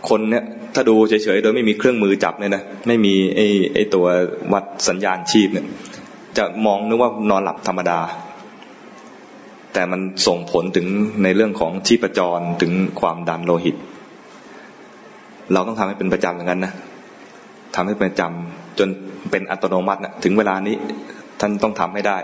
[0.08, 0.44] คนเนี่ย
[0.74, 4.06] ถ้าดูเฉยๆโดยไม่มีเครื่องมือจับเนี่ยนะไม่มีไอ้ไอ้ตัว
[4.52, 5.66] วัดสัญญาณชีพเนี่ย
[6.39, 8.01] จะมองนึกว่านอนหลับธรรมดา
[9.72, 10.87] แต่มันส่งผลถึง
[11.22, 13.76] ในเรื่องของชีพจรถึงความดันโลหิต
[15.53, 16.72] เราต้องทำให้เป็นประจำอย่างนั้นนะ
[17.74, 18.89] ทำให้เป็นประจำจน
[19.30, 20.76] เป็นอัตโนมัตินะถึงเวลานี้
[21.41, 22.16] ท่านต้องทำให้ได้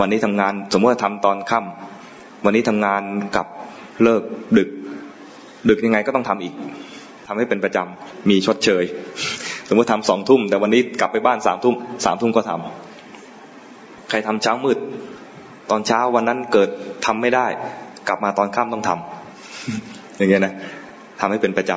[0.00, 3.02] วันนี้ทำงานสมมติว่าทำตอนค่ำวันนี้ทำงาน
[3.36, 3.46] กับ
[4.02, 4.22] เลิก
[4.58, 4.68] ดึก
[5.68, 6.54] ดึกยังไงก็ต้องทำอีก
[7.26, 8.84] ทำให้เป็นประจำมีชดเชย
[9.68, 11.74] สมมติทำสองทุ่ม แต่วันนี้กลับไปบ้านสามทุ่ม
[12.04, 12.93] สามทุ่มก็ทำ
[14.08, 14.78] ใครทำเช้ามืด
[15.70, 16.68] ตอนเช้าวันนั้นเกิด
[17.06, 17.46] ทำไม่ได้
[18.08, 20.54] กลับมาตอนค่ำต้องทำอย่างเงี้ยนะ
[21.20, 21.72] ทำให้เป็นประจ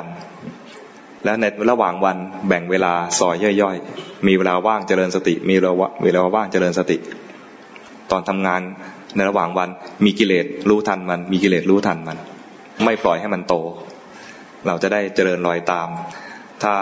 [0.60, 2.18] ำแล้วในระหว่างวัน
[2.48, 5.72] แบ่งเวลาซอยย่อยๆ มีเวลาว่างเจริญสติ มีเวลา
[6.04, 6.98] เวลาว่างเจริญสติ
[8.12, 8.62] ตอนทำงาน
[9.16, 9.70] ในระหว่างวัน
[10.06, 12.18] มีกิเลสรู้ทันมัน มีกิเลสรู้ทันมัน
[12.86, 13.56] ไม่ปล่อยให้มันโต
[14.68, 15.88] เราจะได้เจริญรอยตาม
[16.64, 16.74] ถ้า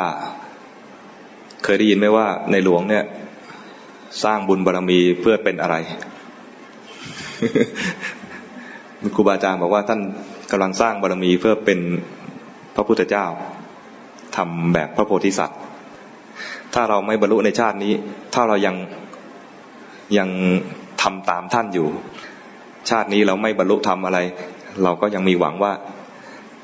[1.64, 3.04] เคยได้ยินไหมว่าในหลวงเนี่ย
[4.24, 5.76] สร้างบุญบารรมีเพื่อเป็นอะไร
[9.16, 10.02] ครูบาอาจารย์บอกว่าท่าน
[10.52, 11.80] กำลังสร้างบารรมีเพื่อเป็น
[12.76, 13.26] พระพุทธเจ้า
[14.38, 15.60] ทำแบบพระโพธิสัตว์
[16.74, 17.94] ถ้าเราไม่บรรลุในชาตินี้
[18.34, 18.76] ถ้าเรายัง
[20.18, 20.30] ยัง
[21.02, 21.88] ทำตามท่านอยู่
[22.90, 24.20] ชาตินี้เราไม่บรรลุทำอะไร
[24.84, 25.74] เราก็ยังมีหวังว่า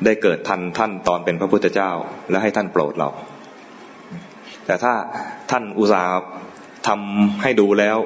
[0.05, 1.91] ได้เกิดทันท่านตอนเป็นพระพุทธเจ้า
[2.29, 3.09] และให้ท่านโปรดเรา
[4.65, 4.93] แต่ถ้า
[5.51, 6.09] ท่านอุตส่าห์
[6.87, 7.97] ทำให้ดูแล้ว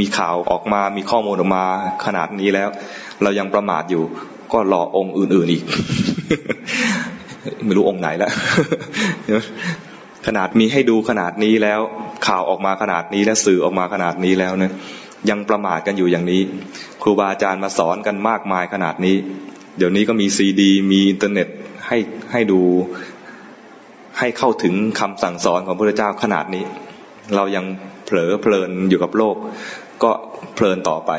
[0.00, 1.64] มีข่าวออกมามีข้อมูลออกมา
[2.06, 2.68] ขนาดนี้แล้ว
[3.22, 4.04] เรายังประมาทอยู่
[4.52, 5.64] ก็รอองค์อื่น ๆอีก
[7.64, 8.32] ไม่รู้องค์ไหนแล้ว
[10.26, 11.80] ขนาดมีให้ดูขนาดนี้แล้ว
[12.26, 14.72] ข่าวออกมาขนาดนี้และสื่อออกมาขนาดนี้แล้วเนี่ย
[15.30, 16.42] ยังประมาทกันอยู่อย่างนี้
[17.02, 19.16] ครูบาอาจารย์มาสอนกันมากมายขนาดนี้
[19.78, 21.48] เดี๋ยวนี้ก็มีซีดี มีอินเทอร์เน็ต
[21.86, 21.98] ให้
[22.32, 22.60] ให้ดู
[24.18, 26.64] ให้เข้าถึงคำสั่งสอนของพระเจ้าขนาดนี้
[27.36, 27.64] เรายัง
[28.04, 29.36] เผลอเพลินอยู่กับโลก
[30.02, 30.10] ก็
[30.54, 31.12] เพลินต่อไป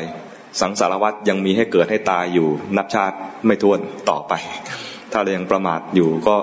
[0.60, 3.78] สังสารวัตรยังมีให้เกิดให้ตายอยู่นับชาติไม่ท้วน
[4.10, 4.32] ต่อไป
[5.12, 6.36] ถ้าเรายังประมาทอยู่ก็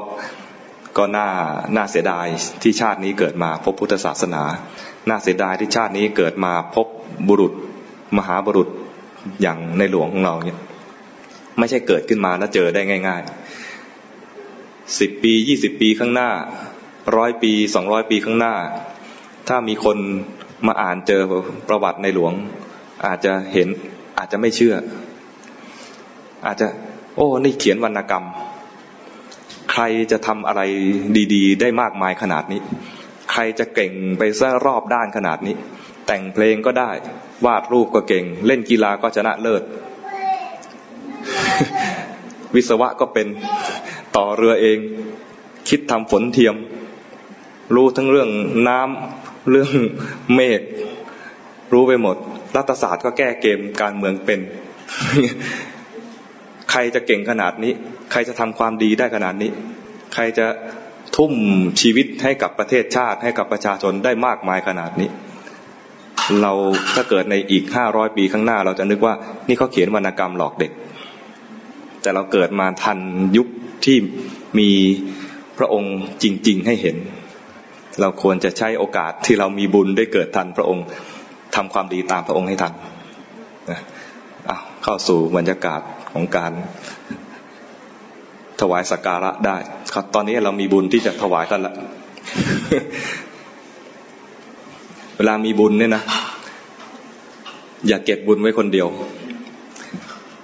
[0.98, 1.28] ก็น่า
[1.76, 2.28] น่าเสียดาย
[2.62, 4.44] ที่ชาตินี้เกิดมาพบพุทธศาสนา
[5.10, 6.88] น่าเสียดายที่ชาตินี้เกิดมาพบ
[7.28, 7.54] บุรุษ
[8.18, 8.70] มหาบุรุษ
[9.42, 10.60] อย่างในหลวงของเราเนี่ย
[11.58, 16.30] ไม่ใช่เกิดขึ้นมาแล้วเจอได้ง่ายๆสิบปียี่สิบปีข้างหน้า
[17.16, 18.56] ร้อยปีสองร้อยปีข้างหน้า
[19.48, 19.98] ถ้ามีคน
[20.68, 21.22] มาอ่านเจอ
[21.68, 22.34] ประวัติในหลวง
[23.06, 23.68] อาจจะเห็น
[24.18, 24.76] อาจจะไม่เชื่อ
[26.46, 26.68] อาจจะ
[27.16, 28.26] โอ้นี่เขียนวรรณกรรม
[29.72, 30.62] ใครจะทำอะไร
[31.34, 32.62] ดี ๆ ได้มากมายขนาดนี้
[33.32, 35.56] ใครจะเก่งไปซะรอบด้านขนาดนี้
[36.08, 36.92] แต่งเพลงก็ได้
[37.46, 39.64] วาดรูปก็เก่ง เล่นกีฬาก็ชนะเลิศ
[42.56, 43.28] วิศวะก็เป็น
[44.16, 44.78] ต่อเรือเอง
[45.70, 46.56] คิดทำฝนเทียม
[47.76, 48.30] รู้ทั้งเรื่อง
[48.68, 49.72] น้ำ เรื่อง
[50.36, 50.62] เมฆ
[51.74, 52.16] รู้ไปหมด
[52.58, 54.40] รัฐศาสตร์ก็แก้เกมการเมืองเป็น
[56.72, 57.74] ใครจะเก่งขนาดนี้
[58.12, 59.52] ใครจะทำความดีได้ขนาดนี้
[60.14, 60.48] ใครจะ
[61.16, 61.34] ทุ่ม
[61.82, 65.10] ชีวิตให้กับประเทศชาติให้กับประชาชนได้มากมายขนาดนี้
[66.42, 66.54] เรา
[66.96, 69.14] ถ้าเกิดในอีกห้าร้อยปีข้างหน้า เราจะนึกว่า
[69.48, 70.72] นี่เขาเขียนวรรณกรรมหลอกเด็ก
[72.02, 73.00] แต่เราเกิดมาทัน
[73.38, 73.48] ยุค
[73.86, 73.98] ที่
[74.60, 74.72] มี
[75.58, 76.98] พระองค์จริง ๆ ให้เห็น
[78.02, 80.86] เราควรจะใช้โอกาสที่เรามีบุญได้เกิดทันพระองค์
[81.56, 82.74] ทำความดีตามพระองค์ให้ทัน
[83.70, 83.80] นะ
[84.84, 86.52] เข้าสู่บรรยากาศของการ
[88.62, 89.58] ถวายสักการะได้
[89.94, 91.74] ครับตอนนี้เรามีบุญที่จะถวายท่านละ
[95.18, 96.04] เวลามีบุญเนี่ยนะ
[97.88, 98.88] อย่าเก็บบุญไว้คนเดียว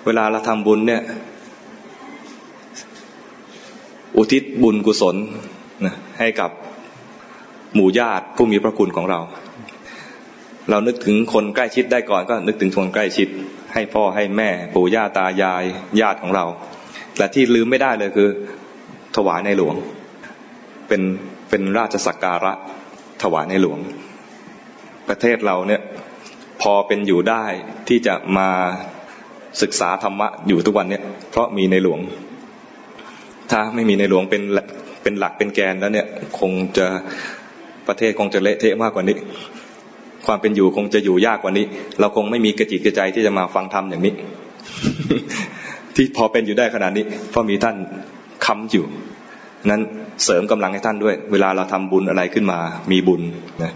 [0.05, 1.01] เวลาเราทำบุญเนี่ย
[4.17, 5.15] อุทิศบุญกุศล
[5.85, 6.51] นะให้กับ
[7.75, 9.19] หมู่ญาติผู้มีพระคุณของเรา
[10.69, 13.27] เรานึกถึงคนใกล้ชิดได้ก่อนก็นึกถึงคนใกล้ชิด
[13.73, 15.63] ให้พ่อให้แม่ปู่ย่าตายาย
[16.01, 16.45] ญาติของเรา
[17.17, 18.29] แต่ที่ลืมไม่ได้เลยคือ
[19.15, 19.75] ถวายในหลวง
[20.87, 21.01] เป็น
[21.49, 22.53] เป็นราชสักการะ
[23.23, 23.79] ถวายในหลวง
[25.07, 25.81] ประเทศเราเนี่ย
[26.61, 27.43] พอเป็นอยู่ได้
[27.87, 28.49] ที่จะมา
[29.61, 31.99] ศึกษาธรรมะอยู่ทุกวันเนี่ยเพราะมีในหลวง
[33.51, 34.41] ถ้าไม่มีในหลวงเป็น
[35.03, 36.07] เป็นหลักเป็นแกนแล้วเนี่ย
[36.39, 36.87] คงจะ
[37.89, 39.17] ประเทศคงจะเละเทะมากกว่านี้
[40.27, 41.65] ความเป็นอยู่คงจะอยู่ยากกว่านี้
[41.99, 44.13] เราคงไม่มีกระจิตกระใจที่จะมาฟังธรรมอย่างนี้
[45.95, 47.75] ที่พอเป็นอยู่ได้ขนาดนี้เพราะมีท่าน
[48.45, 48.85] ค้ำอยู่
[49.65, 49.81] นั้น
[50.23, 52.59] เสริมกำลังให้ท่านด้วย เวลาเราทำบุญอะไรขึ้นมา
[52.91, 53.21] มีบุญ
[53.63, 53.71] นะ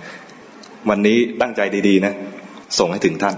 [0.90, 2.14] วันนี้ตั้งใจดีๆนะ
[2.80, 3.36] ส่งให้ถึงท่าน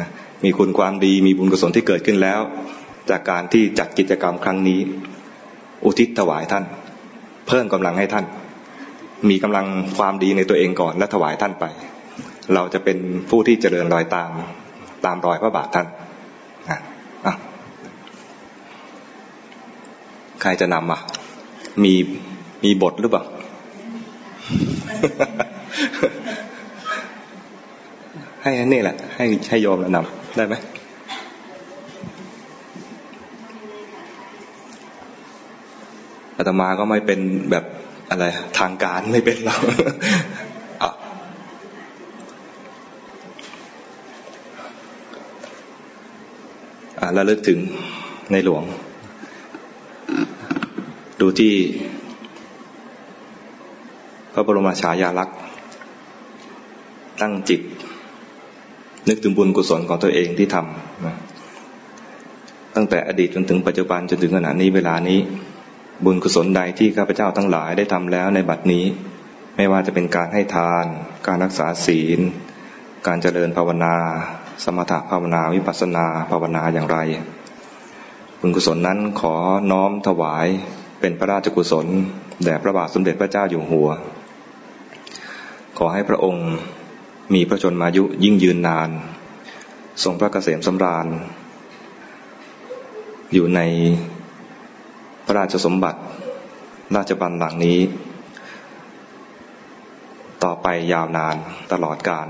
[0.00, 0.08] นะ
[0.44, 2.40] มีคุณความดีมีบุญกุศลที่เกิดขึ้นแล้ว
[3.10, 4.80] จากการที่จัดกิจกรรมครั้งนี้
[5.84, 6.64] อุทิศถวายท่าน
[7.48, 8.24] เพิ่มกำลังให้ท่าน
[9.30, 9.66] มีกำลัง
[9.98, 11.64] ความดีในตัวเองก่อน และถวายท่านไป
[12.54, 12.98] เราจะเป็น
[13.30, 14.30] ผู้ที่เจริญรอยตาม
[15.04, 15.86] ตามรอยพระบาทท่าน
[20.42, 21.00] ใครจะนำอะ
[21.84, 21.94] มี
[22.64, 23.24] มีบทหรือเปล่า
[28.42, 30.54] ให้นี่แหละ ให้ให้โยมแล้วนำได้ไหม
[36.36, 37.20] อาตมาก็ไม่เป็น
[37.50, 37.64] แบบ
[38.10, 38.24] อะไร
[38.58, 39.56] ทางการไม่เป็นเรา
[40.82, 47.58] อ่าระลึกถึง
[48.32, 48.62] ในหลวง
[51.20, 51.54] ดูที่
[54.32, 55.38] พระบรมฉายาลักษณ์
[57.20, 57.60] ตั้งจิต
[59.08, 65.18] นึกถึงบุญกุศลของตัวเองที่ทำตั้งแต่อดีตจนถึงปัจจุบันจนถึงขณะนี้เวลานี้
[66.04, 68.84] บุญกุศลใดที่ข้าพเจ้าทั้งหลายได้ทำแล้วในบัดนี้
[69.56, 70.84] ไม่ว่าจะเป็นการให้ทาน
[71.26, 72.20] การรักษาศีล
[73.06, 73.94] การเจริญภาวนา
[74.64, 76.98] สมถะภาวนาวิปัสสนาภาวนาอย่างไร
[78.40, 79.34] บุญกุศลนั้นขอ
[79.70, 80.46] น้อมถวาย
[81.00, 81.86] เป็นพระราชกุศล
[82.44, 83.88] แด่พระบาทสมเด็จพระเจ้าอยู่หัว
[85.78, 86.48] ขอให้พระองค์
[87.34, 88.90] มีพระชนมายุยิ่งยืนนาน
[90.02, 91.06] ทรงพระเกษมสำราญ
[93.32, 93.60] อยู่ใน
[95.26, 96.00] พระราชสมบัติ
[96.96, 97.78] ราชบัลลังก์นี้
[100.44, 101.36] ต่อไปยาวนาน
[101.72, 102.28] ตลอดกาล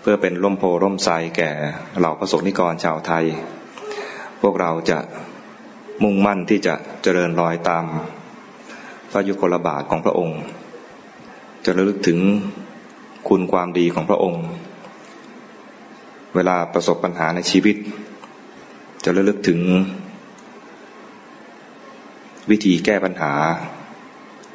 [0.00, 1.50] เพื่อเป็นร่มโพร่มไทรแก่
[1.98, 3.24] เหล่าประสงนิกรชาวไทย
[4.42, 4.98] พวกเราจะ
[6.02, 7.84] มุ่งมั่นที่จะเจริญรอยตาม
[9.10, 10.40] พระยุคลบาทของพระองค์
[11.64, 12.18] จะระลึกถึง
[13.28, 14.44] คุณความดีของพระองค์
[16.34, 17.76] เวลาประสบปัญหาในชีวิต
[19.04, 19.60] จะระลึกถึง
[22.50, 23.32] วิธีแก้ปัญหา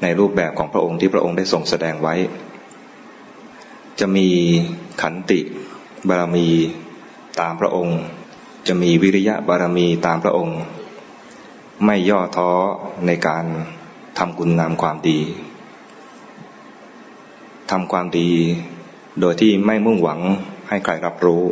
[0.01, 2.15] ในรูปแบบของพระองค์ที่พระองค์ได้ทรงแสดงไว้
[3.99, 4.27] จะมี
[5.01, 5.39] ขันติ
[6.07, 6.47] บารมี
[7.39, 7.99] ตามพระองค์
[8.67, 10.59] จะมีวิริยะบารมีตามพระองค์
[11.85, 12.51] ไม่ย่อท้อ
[13.07, 13.45] ในการ
[14.17, 15.19] ทำคุณงามความดี
[17.71, 18.29] ทำความดี
[19.19, 20.21] โดยที่ไม่มุ่งหวัง
[20.69, 21.43] ให้ใครรับรู้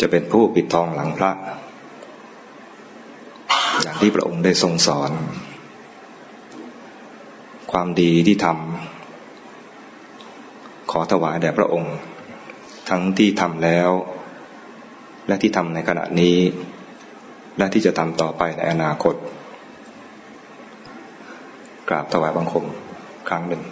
[0.00, 1.30] จะเป็นผู้ปิดทองหลังพระ
[3.82, 5.10] อย่างที่พระองค์ได้ทรงสอน
[7.72, 11.94] ความดีที่ทำขอถวายแด่พระองค์
[12.90, 13.90] ทั้งที่ทำแล้ว
[15.26, 16.38] และที่ทำในขณะนี้
[17.58, 19.14] และที่จะทำต่อไปในอนาคต
[21.88, 22.64] กราบถวายบังคม
[23.28, 23.62] ครั้งหนึ่ง